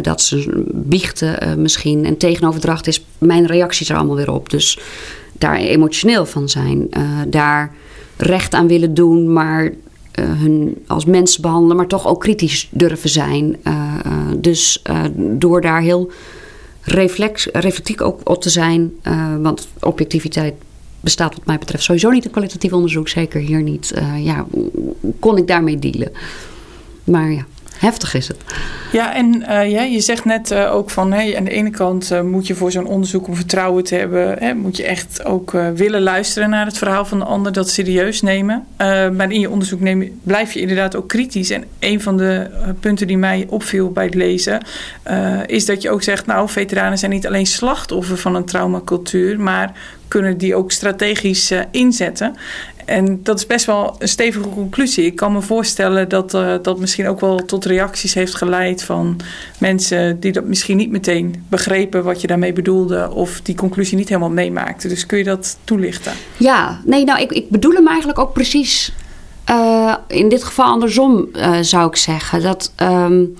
Dat 0.00 0.22
ze 0.22 0.64
biechten 0.72 1.62
misschien. 1.62 2.04
En 2.04 2.16
tegenoverdracht 2.16 2.86
is 2.86 3.04
mijn 3.18 3.46
reacties 3.46 3.88
er 3.88 3.96
allemaal 3.96 4.16
weer 4.16 4.32
op. 4.32 4.50
Dus 4.50 4.78
daar 5.32 5.56
emotioneel 5.56 6.26
van 6.26 6.48
zijn. 6.48 6.90
daar 7.28 7.74
recht 8.16 8.54
aan 8.54 8.68
willen 8.68 8.94
doen, 8.94 9.32
maar 9.32 9.72
hun 10.12 10.82
als 10.86 11.04
mensen 11.04 11.42
behandelen, 11.42 11.76
maar 11.76 11.86
toch 11.86 12.06
ook 12.06 12.20
kritisch 12.20 12.68
durven 12.70 13.10
zijn. 13.10 13.56
dus 14.38 14.82
door 15.14 15.60
daar 15.60 15.80
heel 15.80 16.10
reflectiek 17.52 18.00
ook 18.00 18.30
op 18.30 18.42
te 18.42 18.50
zijn, 18.50 18.92
want 19.40 19.68
objectiviteit 19.80 20.54
bestaat 21.00 21.34
wat 21.34 21.46
mij 21.46 21.58
betreft 21.58 21.84
sowieso 21.84 22.10
niet 22.10 22.24
een 22.24 22.30
kwalitatief 22.30 22.72
onderzoek. 22.72 23.08
Zeker 23.08 23.40
hier 23.40 23.62
niet. 23.62 23.94
Ja, 24.18 24.46
kon 25.20 25.36
ik 25.36 25.46
daarmee 25.46 25.78
dealen. 25.78 26.12
Maar 27.04 27.32
ja, 27.32 27.46
heftig 27.80 28.14
is 28.14 28.28
het. 28.28 28.36
Ja, 28.92 29.14
en 29.14 29.44
uh, 29.48 29.70
ja, 29.70 29.82
je 29.82 30.00
zegt 30.00 30.24
net 30.24 30.50
uh, 30.50 30.74
ook 30.74 30.90
van... 30.90 31.12
Hey, 31.12 31.36
aan 31.36 31.44
de 31.44 31.50
ene 31.50 31.70
kant 31.70 32.12
uh, 32.12 32.20
moet 32.20 32.46
je 32.46 32.54
voor 32.54 32.72
zo'n 32.72 32.86
onderzoek 32.86 33.26
om 33.28 33.34
vertrouwen 33.34 33.84
te 33.84 33.94
hebben... 33.94 34.36
Hè, 34.38 34.54
moet 34.54 34.76
je 34.76 34.84
echt 34.84 35.24
ook 35.24 35.50
willen 35.74 36.02
luisteren 36.02 36.50
naar 36.50 36.66
het 36.66 36.78
verhaal 36.78 37.04
van 37.04 37.18
de 37.18 37.24
ander... 37.24 37.52
dat 37.52 37.70
serieus 37.70 38.22
nemen. 38.22 38.66
maar 39.16 39.32
in 39.32 39.40
je 39.40 39.50
onderzoek 39.50 39.80
neem, 39.80 40.20
blijf 40.22 40.52
je 40.52 40.60
inderdaad 40.60 40.96
ook 40.96 41.08
kritisch. 41.08 41.50
En 41.50 41.64
een 41.78 42.00
van 42.00 42.16
de 42.16 42.50
punten 42.80 43.06
die 43.06 43.18
mij 43.18 43.46
opviel 43.48 43.90
bij 43.90 44.04
het 44.04 44.14
lezen... 44.14 44.60
is 45.46 45.66
dat 45.66 45.82
je 45.82 45.90
ook 45.90 46.02
zegt... 46.02 46.26
nou, 46.26 46.48
veteranen 46.48 46.98
zijn 46.98 47.10
niet 47.10 47.26
alleen 47.26 47.46
slachtoffer 47.46 48.16
van 48.16 48.34
een 48.34 48.44
traumacultuur... 48.44 49.40
maar 49.40 49.72
kunnen 50.08 50.38
die 50.38 50.54
ook 50.54 50.72
strategisch 50.72 51.52
inzetten. 51.70 52.36
En 52.90 53.20
dat 53.22 53.38
is 53.38 53.46
best 53.46 53.66
wel 53.66 53.96
een 53.98 54.08
stevige 54.08 54.48
conclusie. 54.48 55.04
Ik 55.04 55.16
kan 55.16 55.32
me 55.32 55.40
voorstellen 55.40 56.08
dat 56.08 56.34
uh, 56.34 56.54
dat 56.62 56.78
misschien 56.78 57.08
ook 57.08 57.20
wel 57.20 57.36
tot 57.36 57.64
reacties 57.64 58.14
heeft 58.14 58.34
geleid 58.34 58.84
van 58.84 59.16
mensen 59.58 60.20
die 60.20 60.32
dat 60.32 60.44
misschien 60.44 60.76
niet 60.76 60.90
meteen 60.90 61.44
begrepen 61.48 62.04
wat 62.04 62.20
je 62.20 62.26
daarmee 62.26 62.52
bedoelde 62.52 63.10
of 63.10 63.40
die 63.40 63.54
conclusie 63.54 63.96
niet 63.96 64.08
helemaal 64.08 64.30
meemaakten. 64.30 64.88
Dus 64.88 65.06
kun 65.06 65.18
je 65.18 65.24
dat 65.24 65.58
toelichten? 65.64 66.12
Ja, 66.36 66.80
nee, 66.84 67.04
nou, 67.04 67.20
ik, 67.20 67.32
ik 67.32 67.50
bedoel 67.50 67.72
hem 67.72 67.88
eigenlijk 67.88 68.18
ook 68.18 68.32
precies 68.32 68.92
uh, 69.50 69.94
in 70.06 70.28
dit 70.28 70.44
geval 70.44 70.66
andersom, 70.66 71.28
zou 71.60 71.88
ik 71.88 71.96
zeggen. 71.96 72.42
Dat. 72.42 72.72
Um, 72.82 73.36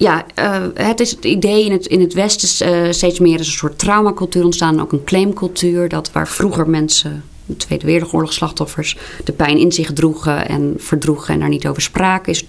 ja, 0.00 0.24
uh, 0.38 0.66
het 0.74 1.00
is 1.00 1.10
het 1.10 1.24
idee 1.24 1.64
in 1.64 1.72
het, 1.72 1.86
in 1.86 2.00
het 2.00 2.12
Westen 2.12 2.68
uh, 2.68 2.92
steeds 2.92 3.18
meer 3.18 3.38
als 3.38 3.46
een 3.46 3.52
soort 3.52 3.78
traumacultuur 3.78 4.44
ontstaan. 4.44 4.80
Ook 4.80 4.92
een 4.92 5.04
claimcultuur. 5.04 5.88
Dat 5.88 6.12
waar 6.12 6.28
vroeger 6.28 6.68
mensen, 6.68 7.24
de 7.46 7.56
Tweede 7.56 7.86
Wereldoorlog 7.86 8.32
slachtoffers, 8.32 8.96
de 9.24 9.32
pijn 9.32 9.58
in 9.58 9.72
zich 9.72 9.92
droegen 9.92 10.48
en 10.48 10.74
verdroegen 10.78 11.34
en 11.34 11.40
daar 11.40 11.48
niet 11.48 11.66
over 11.66 11.82
spraken. 11.82 12.32
Is, 12.32 12.46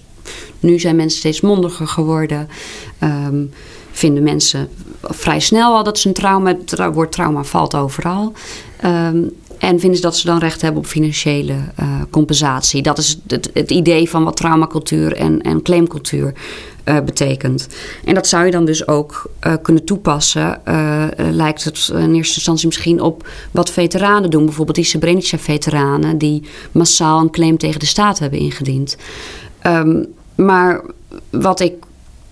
nu 0.60 0.78
zijn 0.78 0.96
mensen 0.96 1.18
steeds 1.18 1.40
mondiger 1.40 1.86
geworden. 1.86 2.48
Um, 3.02 3.50
vinden 3.90 4.22
mensen 4.22 4.68
vrij 5.02 5.40
snel 5.40 5.74
al 5.74 5.84
dat 5.84 5.98
ze 5.98 6.08
een 6.08 6.14
trauma. 6.14 6.56
Het 6.66 6.94
woord 6.94 7.12
trauma 7.12 7.44
valt 7.44 7.74
overal. 7.74 8.32
Um, 8.84 9.30
en 9.62 9.80
vinden 9.80 9.96
ze 9.96 10.02
dat 10.02 10.16
ze 10.16 10.26
dan 10.26 10.38
recht 10.38 10.62
hebben 10.62 10.80
op 10.80 10.86
financiële 10.86 11.52
uh, 11.52 12.00
compensatie. 12.10 12.82
Dat 12.82 12.98
is 12.98 13.18
het, 13.26 13.50
het, 13.54 13.70
idee 13.70 14.08
van 14.08 14.24
wat 14.24 14.36
traumacultuur 14.36 15.16
en, 15.16 15.40
en 15.40 15.62
claimcultuur 15.62 16.32
uh, 16.84 17.00
betekent. 17.00 17.68
En 18.04 18.14
dat 18.14 18.26
zou 18.26 18.44
je 18.44 18.50
dan 18.50 18.64
dus 18.64 18.88
ook 18.88 19.30
uh, 19.46 19.54
kunnen 19.62 19.84
toepassen. 19.84 20.60
lijkt 21.16 21.64
het 21.64 21.90
in 21.94 22.14
eerste 22.14 22.34
instantie 22.34 22.66
misschien 22.66 23.00
op 23.00 23.28
wat 23.50 23.70
veteranen 23.70 24.30
doen. 24.30 24.44
Bijvoorbeeld 24.44 24.76
die 24.76 24.86
Srebrenica-veteranen 24.86 26.18
die 26.18 26.42
massaal 26.72 27.20
een 27.20 27.30
claim 27.30 27.58
tegen 27.58 27.80
de 27.80 27.86
staat 27.86 28.18
hebben 28.18 28.38
ingediend. 28.38 28.96
Um, 29.66 30.06
maar 30.34 30.80
wat 31.30 31.60
ik 31.60 31.74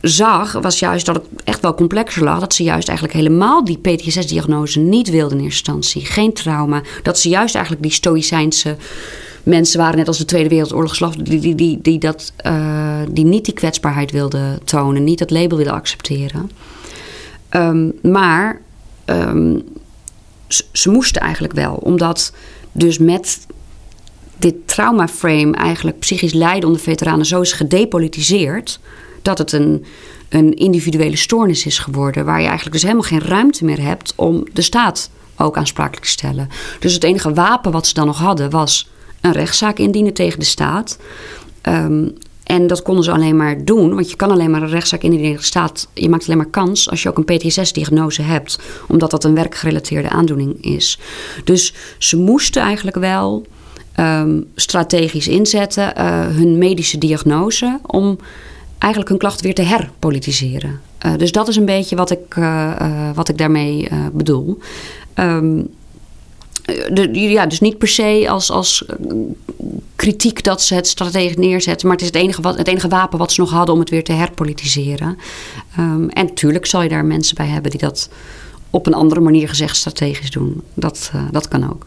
zag, 0.01 0.53
was 0.53 0.79
juist 0.79 1.07
dat 1.07 1.15
het 1.15 1.25
echt 1.45 1.61
wel 1.61 1.75
complexer 1.75 2.25
lag. 2.25 2.41
Dat 2.41 2.55
ze 2.55 2.63
juist 2.63 2.89
eigenlijk 2.89 3.19
helemaal 3.19 3.65
die 3.65 3.79
PTSS-diagnose 3.79 4.79
niet 4.79 5.11
wilden 5.11 5.39
in 5.39 5.45
eerste 5.45 5.73
instantie. 5.73 6.13
Geen 6.13 6.33
trauma. 6.33 6.83
Dat 7.03 7.19
ze 7.19 7.29
juist 7.29 7.55
eigenlijk 7.55 7.85
die 7.85 7.95
stoïcijnse 7.95 8.77
mensen 9.43 9.79
waren, 9.79 9.97
net 9.97 10.09
als 10.09 10.19
de 10.19 10.25
Tweede 10.25 10.49
Wereldoorlog 10.49 11.17
die, 11.17 11.55
die, 11.55 11.79
die, 11.83 11.99
dat, 11.99 12.33
uh, 12.47 13.01
die 13.11 13.25
niet 13.25 13.45
die 13.45 13.55
kwetsbaarheid 13.55 14.11
wilden 14.11 14.61
tonen. 14.65 15.05
Niet 15.05 15.19
dat 15.19 15.31
label 15.31 15.57
wilden 15.57 15.75
accepteren. 15.75 16.51
Um, 17.51 17.93
maar 18.03 18.61
um, 19.07 19.63
ze, 20.49 20.65
ze 20.73 20.91
moesten 20.91 21.23
eigenlijk 21.23 21.53
wel. 21.53 21.75
Omdat 21.75 22.33
dus 22.73 22.99
met 22.99 23.47
dit 24.37 24.55
traumaframe 24.65 25.53
eigenlijk 25.53 25.99
psychisch 25.99 26.33
lijden 26.33 26.69
onder 26.69 26.83
veteranen 26.83 27.27
zo 27.27 27.41
is 27.41 27.53
gedepolitiseerd 27.53 28.81
dat 29.23 29.39
het 29.39 29.53
een, 29.53 29.85
een 30.29 30.55
individuele 30.55 31.17
stoornis 31.17 31.67
is 31.67 31.79
geworden. 31.79 32.25
Waar 32.25 32.41
je 32.41 32.47
eigenlijk 32.47 32.73
dus 32.73 32.83
helemaal 32.83 33.09
geen 33.09 33.23
ruimte 33.23 33.65
meer 33.65 33.81
hebt 33.81 34.13
om 34.17 34.47
de 34.53 34.63
staat 34.63 35.11
ook 35.37 35.57
aansprakelijk 35.57 36.05
te 36.05 36.11
stellen. 36.11 36.49
Dus 36.79 36.95
het 36.95 37.05
enige 37.05 37.33
wapen 37.33 37.73
wat 37.73 37.87
ze 37.87 37.95
dan 37.95 38.07
nog 38.07 38.19
hadden 38.19 38.51
was 38.51 38.89
een 39.21 39.33
rechtszaak 39.33 39.79
indienen 39.79 40.13
tegen 40.15 40.39
de 40.39 40.45
staat. 40.45 40.99
Um, 41.63 42.15
en 42.51 42.67
dat 42.67 42.83
konden 42.83 43.05
ze 43.05 43.13
alleen 43.13 43.37
maar 43.37 43.65
doen, 43.65 43.95
want 43.95 44.11
je 44.11 44.17
kan 44.17 44.31
alleen 44.31 44.51
maar 44.51 44.63
een 44.63 44.69
rechtszaak 44.69 45.03
indienen 45.03 45.27
tegen 45.27 45.43
de 45.43 45.49
staat. 45.49 45.89
Je 45.95 46.09
maakt 46.09 46.25
alleen 46.25 46.37
maar 46.37 46.47
kans 46.47 46.91
als 46.91 47.03
je 47.03 47.09
ook 47.09 47.19
een 47.19 47.37
PTSS-diagnose 47.37 48.23
hebt, 48.23 48.59
omdat 48.89 49.11
dat 49.11 49.25
een 49.25 49.35
werkgerelateerde 49.35 50.09
aandoening 50.09 50.65
is. 50.65 50.99
Dus 51.45 51.75
ze 51.99 52.17
moesten 52.17 52.63
eigenlijk 52.63 52.97
wel 52.97 53.47
um, 53.97 54.47
strategisch 54.55 55.29
inzetten, 55.29 55.93
uh, 55.99 56.27
hun 56.27 56.59
medische 56.59 56.99
diagnose, 56.99 57.81
om 57.87 58.19
eigenlijk 58.81 59.11
hun 59.11 59.19
klachten 59.19 59.45
weer 59.45 59.55
te 59.55 59.63
herpolitiseren. 59.63 60.81
Uh, 61.07 61.17
dus 61.17 61.33
dat 61.33 61.49
is 61.49 61.57
een 61.57 61.65
beetje 61.65 61.97
wat 61.97 62.11
ik, 62.11 62.37
uh, 62.37 62.73
uh, 62.83 63.11
wat 63.15 63.29
ik 63.29 63.39
daarmee 63.39 63.89
bedoel. 64.13 64.59
De, 66.93 67.09
ja, 67.13 67.47
dus 67.47 67.61
niet 67.61 67.79
per 67.79 67.89
se 67.89 68.27
als, 68.29 68.51
als 68.51 68.85
kritiek 69.97 70.45
dat 70.45 70.63
ze 70.63 70.75
het 70.75 70.87
strategisch 70.87 71.37
neerzetten, 71.37 71.87
maar 71.87 71.97
het 71.97 72.07
is 72.07 72.13
het 72.13 72.23
enige, 72.23 72.43
wat, 72.43 72.57
het 72.59 72.69
enige 72.69 72.89
wapen 72.89 73.19
wat 73.19 73.33
ze 73.33 73.41
nog 73.41 73.51
hadden 73.51 73.75
om 73.75 73.81
het 73.81 73.91
weer 73.91 74.05
te 74.05 74.13
herpolitiseren. 74.13 75.19
Um, 75.79 76.09
en 76.09 76.27
natuurlijk 76.27 76.67
zal 76.67 76.83
je 76.83 76.89
daar 76.89 77.05
mensen 77.05 77.37
bij 77.37 77.47
hebben 77.47 77.71
die 77.71 77.81
dat 77.81 78.09
op 78.71 78.87
een 78.87 78.95
andere 78.95 79.21
manier 79.21 79.49
gezegd 79.49 79.77
strategisch 79.77 80.31
doen. 80.31 80.63
Dat, 80.75 81.11
dat 81.31 81.49
kan 81.49 81.71
ook. 81.71 81.87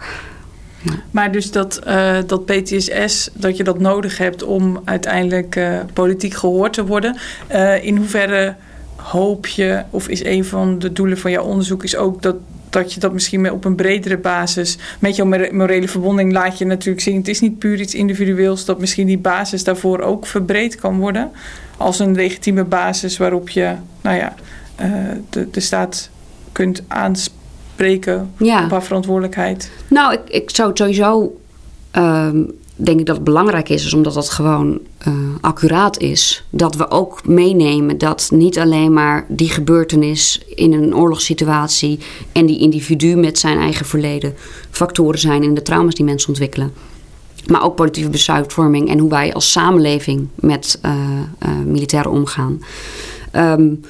Maar 1.11 1.31
dus 1.31 1.51
dat, 1.51 1.79
uh, 1.87 2.17
dat 2.27 2.45
PTSS, 2.45 3.29
dat 3.33 3.57
je 3.57 3.63
dat 3.63 3.79
nodig 3.79 4.17
hebt 4.17 4.43
om 4.43 4.81
uiteindelijk 4.85 5.55
uh, 5.55 5.79
politiek 5.93 6.33
gehoord 6.33 6.73
te 6.73 6.85
worden. 6.85 7.17
Uh, 7.51 7.83
in 7.83 7.97
hoeverre 7.97 8.55
hoop 8.95 9.47
je, 9.47 9.83
of 9.89 10.07
is 10.07 10.23
een 10.23 10.45
van 10.45 10.79
de 10.79 10.91
doelen 10.91 11.17
van 11.17 11.31
jouw 11.31 11.43
onderzoek, 11.43 11.83
is 11.83 11.95
ook 11.95 12.21
dat, 12.21 12.35
dat 12.69 12.93
je 12.93 12.99
dat 12.99 13.13
misschien 13.13 13.51
op 13.51 13.65
een 13.65 13.75
bredere 13.75 14.17
basis, 14.17 14.77
met 14.99 15.15
jouw 15.15 15.25
morele 15.51 15.87
verbonding, 15.87 16.31
laat 16.31 16.57
je 16.57 16.65
natuurlijk 16.65 17.03
zien. 17.03 17.17
Het 17.17 17.27
is 17.27 17.39
niet 17.39 17.59
puur 17.59 17.79
iets 17.79 17.95
individueels, 17.95 18.65
dat 18.65 18.79
misschien 18.79 19.07
die 19.07 19.17
basis 19.17 19.63
daarvoor 19.63 19.99
ook 19.99 20.25
verbreed 20.25 20.75
kan 20.75 20.99
worden. 20.99 21.31
Als 21.77 21.99
een 21.99 22.15
legitieme 22.15 22.63
basis 22.63 23.17
waarop 23.17 23.49
je, 23.49 23.73
nou 24.01 24.17
ja, 24.17 24.35
de, 25.29 25.49
de 25.51 25.59
staat 25.59 26.09
kunt 26.51 26.83
aanspreken 26.87 27.41
ja. 28.37 28.63
op 28.63 28.71
haar 28.71 28.83
verantwoordelijkheid. 28.83 29.71
Nou, 29.87 30.13
ik, 30.13 30.21
ik 30.27 30.49
zou 30.49 30.69
het 30.69 30.77
sowieso. 30.77 31.37
Um, 31.97 32.53
denk 32.75 32.99
ik 32.99 33.05
dat 33.05 33.15
het 33.15 33.25
belangrijk 33.25 33.69
is, 33.69 33.85
is 33.85 33.93
omdat 33.93 34.13
dat 34.13 34.29
gewoon 34.29 34.79
uh, 35.07 35.13
accuraat 35.41 35.99
is. 35.99 36.43
Dat 36.49 36.75
we 36.75 36.91
ook 36.91 37.27
meenemen 37.27 37.97
dat 37.97 38.29
niet 38.33 38.59
alleen 38.59 38.93
maar 38.93 39.25
die 39.27 39.49
gebeurtenis 39.49 40.41
in 40.55 40.73
een 40.73 40.95
oorlogssituatie 40.95 41.99
en 42.31 42.45
die 42.45 42.59
individu 42.59 43.15
met 43.15 43.39
zijn 43.39 43.57
eigen 43.57 43.85
verleden 43.85 44.33
factoren 44.69 45.19
zijn 45.19 45.43
in 45.43 45.53
de 45.53 45.61
trauma's 45.61 45.95
die 45.95 46.05
mensen 46.05 46.29
ontwikkelen. 46.29 46.73
Maar 47.47 47.63
ook 47.63 47.75
politieke 47.75 48.09
besluitvorming 48.09 48.89
en 48.89 48.99
hoe 48.99 49.09
wij 49.09 49.33
als 49.33 49.51
samenleving 49.51 50.27
met 50.35 50.79
uh, 50.85 50.91
uh, 51.45 51.49
militairen 51.65 52.11
omgaan. 52.11 52.61
Um, 53.35 53.81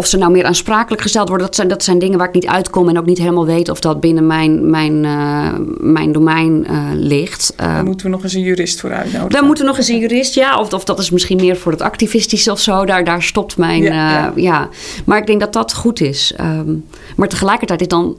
of 0.00 0.06
ze 0.06 0.16
nou 0.16 0.32
meer 0.32 0.44
aansprakelijk 0.44 1.02
gesteld 1.02 1.28
worden, 1.28 1.46
dat 1.46 1.56
zijn, 1.56 1.68
dat 1.68 1.84
zijn 1.84 1.98
dingen 1.98 2.18
waar 2.18 2.28
ik 2.28 2.34
niet 2.34 2.46
uitkom 2.46 2.88
en 2.88 2.98
ook 2.98 3.06
niet 3.06 3.18
helemaal 3.18 3.46
weet 3.46 3.68
of 3.68 3.80
dat 3.80 4.00
binnen 4.00 4.26
mijn, 4.26 4.70
mijn, 4.70 5.04
uh, 5.04 5.48
mijn 5.78 6.12
domein 6.12 6.66
uh, 6.70 6.88
ligt. 6.94 7.52
Uh, 7.60 7.66
daar 7.66 7.84
moeten 7.84 8.06
we 8.06 8.12
nog 8.12 8.22
eens 8.22 8.34
een 8.34 8.40
jurist 8.40 8.80
voor 8.80 8.92
uitnodigen. 8.92 9.30
Daar 9.30 9.44
moeten 9.44 9.64
we 9.64 9.70
nog 9.70 9.78
eens 9.78 9.88
een 9.88 9.98
jurist, 9.98 10.34
ja. 10.34 10.58
Of, 10.58 10.72
of 10.72 10.84
dat 10.84 10.98
is 10.98 11.10
misschien 11.10 11.36
meer 11.36 11.56
voor 11.56 11.72
het 11.72 11.80
activistische 11.80 12.50
of 12.50 12.60
zo. 12.60 12.84
Daar, 12.84 13.04
daar 13.04 13.22
stopt 13.22 13.56
mijn. 13.56 13.82
Ja, 13.82 13.92
ja. 13.92 14.32
ja, 14.36 14.68
Maar 15.04 15.18
ik 15.18 15.26
denk 15.26 15.40
dat 15.40 15.52
dat 15.52 15.74
goed 15.74 16.00
is. 16.00 16.34
Um, 16.40 16.84
maar 17.16 17.28
tegelijkertijd 17.28 17.80
is 17.80 17.88
dan, 17.88 18.16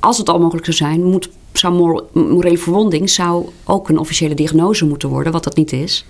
als 0.00 0.18
het 0.18 0.28
al 0.28 0.38
mogelijk 0.38 0.64
zou 0.64 0.76
zijn, 0.76 1.04
moet, 1.04 1.28
zou 1.52 2.02
morele 2.12 2.58
verwonding 2.58 3.10
zou 3.10 3.46
ook 3.64 3.88
een 3.88 3.98
officiële 3.98 4.34
diagnose 4.34 4.84
moeten 4.86 5.08
worden, 5.08 5.32
wat 5.32 5.44
dat 5.44 5.56
niet 5.56 5.72
is. 5.72 6.04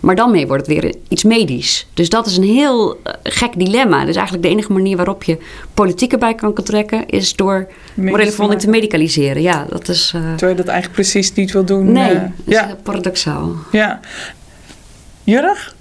Maar 0.00 0.14
dan 0.14 0.30
mee 0.30 0.46
wordt 0.46 0.66
het 0.66 0.80
weer 0.80 0.94
iets 1.08 1.24
medisch. 1.24 1.86
Dus 1.94 2.08
dat 2.08 2.26
is 2.26 2.36
een 2.36 2.42
heel 2.42 2.94
uh, 2.94 3.12
gek 3.22 3.58
dilemma. 3.58 4.04
Dus 4.04 4.16
eigenlijk 4.16 4.46
de 4.46 4.52
enige 4.52 4.72
manier 4.72 4.96
waarop 4.96 5.22
je 5.22 5.38
politiek 5.74 6.12
erbij 6.12 6.34
kan 6.34 6.54
trekken... 6.54 7.08
is 7.08 7.36
door 7.36 7.68
morele 7.94 8.30
verwonding 8.30 8.60
te 8.60 8.70
medicaliseren. 8.70 9.42
Ja, 9.42 9.66
dat 9.70 9.88
is... 9.88 10.12
Uh... 10.16 10.22
Terwijl 10.22 10.50
je 10.50 10.62
dat 10.62 10.72
eigenlijk 10.72 11.02
precies 11.02 11.32
niet 11.32 11.52
wil 11.52 11.64
doen. 11.64 11.92
Nee, 11.92 12.14
uh, 12.14 12.20
dat 12.20 12.30
is 12.44 12.54
ja. 12.54 12.76
paradoxaal. 12.82 13.56
Ja. 13.72 14.00
Jurg? 15.24 15.76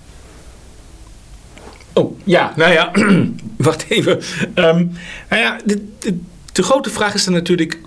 Oh, 1.93 2.20
ja, 2.24 2.53
nou 2.55 2.72
ja, 2.72 2.91
wacht 3.57 3.86
even. 3.89 4.20
Um, 4.55 4.91
nou 5.30 5.41
ja, 5.41 5.59
de, 5.65 5.86
de, 5.99 6.20
de 6.51 6.63
grote 6.63 6.89
vraag 6.89 7.13
is 7.13 7.24
dan 7.24 7.34
natuurlijk... 7.34 7.80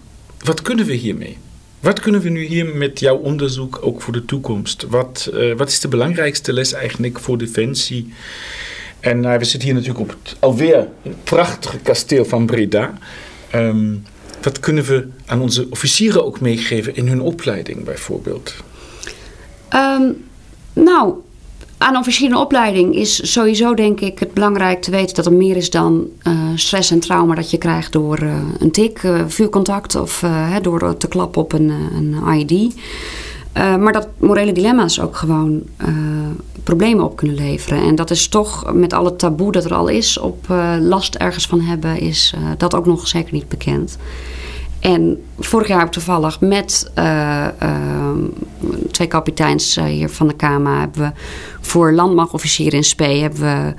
wat 0.45 0.63
kunnen 0.63 0.87
we 0.87 0.93
hiermee? 0.93 1.39
Wat 1.81 2.01
kunnen 2.01 2.21
we 2.21 2.29
nu 2.29 2.45
hier 2.45 2.67
met 2.67 3.01
jouw 3.01 3.17
onderzoek 3.17 3.79
ook 3.83 4.03
voor 4.03 4.13
de 4.13 4.25
toekomst? 4.25 4.87
Wat, 4.89 5.31
uh, 5.35 5.57
wat 5.57 5.69
is 5.69 5.81
de 5.81 5.89
belangrijkste 5.89 6.53
les 6.53 6.73
eigenlijk 6.73 7.19
voor 7.19 7.39
Defensie? 7.39 8.13
En 9.01 9.25
uh, 9.25 9.37
we 9.37 9.45
zitten 9.45 9.69
hier 9.69 9.79
natuurlijk 9.79 10.11
op 10.11 10.17
het 10.23 10.37
alweer 10.39 10.89
prachtige 11.25 11.79
kasteel 11.79 12.25
van 12.25 12.47
Breda. 12.47 12.99
Um, 13.55 14.05
wat 14.43 14.61
kunnen 14.61 14.85
we 14.85 15.09
aan 15.27 15.41
onze 15.41 15.67
officieren 15.71 16.25
ook 16.25 16.41
meegeven 16.41 16.97
in 16.97 17.09
hun 17.09 17.21
opleiding 17.21 17.85
bijvoorbeeld? 17.85 18.55
Um, 19.75 20.25
nou, 20.73 21.15
aan 21.81 21.97
officier 21.97 22.37
opleiding 22.37 22.95
is 22.95 23.33
sowieso 23.33 23.75
denk 23.75 24.01
ik 24.01 24.19
het 24.19 24.35
belangrijk 24.35 24.83
te 24.83 24.91
weten 24.91 25.15
dat 25.15 25.27
er 25.27 25.33
meer 25.33 25.57
is 25.57 25.71
dan 25.71 26.07
uh, 26.23 26.35
stress 26.55 26.91
en 26.91 27.01
trauma 27.01 27.35
dat 27.35 27.51
je 27.51 27.59
krijgt 27.59 27.93
door 27.93 28.23
uh, 28.23 28.35
een 28.59 28.71
tik, 28.71 29.03
uh, 29.03 29.21
vuurcontact 29.27 29.95
of 29.95 30.25
door 30.63 30.97
te 30.97 31.09
klappen 31.09 31.43
op 31.43 31.53
een, 31.53 31.73
een 31.95 32.17
maar 33.53 33.93
dat 33.93 34.09
morele 34.19 34.53
dilemma's 34.53 35.01
ook 35.01 35.17
gewoon 35.17 35.63
problemen 36.65 37.05
op 37.05 37.17
kunnen 37.17 37.37
leveren. 37.37 37.83
En 37.83 37.95
dat 37.95 38.11
is 38.11 38.29
toch 38.29 38.73
met 38.73 38.93
alle 38.93 39.17
taboe 39.17 39.53
dat 39.53 39.65
er 39.65 39.75
al 39.75 39.89
is 39.89 40.19
op 40.19 40.47
last 40.81 41.15
ergens 41.15 41.47
van 41.47 41.61
hebben, 41.61 42.01
is 42.01 42.35
dat 42.57 42.75
ook 42.75 42.87
nog 42.87 43.09
zeker 43.09 43.33
niet 43.33 43.49
bekend. 43.49 43.99
En 44.81 45.23
vorig 45.39 45.69
jaar 45.69 45.83
ook 45.83 45.93
toevallig 45.93 46.41
met 46.41 46.91
uh, 46.99 47.47
uh, 47.63 48.11
twee 48.91 49.09
kapiteins 49.09 49.77
uh, 49.77 49.85
hier 49.85 50.09
van 50.09 50.29
de 50.29 50.35
KMA 50.35 50.79
hebben 50.79 51.03
we 51.03 51.13
voor 51.61 51.93
landmachtofficieren 51.93 52.79
in 52.79 52.85
Spee 52.85 53.21
hebben 53.21 53.41
we, 53.41 53.75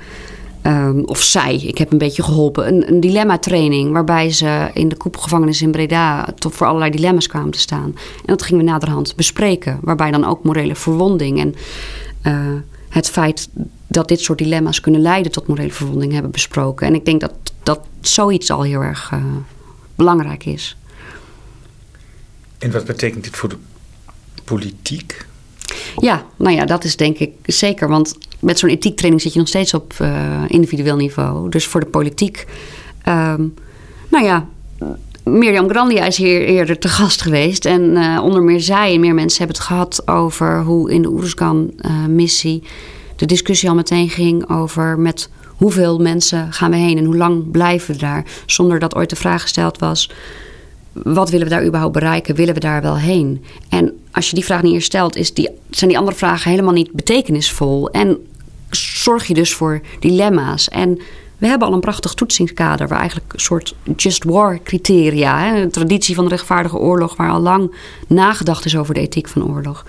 um, 0.70 1.04
of 1.04 1.20
zij, 1.22 1.56
ik 1.56 1.78
heb 1.78 1.92
een 1.92 1.98
beetje 1.98 2.22
geholpen, 2.22 2.68
een, 2.68 2.88
een 2.88 3.00
dilemma-training 3.00 3.92
waarbij 3.92 4.30
ze 4.30 4.70
in 4.74 4.88
de 4.88 4.96
koepelgevangenis 4.96 5.62
in 5.62 5.70
Breda 5.70 6.24
tot 6.38 6.54
voor 6.54 6.66
allerlei 6.66 6.90
dilemma's 6.90 7.26
kwamen 7.26 7.50
te 7.50 7.58
staan. 7.58 7.94
En 7.94 8.24
dat 8.24 8.42
gingen 8.42 8.64
we 8.64 8.70
naderhand 8.70 9.16
bespreken, 9.16 9.78
waarbij 9.80 10.10
dan 10.10 10.24
ook 10.24 10.44
morele 10.44 10.74
verwonding 10.74 11.40
en 11.40 11.54
het 12.88 13.10
feit 13.10 13.48
dat 13.86 14.08
dit 14.08 14.20
soort 14.20 14.38
dilemma's 14.38 14.80
kunnen 14.80 15.00
leiden 15.00 15.32
tot 15.32 15.46
morele 15.46 15.72
verwonding 15.72 16.12
hebben 16.12 16.30
besproken. 16.30 16.86
En 16.86 16.94
ik 16.94 17.04
denk 17.04 17.20
dat, 17.20 17.32
dat 17.62 17.80
zoiets 18.00 18.50
al 18.50 18.62
heel 18.62 18.80
erg 18.80 19.12
belangrijk 19.94 20.44
is. 20.44 20.76
En 22.62 22.70
wat 22.70 22.84
betekent 22.84 23.24
dit 23.24 23.36
voor 23.36 23.48
de 23.48 23.56
politiek? 24.44 25.26
Ja, 25.96 26.24
nou 26.36 26.56
ja, 26.56 26.64
dat 26.64 26.84
is 26.84 26.96
denk 26.96 27.18
ik 27.18 27.30
zeker. 27.42 27.88
Want 27.88 28.18
met 28.38 28.58
zo'n 28.58 28.70
ethiektraining 28.70 29.22
zit 29.22 29.32
je 29.32 29.38
nog 29.38 29.48
steeds 29.48 29.74
op 29.74 29.94
uh, 30.02 30.42
individueel 30.46 30.96
niveau. 30.96 31.50
Dus 31.50 31.66
voor 31.66 31.80
de 31.80 31.86
politiek. 31.86 32.46
Um, 33.08 33.54
nou 34.08 34.24
ja, 34.24 34.46
Mirjam 35.24 35.68
Grandia 35.68 36.04
is 36.04 36.16
hier 36.16 36.40
eerder 36.40 36.78
te 36.78 36.88
gast 36.88 37.22
geweest. 37.22 37.64
En 37.64 37.82
uh, 37.82 38.20
onder 38.22 38.42
meer 38.42 38.60
zij 38.60 38.94
en 38.94 39.00
meer 39.00 39.14
mensen 39.14 39.38
hebben 39.38 39.56
het 39.56 39.66
gehad 39.66 40.08
over 40.08 40.62
hoe 40.62 40.90
in 40.90 41.02
de 41.02 41.08
Oeruzgan-missie 41.08 42.62
uh, 42.62 42.68
de 43.16 43.26
discussie 43.26 43.68
al 43.68 43.74
meteen 43.74 44.08
ging 44.08 44.50
over 44.50 44.98
met 44.98 45.30
hoeveel 45.46 45.98
mensen 45.98 46.52
gaan 46.52 46.70
we 46.70 46.76
heen 46.76 46.98
en 46.98 47.04
hoe 47.04 47.16
lang 47.16 47.50
blijven 47.50 47.94
we 47.94 48.00
daar. 48.00 48.24
Zonder 48.46 48.78
dat 48.78 48.94
ooit 48.94 49.10
de 49.10 49.16
vraag 49.16 49.42
gesteld 49.42 49.78
was 49.78 50.10
wat 50.92 51.30
willen 51.30 51.46
we 51.46 51.52
daar 51.52 51.64
überhaupt 51.64 51.92
bereiken? 51.92 52.34
Willen 52.34 52.54
we 52.54 52.60
daar 52.60 52.82
wel 52.82 52.96
heen? 52.96 53.44
En 53.68 53.92
als 54.10 54.28
je 54.28 54.34
die 54.34 54.44
vraag 54.44 54.62
niet 54.62 54.72
eerst 54.72 54.86
stelt, 54.86 55.16
is 55.16 55.34
die, 55.34 55.48
zijn 55.70 55.90
die 55.90 55.98
andere 55.98 56.16
vragen 56.16 56.50
helemaal 56.50 56.72
niet 56.72 56.92
betekenisvol. 56.92 57.90
En 57.90 58.26
zorg 58.70 59.26
je 59.26 59.34
dus 59.34 59.54
voor 59.54 59.80
dilemma's. 60.00 60.68
En 60.68 60.98
we 61.38 61.46
hebben 61.46 61.68
al 61.68 61.74
een 61.74 61.80
prachtig 61.80 62.14
toetsingskader, 62.14 62.88
waar 62.88 62.98
eigenlijk 62.98 63.32
een 63.32 63.40
soort 63.40 63.74
just 63.96 64.24
war 64.24 64.62
criteria, 64.62 65.38
hè, 65.38 65.62
een 65.62 65.70
traditie 65.70 66.14
van 66.14 66.24
de 66.24 66.30
rechtvaardige 66.30 66.78
oorlog, 66.78 67.16
waar 67.16 67.30
al 67.30 67.40
lang 67.40 67.74
nagedacht 68.06 68.64
is 68.64 68.76
over 68.76 68.94
de 68.94 69.00
ethiek 69.00 69.28
van 69.28 69.46
oorlog. 69.46 69.84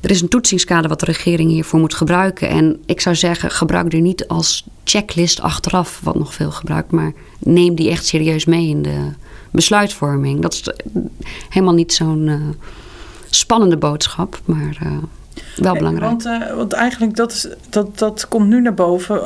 Er 0.00 0.10
is 0.10 0.20
een 0.20 0.28
toetsingskader 0.28 0.88
wat 0.88 1.00
de 1.00 1.06
regering 1.06 1.50
hiervoor 1.50 1.80
moet 1.80 1.94
gebruiken. 1.94 2.48
En 2.48 2.82
ik 2.86 3.00
zou 3.00 3.16
zeggen, 3.16 3.50
gebruik 3.50 3.90
die 3.90 4.00
niet 4.00 4.28
als 4.28 4.64
checklist 4.84 5.40
achteraf, 5.40 6.00
wat 6.02 6.14
nog 6.14 6.34
veel 6.34 6.50
gebruikt, 6.50 6.90
maar 6.90 7.12
neem 7.38 7.74
die 7.74 7.90
echt 7.90 8.06
serieus 8.06 8.44
mee 8.44 8.68
in 8.68 8.82
de 8.82 9.10
besluitvorming. 9.50 10.40
Dat 10.40 10.52
is 10.52 10.68
helemaal 11.48 11.74
niet 11.74 11.92
zo'n 11.92 12.26
uh, 12.26 12.40
spannende 13.30 13.76
boodschap, 13.76 14.40
maar 14.44 14.78
uh, 14.82 14.92
wel 15.56 15.74
belangrijk. 15.74 16.22
Want, 16.22 16.42
uh, 16.42 16.54
want 16.54 16.72
eigenlijk 16.72 17.16
dat, 17.16 17.32
is, 17.32 17.48
dat, 17.70 17.98
dat 17.98 18.28
komt 18.28 18.48
nu 18.48 18.60
naar 18.60 18.74
boven. 18.74 19.22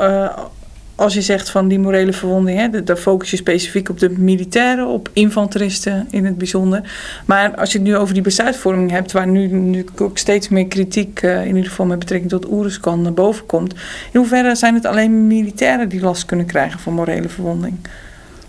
Als 0.94 1.14
je 1.14 1.22
zegt 1.22 1.50
van 1.50 1.68
die 1.68 1.78
morele 1.78 2.12
verwonding, 2.12 2.58
hè, 2.58 2.82
daar 2.82 2.96
focus 2.96 3.30
je 3.30 3.36
specifiek 3.36 3.88
op 3.88 3.98
de 3.98 4.10
militairen, 4.10 4.86
op 4.86 5.10
infanteristen 5.12 6.06
in 6.10 6.24
het 6.24 6.38
bijzonder. 6.38 6.92
Maar 7.26 7.56
als 7.56 7.72
je 7.72 7.78
het 7.78 7.86
nu 7.86 7.96
over 7.96 8.14
die 8.14 8.22
besluitvorming 8.22 8.90
hebt, 8.90 9.12
waar 9.12 9.28
nu, 9.28 9.46
nu 9.46 9.86
ook 9.98 10.18
steeds 10.18 10.48
meer 10.48 10.66
kritiek, 10.66 11.22
in 11.22 11.46
ieder 11.46 11.70
geval 11.70 11.86
met 11.86 11.98
betrekking 11.98 12.30
tot 12.30 12.50
Oeruzkan, 12.50 13.02
naar 13.02 13.12
boven 13.12 13.46
komt. 13.46 13.72
In 14.12 14.18
hoeverre 14.18 14.54
zijn 14.54 14.74
het 14.74 14.86
alleen 14.86 15.26
militairen 15.26 15.88
die 15.88 16.00
last 16.00 16.24
kunnen 16.24 16.46
krijgen 16.46 16.80
van 16.80 16.92
morele 16.92 17.28
verwonding? 17.28 17.74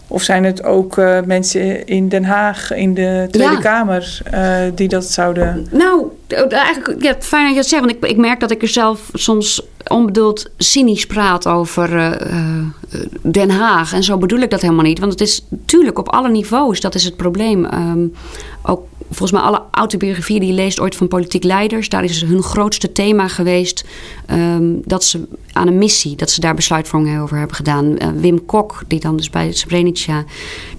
Of 0.07 0.23
zijn 0.23 0.43
het 0.43 0.63
ook 0.63 0.97
uh, 0.97 1.19
mensen 1.25 1.87
in 1.87 2.09
Den 2.09 2.23
Haag, 2.23 2.73
in 2.73 2.93
de 2.93 3.27
Tweede 3.31 3.53
ja. 3.53 3.59
Kamer, 3.59 4.21
uh, 4.33 4.57
die 4.75 4.87
dat 4.87 5.05
zouden. 5.05 5.67
Nou, 5.71 6.07
eigenlijk 6.49 7.03
ja, 7.03 7.15
fijn 7.19 7.43
dat 7.43 7.53
je 7.53 7.59
dat 7.59 7.69
zegt. 7.69 7.83
Want 7.85 7.95
ik, 7.95 8.09
ik 8.09 8.17
merk 8.17 8.39
dat 8.39 8.51
ik 8.51 8.61
er 8.61 8.67
zelf 8.67 9.09
soms 9.13 9.61
onbedoeld 9.87 10.49
cynisch 10.57 11.05
praat 11.05 11.47
over 11.47 11.97
eh, 11.97 12.11
eh, 12.11 12.49
Den 13.21 13.49
Haag. 13.49 13.93
En 13.93 14.03
zo 14.03 14.17
bedoel 14.17 14.39
ik 14.39 14.49
dat 14.49 14.61
helemaal 14.61 14.85
niet. 14.85 14.99
Want 14.99 15.11
het 15.11 15.21
is 15.21 15.45
natuurlijk 15.49 15.99
op 15.99 16.09
alle 16.09 16.29
niveaus, 16.29 16.79
dat 16.79 16.95
is 16.95 17.03
het 17.03 17.15
probleem. 17.15 17.65
Ehm, 17.65 18.07
ook 18.63 18.85
volgens 19.15 19.31
mij 19.31 19.49
alle 19.49 19.61
autobiografieën 19.71 20.39
die 20.39 20.49
je 20.49 20.55
leest 20.55 20.79
ooit 20.79 20.95
van 20.95 21.07
politiek 21.07 21.43
leiders... 21.43 21.89
daar 21.89 22.03
is 22.03 22.21
hun 22.21 22.43
grootste 22.43 22.91
thema 22.91 23.27
geweest 23.27 23.85
ehm, 24.25 24.73
dat 24.85 25.03
ze 25.03 25.27
aan 25.51 25.67
een 25.67 25.77
missie... 25.77 26.15
dat 26.15 26.31
ze 26.31 26.39
daar 26.39 26.55
besluitvorming 26.55 27.21
over 27.21 27.37
hebben 27.37 27.55
gedaan. 27.55 27.85
Uh, 27.85 28.07
Wim 28.15 28.45
Kok, 28.45 28.83
die 28.87 28.99
dan 28.99 29.17
dus 29.17 29.29
bij 29.29 29.53
Srebrenica... 29.53 30.23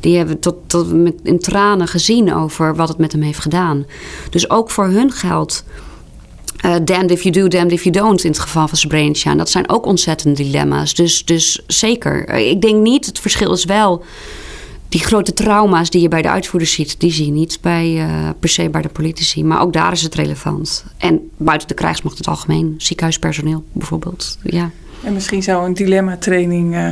die 0.01 0.17
hebben 0.17 0.39
tot, 0.39 0.57
tot 0.67 0.93
met, 0.93 1.15
in 1.23 1.39
tranen 1.39 1.89
gezien 1.89 2.35
over 2.35 2.77
wat 2.77 2.89
het 2.89 2.99
met 2.99 3.13
hem 3.13 3.23
heeft 3.23 3.41
gedaan. 3.41 3.87
Dus 4.31 4.51
ook 4.51 4.71
voor 4.71 4.87
hun 4.87 5.13
geldt 5.13 5.65
uh, 6.65 6.75
damned 6.85 7.11
if 7.11 7.23
you 7.23 7.35
do, 7.35 7.49
damned 7.49 7.73
if 7.73 7.83
you 7.83 7.95
don't 7.95 8.25
in 8.25 8.31
het 8.31 8.41
geval 8.41 8.69
van 8.69 8.79
Srebrenica. 8.79 9.31
En 9.31 9.39
dat 9.39 9.51
zijn 9.51 9.69
ook 9.69 9.87
ontzettende 9.87 10.43
dilemma's. 10.43 10.95
Dus, 10.95 11.25
dus 11.25 11.63
zeker. 11.67 12.29
Eh, 12.29 12.51
ik 12.51 12.61
denk 12.61 12.83
niet, 12.83 13.07
het 13.07 13.19
verschil 13.19 13.53
is 13.53 13.65
wel... 13.65 14.05
die 14.89 15.01
grote 15.01 15.33
trauma's 15.33 15.91
die 15.91 16.01
je 16.01 16.09
bij 16.09 16.23
de 16.23 16.31
uitvoerders 16.31 16.73
ziet... 16.73 17.01
die 17.01 17.13
zie 17.13 17.27
je 17.27 17.33
niet 17.33 17.59
bij, 17.61 17.93
uh, 17.93 18.29
per 18.39 18.49
se 18.49 18.71
bij 18.71 18.83
de 18.83 18.89
politici. 18.89 19.45
Maar 19.45 19.61
ook 19.61 19.73
daar 19.73 19.93
is 19.93 20.03
het 20.03 20.15
relevant. 20.15 20.85
En 20.99 21.31
buiten 21.37 21.69
de 21.69 21.75
krijgsmacht 21.75 22.19
het 22.19 22.29
algemeen. 22.29 22.75
Ziekenhuispersoneel 22.79 23.65
bijvoorbeeld, 23.73 24.39
ja. 24.43 24.71
En 25.03 25.13
misschien 25.13 25.43
zou 25.43 25.67
een 25.67 25.75
dilemma-training... 25.75 26.75
Uh, 26.75 26.89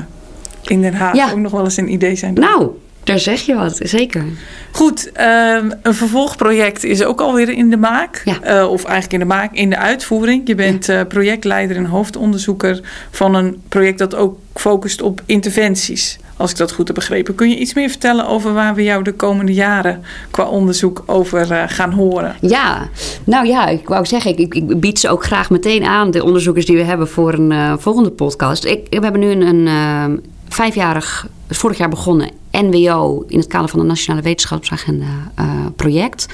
in 0.62 0.80
Den 0.80 0.94
Haag 0.94 1.14
ja. 1.14 1.30
ook 1.30 1.38
nog 1.38 1.52
wel 1.52 1.64
eens 1.64 1.76
een 1.76 1.92
idee 1.92 2.16
zijn. 2.16 2.34
Nou, 2.34 2.70
daar 3.04 3.18
zeg 3.18 3.40
je 3.40 3.54
wat, 3.54 3.78
zeker. 3.82 4.24
Goed, 4.72 5.06
um, 5.06 5.72
een 5.82 5.94
vervolgproject 5.94 6.84
is 6.84 7.04
ook 7.04 7.20
alweer 7.20 7.48
in 7.48 7.70
de 7.70 7.76
maak. 7.76 8.22
Ja. 8.24 8.60
Uh, 8.62 8.70
of 8.70 8.84
eigenlijk 8.84 9.12
in 9.12 9.18
de 9.18 9.34
maak, 9.34 9.54
in 9.54 9.70
de 9.70 9.76
uitvoering. 9.76 10.42
Je 10.48 10.54
bent 10.54 10.86
ja. 10.86 11.00
uh, 11.00 11.06
projectleider 11.06 11.76
en 11.76 11.84
hoofdonderzoeker 11.84 12.80
van 13.10 13.34
een 13.34 13.62
project 13.68 13.98
dat 13.98 14.14
ook 14.14 14.38
focust 14.54 15.02
op 15.02 15.22
interventies. 15.26 16.18
Als 16.42 16.50
ik 16.50 16.56
dat 16.56 16.72
goed 16.72 16.86
heb 16.86 16.96
begrepen. 16.96 17.34
Kun 17.34 17.48
je 17.48 17.58
iets 17.58 17.74
meer 17.74 17.88
vertellen 17.88 18.26
over 18.26 18.52
waar 18.52 18.74
we 18.74 18.82
jou 18.82 19.02
de 19.02 19.12
komende 19.12 19.52
jaren 19.52 20.02
qua 20.30 20.44
onderzoek 20.44 21.02
over 21.06 21.50
uh, 21.50 21.62
gaan 21.66 21.92
horen? 21.92 22.36
Ja, 22.40 22.88
nou 23.24 23.46
ja, 23.46 23.66
ik 23.66 23.88
wou 23.88 24.06
zeggen, 24.06 24.38
ik, 24.38 24.54
ik, 24.54 24.80
bied 24.80 24.98
ze 24.98 25.08
ook 25.08 25.24
graag 25.24 25.50
meteen 25.50 25.84
aan, 25.84 26.10
de 26.10 26.24
onderzoekers 26.24 26.66
die 26.66 26.76
we 26.76 26.82
hebben 26.82 27.08
voor 27.08 27.32
een 27.32 27.78
volgende 27.80 28.10
podcast. 28.10 28.64
Ik, 28.64 28.86
we 28.90 28.98
hebben 29.02 29.20
nu 29.20 29.30
een, 29.30 29.66
een 29.66 30.24
vijfjarig, 30.48 31.26
vorig 31.48 31.78
jaar 31.78 31.88
begonnen 31.88 32.30
NWO 32.50 33.24
in 33.28 33.38
het 33.38 33.46
kader 33.46 33.68
van 33.68 33.78
de 33.78 33.86
Nationale 33.86 34.22
Wetenschapsagenda 34.22 35.32
project. 35.76 36.26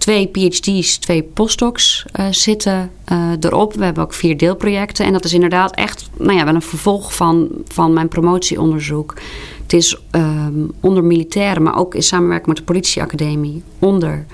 Twee 0.00 0.28
PhD's, 0.32 0.98
twee 0.98 1.22
postdocs 1.22 2.04
uh, 2.20 2.26
zitten 2.30 2.90
uh, 3.12 3.30
erop. 3.40 3.74
We 3.74 3.84
hebben 3.84 4.02
ook 4.02 4.14
vier 4.14 4.36
deelprojecten. 4.36 5.06
En 5.06 5.12
dat 5.12 5.24
is 5.24 5.32
inderdaad 5.32 5.74
echt 5.74 6.10
nou 6.18 6.36
ja, 6.38 6.44
wel 6.44 6.54
een 6.54 6.62
vervolg 6.62 7.14
van, 7.14 7.48
van 7.68 7.92
mijn 7.92 8.08
promotieonderzoek. 8.08 9.14
Het 9.62 9.72
is 9.72 10.00
um, 10.10 10.70
onder 10.80 11.04
militairen, 11.04 11.62
maar 11.62 11.78
ook 11.78 11.94
in 11.94 12.02
samenwerking 12.02 12.48
met 12.48 12.56
de 12.56 12.62
politieacademie 12.62 13.62
onder 13.78 14.26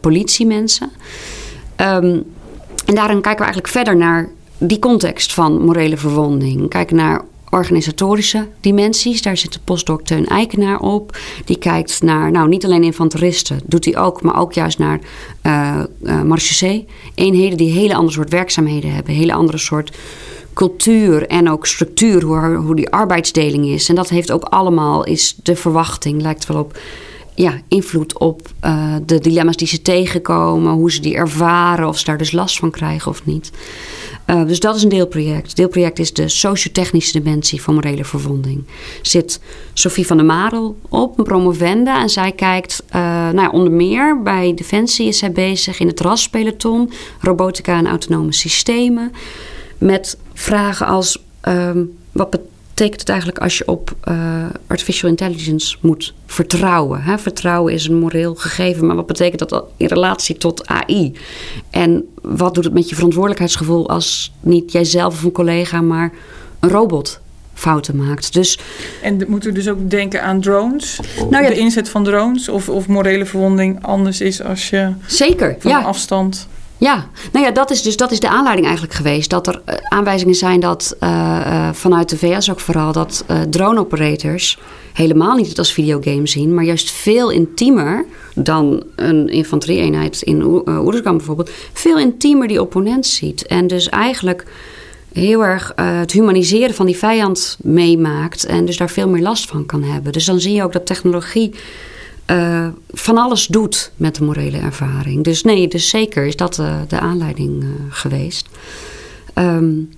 politiemensen. 0.00 0.90
Um, 1.76 2.24
en 2.86 2.94
daarin 2.94 3.20
kijken 3.20 3.46
we 3.46 3.52
eigenlijk 3.52 3.68
verder 3.68 3.96
naar 3.96 4.28
die 4.58 4.78
context 4.78 5.34
van 5.34 5.64
morele 5.64 5.96
verwonding. 5.96 6.68
Kijken 6.68 6.96
naar 6.96 7.24
organisatorische 7.50 8.48
dimensies. 8.60 9.22
Daar 9.22 9.36
zit 9.36 9.52
de 9.52 9.60
postdoc 9.64 10.02
Teun 10.02 10.26
Eikenaar 10.26 10.80
op. 10.80 11.18
Die 11.44 11.58
kijkt 11.58 12.02
naar, 12.02 12.30
nou 12.30 12.48
niet 12.48 12.64
alleen 12.64 12.84
infanteristen, 12.84 13.60
doet 13.66 13.84
hij 13.84 13.96
ook, 13.96 14.22
maar 14.22 14.38
ook 14.38 14.52
juist 14.52 14.78
naar 14.78 15.00
uh, 15.42 15.82
uh, 16.02 16.22
marechaussee-eenheden 16.22 17.56
die 17.56 17.72
hele 17.72 17.94
andere 17.94 18.12
soort 18.12 18.30
werkzaamheden 18.30 18.94
hebben, 18.94 19.14
hele 19.14 19.32
andere 19.32 19.58
soort 19.58 19.96
cultuur 20.54 21.26
en 21.26 21.50
ook 21.50 21.66
structuur, 21.66 22.22
hoe, 22.22 22.54
hoe 22.54 22.76
die 22.76 22.90
arbeidsdeling 22.90 23.66
is. 23.66 23.88
En 23.88 23.94
dat 23.94 24.08
heeft 24.08 24.32
ook 24.32 24.44
allemaal, 24.44 25.04
is 25.04 25.36
de 25.42 25.56
verwachting, 25.56 26.22
lijkt 26.22 26.46
wel 26.46 26.58
op 26.58 26.78
ja, 27.34 27.60
invloed 27.68 28.18
op 28.18 28.48
uh, 28.64 28.94
de 29.06 29.18
dilemma's 29.18 29.56
die 29.56 29.68
ze 29.68 29.82
tegenkomen, 29.82 30.72
hoe 30.72 30.92
ze 30.92 31.00
die 31.00 31.14
ervaren, 31.14 31.88
of 31.88 31.98
ze 31.98 32.04
daar 32.04 32.18
dus 32.18 32.32
last 32.32 32.58
van 32.58 32.70
krijgen 32.70 33.10
of 33.10 33.24
niet. 33.24 33.50
Uh, 34.26 34.46
dus 34.46 34.60
dat 34.60 34.76
is 34.76 34.82
een 34.82 34.88
deelproject. 34.88 35.56
Deelproject 35.56 35.98
is 35.98 36.12
de 36.12 36.28
sociotechnische 36.28 37.20
dimensie 37.20 37.62
van 37.62 37.74
morele 37.74 38.04
verwonding. 38.04 38.64
Zit 39.02 39.40
Sophie 39.72 40.06
van 40.06 40.16
der 40.16 40.26
Marel 40.26 40.78
op, 40.88 41.18
een 41.18 41.24
promovenda. 41.24 42.02
En 42.02 42.10
zij 42.10 42.32
kijkt, 42.32 42.82
uh, 42.86 42.92
nou 43.00 43.40
ja, 43.40 43.50
onder 43.50 43.72
meer 43.72 44.22
bij 44.22 44.54
Defensie 44.54 45.06
is 45.06 45.18
zij 45.18 45.32
bezig 45.32 45.80
in 45.80 45.86
het 45.86 46.00
raspeloton, 46.00 46.90
robotica 47.20 47.78
en 47.78 47.86
autonome 47.86 48.32
systemen. 48.32 49.12
Met 49.78 50.18
vragen 50.34 50.86
als 50.86 51.22
um, 51.48 51.98
wat 52.12 52.30
betekent 52.30 52.58
betekent 52.80 53.00
het 53.00 53.08
eigenlijk 53.08 53.38
als 53.38 53.58
je 53.58 53.66
op 53.66 53.96
uh, 54.08 54.46
artificial 54.66 55.10
intelligence 55.10 55.76
moet 55.80 56.14
vertrouwen? 56.26 57.02
Hè? 57.02 57.18
Vertrouwen 57.18 57.72
is 57.72 57.86
een 57.86 57.98
moreel 57.98 58.34
gegeven, 58.34 58.86
maar 58.86 58.96
wat 58.96 59.06
betekent 59.06 59.48
dat 59.48 59.64
in 59.76 59.86
relatie 59.86 60.36
tot 60.36 60.66
AI? 60.66 61.12
En 61.70 62.08
wat 62.22 62.54
doet 62.54 62.64
het 62.64 62.72
met 62.72 62.88
je 62.88 62.94
verantwoordelijkheidsgevoel 62.94 63.88
als 63.88 64.32
niet 64.40 64.72
jijzelf 64.72 65.14
of 65.14 65.22
een 65.22 65.32
collega, 65.32 65.80
maar 65.80 66.12
een 66.60 66.68
robot 66.68 67.20
fouten 67.54 67.96
maakt. 67.96 68.32
Dus, 68.32 68.58
en 69.02 69.24
moeten 69.28 69.48
we 69.48 69.54
dus 69.54 69.68
ook 69.68 69.90
denken 69.90 70.22
aan 70.22 70.40
drones? 70.40 71.00
Nou 71.30 71.44
ja, 71.44 71.48
de 71.48 71.58
inzet 71.58 71.88
van 71.88 72.04
drones 72.04 72.48
of, 72.48 72.68
of 72.68 72.86
morele 72.86 73.26
verwonding 73.26 73.82
anders 73.82 74.20
is 74.20 74.42
als 74.42 74.70
je 74.70 74.92
zeker, 75.06 75.56
van 75.58 75.70
ja. 75.70 75.80
afstand... 75.80 76.48
Ja, 76.80 77.08
nou 77.32 77.44
ja, 77.44 77.50
dat 77.50 77.70
is 77.70 77.82
dus 77.82 77.96
dat 77.96 78.10
is 78.10 78.20
de 78.20 78.28
aanleiding 78.28 78.66
eigenlijk 78.66 78.96
geweest. 78.96 79.30
Dat 79.30 79.46
er 79.46 79.62
uh, 79.66 79.74
aanwijzingen 79.88 80.34
zijn 80.34 80.60
dat 80.60 80.96
uh, 81.00 81.10
uh, 81.46 81.68
vanuit 81.72 82.08
de 82.08 82.16
VS 82.16 82.50
ook 82.50 82.60
vooral 82.60 82.92
dat 82.92 83.24
drone 83.50 83.80
operators 83.80 84.58
helemaal 84.92 85.36
niet 85.36 85.48
het 85.48 85.58
als 85.58 85.72
videogame 85.72 86.26
zien, 86.26 86.54
maar 86.54 86.64
juist 86.64 86.90
veel 86.90 87.30
intiemer 87.30 88.04
dan 88.34 88.82
een 88.96 89.28
infanterieeenheid 89.28 90.22
in 90.22 90.42
Oeruzgan 90.66 91.16
bijvoorbeeld, 91.16 91.50
veel 91.72 91.98
intiemer 91.98 92.48
die 92.48 92.60
opponent 92.60 93.06
ziet. 93.06 93.46
En 93.46 93.66
dus 93.66 93.88
eigenlijk 93.88 94.46
heel 95.12 95.44
erg 95.44 95.72
het 95.74 96.12
humaniseren 96.12 96.74
van 96.74 96.86
die 96.86 96.96
vijand 96.96 97.58
meemaakt 97.62 98.44
en 98.44 98.64
dus 98.64 98.76
daar 98.76 98.90
veel 98.90 99.08
meer 99.08 99.22
last 99.22 99.48
van 99.48 99.66
kan 99.66 99.82
hebben. 99.82 100.12
Dus 100.12 100.24
dan 100.24 100.40
zie 100.40 100.54
je 100.54 100.62
ook 100.62 100.72
dat 100.72 100.86
technologie 100.86 101.54
uh, 102.30 102.66
van 102.90 103.18
alles 103.18 103.46
doet 103.46 103.92
met 103.96 104.14
de 104.14 104.24
morele 104.24 104.58
ervaring. 104.58 105.24
Dus 105.24 105.42
nee, 105.42 105.68
dus 105.68 105.88
zeker 105.88 106.24
is 106.24 106.36
dat 106.36 106.58
uh, 106.58 106.74
de 106.88 107.00
aanleiding 107.00 107.62
uh, 107.62 107.68
geweest. 107.88 108.48
Um, 109.34 109.90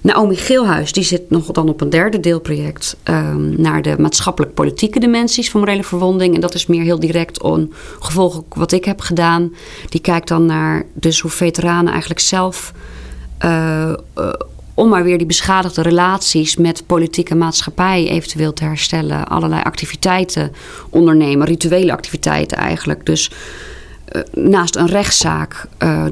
Naomi 0.00 0.36
Geelhuis 0.36 0.92
die 0.92 1.04
zit 1.04 1.30
nog 1.30 1.46
dan 1.46 1.68
op 1.68 1.80
een 1.80 1.90
derde 1.90 2.20
deelproject 2.20 2.96
um, 3.04 3.60
naar 3.60 3.82
de 3.82 3.94
maatschappelijk-politieke 3.98 5.00
dimensies 5.00 5.50
van 5.50 5.60
morele 5.60 5.84
verwonding. 5.84 6.34
En 6.34 6.40
dat 6.40 6.54
is 6.54 6.66
meer 6.66 6.82
heel 6.82 7.00
direct 7.00 7.42
on 7.42 7.72
gevolg 8.00 8.42
wat 8.48 8.72
ik 8.72 8.84
heb 8.84 9.00
gedaan. 9.00 9.54
Die 9.88 10.00
kijkt 10.00 10.28
dan 10.28 10.46
naar 10.46 10.86
dus 10.94 11.20
hoe 11.20 11.30
veteranen 11.30 11.90
eigenlijk 11.90 12.20
zelf 12.20 12.72
om 14.82 14.88
maar 14.88 15.04
weer 15.04 15.18
die 15.18 15.26
beschadigde 15.26 15.82
relaties 15.82 16.56
met 16.56 16.86
politieke 16.86 17.34
maatschappij 17.34 18.08
eventueel 18.08 18.52
te 18.52 18.64
herstellen. 18.64 19.28
Allerlei 19.28 19.62
activiteiten 19.62 20.52
ondernemen, 20.90 21.46
rituele 21.46 21.92
activiteiten 21.92 22.56
eigenlijk. 22.56 23.06
Dus 23.06 23.30
uh, 24.12 24.22
naast 24.32 24.76
een 24.76 24.86
rechtszaak 24.86 25.66
uh, 25.78 26.04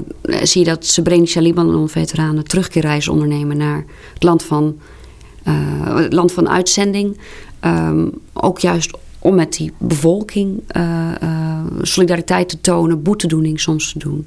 zie 0.42 0.64
je 0.64 0.70
dat 0.70 0.86
Srebrenica-Libanon-veteranen 0.86 2.44
terugkeerreizen 2.44 3.12
ondernemen 3.12 3.56
naar 3.56 3.84
het 4.14 4.22
land 4.22 4.42
van, 4.42 4.78
uh, 5.46 5.96
het 5.96 6.12
land 6.12 6.32
van 6.32 6.48
uitzending. 6.48 7.18
Um, 7.64 8.10
ook 8.32 8.58
juist 8.58 8.96
om 9.18 9.34
met 9.34 9.52
die 9.52 9.72
bevolking 9.78 10.62
solidariteit 11.82 12.48
te 12.48 12.60
tonen, 12.60 13.02
boetedoening 13.02 13.60
soms 13.60 13.92
te 13.92 13.98
doen 13.98 14.26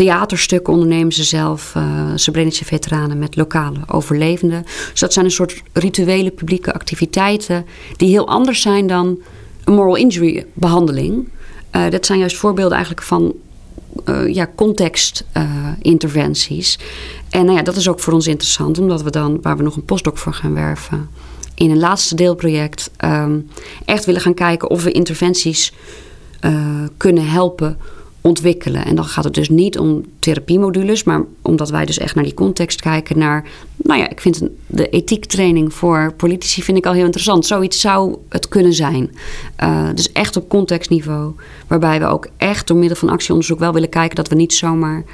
theaterstukken 0.00 0.72
ondernemen 0.72 1.12
ze 1.12 1.24
zelf. 1.24 1.74
Uh, 1.76 2.04
Srebrenische 2.14 2.64
veteranen 2.64 3.18
met 3.18 3.36
lokale 3.36 3.78
overlevenden. 3.86 4.62
Dus 4.90 5.00
dat 5.00 5.12
zijn 5.12 5.24
een 5.24 5.30
soort 5.30 5.62
rituele 5.72 6.30
publieke 6.30 6.72
activiteiten... 6.72 7.66
die 7.96 8.08
heel 8.08 8.28
anders 8.28 8.62
zijn 8.62 8.86
dan 8.86 9.18
een 9.64 9.74
moral 9.74 9.96
injury 9.96 10.46
behandeling. 10.52 11.28
Uh, 11.76 11.90
dat 11.90 12.06
zijn 12.06 12.18
juist 12.18 12.36
voorbeelden 12.36 12.76
eigenlijk 12.76 13.06
van 13.06 13.34
uh, 14.04 14.34
ja, 14.34 14.50
contextinterventies. 14.54 16.78
en 17.30 17.44
nou 17.44 17.56
ja, 17.56 17.62
dat 17.62 17.76
is 17.76 17.88
ook 17.88 18.00
voor 18.00 18.12
ons 18.12 18.26
interessant... 18.26 18.78
omdat 18.78 19.02
we 19.02 19.10
dan, 19.10 19.38
waar 19.42 19.56
we 19.56 19.62
nog 19.62 19.76
een 19.76 19.84
postdoc 19.84 20.18
voor 20.18 20.34
gaan 20.34 20.54
werven... 20.54 21.08
in 21.54 21.70
een 21.70 21.78
laatste 21.78 22.14
deelproject 22.14 22.90
um, 23.04 23.50
echt 23.84 24.04
willen 24.04 24.20
gaan 24.20 24.34
kijken... 24.34 24.70
of 24.70 24.84
we 24.84 24.92
interventies 24.92 25.72
kunnen 26.96 27.28
helpen 27.28 27.78
ontwikkelen. 28.20 28.84
En 28.84 28.94
dan 28.94 29.04
gaat 29.04 29.24
het 29.24 29.34
dus 29.34 29.48
niet 29.48 29.78
om 29.78 30.04
therapiemodules, 30.18 31.04
maar 31.04 31.24
omdat 31.42 31.70
wij 31.70 31.84
dus 31.84 31.98
echt 31.98 32.14
naar 32.14 32.24
die 32.24 32.34
context 32.34 32.80
kijken, 32.80 33.18
naar, 33.18 33.48
nou 33.76 34.00
ja, 34.00 34.08
ik 34.08 34.20
vind 34.20 34.42
de 34.66 34.88
ethiektraining 34.88 35.74
voor 35.74 36.14
politici 36.16 36.62
vind 36.62 36.78
ik 36.78 36.86
al 36.86 36.92
heel 36.92 37.04
interessant. 37.04 37.46
Zoiets 37.46 37.80
zou 37.80 38.16
het 38.28 38.48
kunnen 38.48 38.72
zijn. 38.72 39.10
Uh, 39.62 39.88
dus 39.94 40.12
echt 40.12 40.36
op 40.36 40.48
contextniveau, 40.48 41.34
waarbij 41.66 42.00
we 42.00 42.06
ook 42.06 42.28
echt 42.36 42.66
door 42.66 42.76
middel 42.76 42.96
van 42.96 43.08
actieonderzoek 43.08 43.58
wel 43.58 43.72
willen 43.72 43.88
kijken 43.88 44.16
dat 44.16 44.28
we 44.28 44.34
niet 44.34 44.54
zomaar 44.54 45.04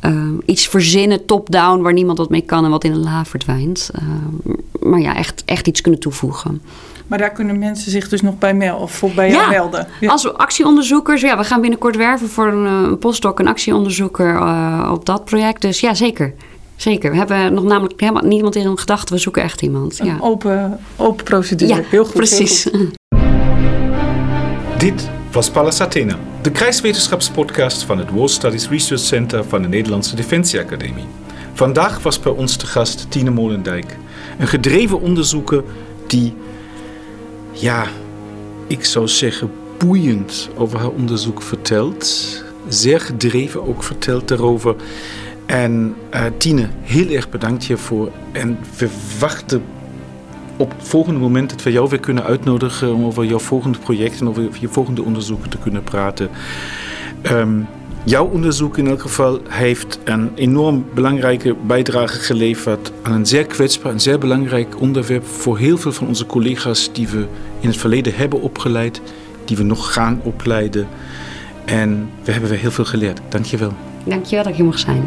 eh, 0.00 0.22
iets 0.44 0.66
verzinnen, 0.68 1.26
top-down, 1.26 1.82
waar 1.82 1.92
niemand 1.92 2.18
wat 2.18 2.30
mee 2.30 2.40
kan 2.40 2.64
en 2.64 2.70
wat 2.70 2.84
in 2.84 2.92
de 2.92 2.98
la 2.98 3.24
verdwijnt. 3.24 3.90
Uh, 3.94 4.54
maar 4.80 5.00
ja, 5.00 5.16
echt, 5.16 5.42
echt 5.44 5.66
iets 5.66 5.80
kunnen 5.80 6.00
toevoegen. 6.00 6.62
Maar 7.06 7.18
daar 7.18 7.32
kunnen 7.32 7.58
mensen 7.58 7.90
zich 7.90 8.08
dus 8.08 8.20
nog 8.20 8.38
bij 8.38 8.54
melden 8.54 8.82
of 8.82 9.04
bij 9.14 9.30
jou 9.30 9.50
melden. 9.50 9.86
Ja. 10.00 10.10
Als 10.10 10.34
actieonderzoekers, 10.34 11.20
ja, 11.20 11.36
we 11.36 11.44
gaan 11.44 11.60
binnenkort 11.60 11.96
werven 11.96 12.28
voor 12.28 12.46
een, 12.46 12.64
een 12.64 12.98
postdoc, 12.98 13.38
een 13.38 13.48
actieonderzoeker 13.48 14.34
uh, 14.34 14.90
op 14.92 15.06
dat 15.06 15.24
project. 15.24 15.62
Dus 15.62 15.80
ja, 15.80 15.94
zeker. 15.94 16.34
Zeker. 16.76 17.10
We 17.10 17.16
hebben 17.16 17.54
nog 17.54 17.64
namelijk 17.64 18.00
helemaal 18.00 18.22
niemand 18.22 18.56
in 18.56 18.78
gedachten. 18.78 19.14
We 19.14 19.20
zoeken 19.20 19.42
echt 19.42 19.62
iemand. 19.62 19.98
Een 19.98 20.06
ja. 20.06 20.16
open, 20.20 20.80
open 20.96 21.24
procedure. 21.24 21.74
Ja, 21.74 21.82
heel 21.88 22.04
goed. 22.04 22.14
Precies. 22.14 22.64
Heel 22.64 22.72
goed. 22.72 22.96
Dit 24.78 25.08
was 25.32 25.50
Pallas 25.50 25.80
Athena, 25.80 26.18
de 26.42 26.50
krijgswetenschapspodcast 26.50 27.82
van 27.82 27.98
het 27.98 28.10
War 28.10 28.28
Studies 28.28 28.68
Research 28.68 29.02
Center 29.02 29.44
van 29.44 29.62
de 29.62 29.68
Nederlandse 29.68 30.16
Defensieacademie. 30.16 31.04
Vandaag 31.52 32.02
was 32.02 32.20
bij 32.20 32.32
ons 32.32 32.56
te 32.56 32.66
gast 32.66 33.10
Tine 33.10 33.30
Molendijk, 33.30 33.96
een 34.38 34.48
gedreven 34.48 35.00
onderzoeker 35.00 35.64
die, 36.06 36.34
ja, 37.52 37.86
ik 38.66 38.84
zou 38.84 39.08
zeggen, 39.08 39.50
boeiend 39.78 40.48
over 40.54 40.78
haar 40.78 40.90
onderzoek 40.90 41.42
vertelt. 41.42 42.44
Zeer 42.68 43.00
gedreven 43.00 43.66
ook 43.66 43.82
vertelt 43.82 44.28
daarover. 44.28 44.76
En 45.46 45.94
uh, 46.14 46.24
Tine, 46.36 46.68
heel 46.82 47.08
erg 47.08 47.30
bedankt 47.30 47.64
hiervoor. 47.64 48.10
En 48.32 48.58
we 48.78 48.88
wachten 49.18 49.62
op 50.56 50.70
het 50.78 50.88
volgende 50.88 51.20
moment 51.20 51.50
dat 51.50 51.62
we 51.62 51.72
jou 51.72 51.88
weer 51.88 52.00
kunnen 52.00 52.24
uitnodigen 52.24 52.94
om 52.94 53.04
over 53.04 53.24
jouw 53.24 53.38
volgende 53.38 53.78
project 53.78 54.20
en 54.20 54.28
over 54.28 54.48
je 54.60 54.68
volgende 54.68 55.02
onderzoeken 55.02 55.50
te 55.50 55.58
kunnen 55.58 55.82
praten. 55.82 56.30
Um, 57.22 57.68
jouw 58.08 58.26
onderzoek 58.26 58.78
in 58.78 58.86
elk 58.86 59.00
geval 59.00 59.40
heeft 59.48 59.98
een 60.04 60.30
enorm 60.34 60.84
belangrijke 60.94 61.54
bijdrage 61.66 62.18
geleverd 62.18 62.92
aan 63.02 63.12
een 63.12 63.26
zeer 63.26 63.46
kwetsbaar 63.46 63.92
en 63.92 64.00
zeer 64.00 64.18
belangrijk 64.18 64.80
onderwerp 64.80 65.26
voor 65.26 65.58
heel 65.58 65.78
veel 65.78 65.92
van 65.92 66.06
onze 66.06 66.26
collega's 66.26 66.92
die 66.92 67.08
we 67.08 67.26
in 67.60 67.68
het 67.68 67.76
verleden 67.76 68.14
hebben 68.14 68.40
opgeleid, 68.40 69.00
die 69.44 69.56
we 69.56 69.62
nog 69.62 69.92
gaan 69.92 70.20
opleiden. 70.22 70.88
En 71.64 72.10
we 72.24 72.32
hebben 72.32 72.50
weer 72.50 72.58
heel 72.58 72.70
veel 72.70 72.84
geleerd. 72.84 73.20
Dank 73.28 73.44
je 73.44 73.56
wel. 73.56 73.72
Dank 74.04 74.24
je 74.24 74.34
wel 74.34 74.44
dat 74.44 74.56
je 74.56 74.62
mocht 74.62 74.80
zijn. 74.80 75.04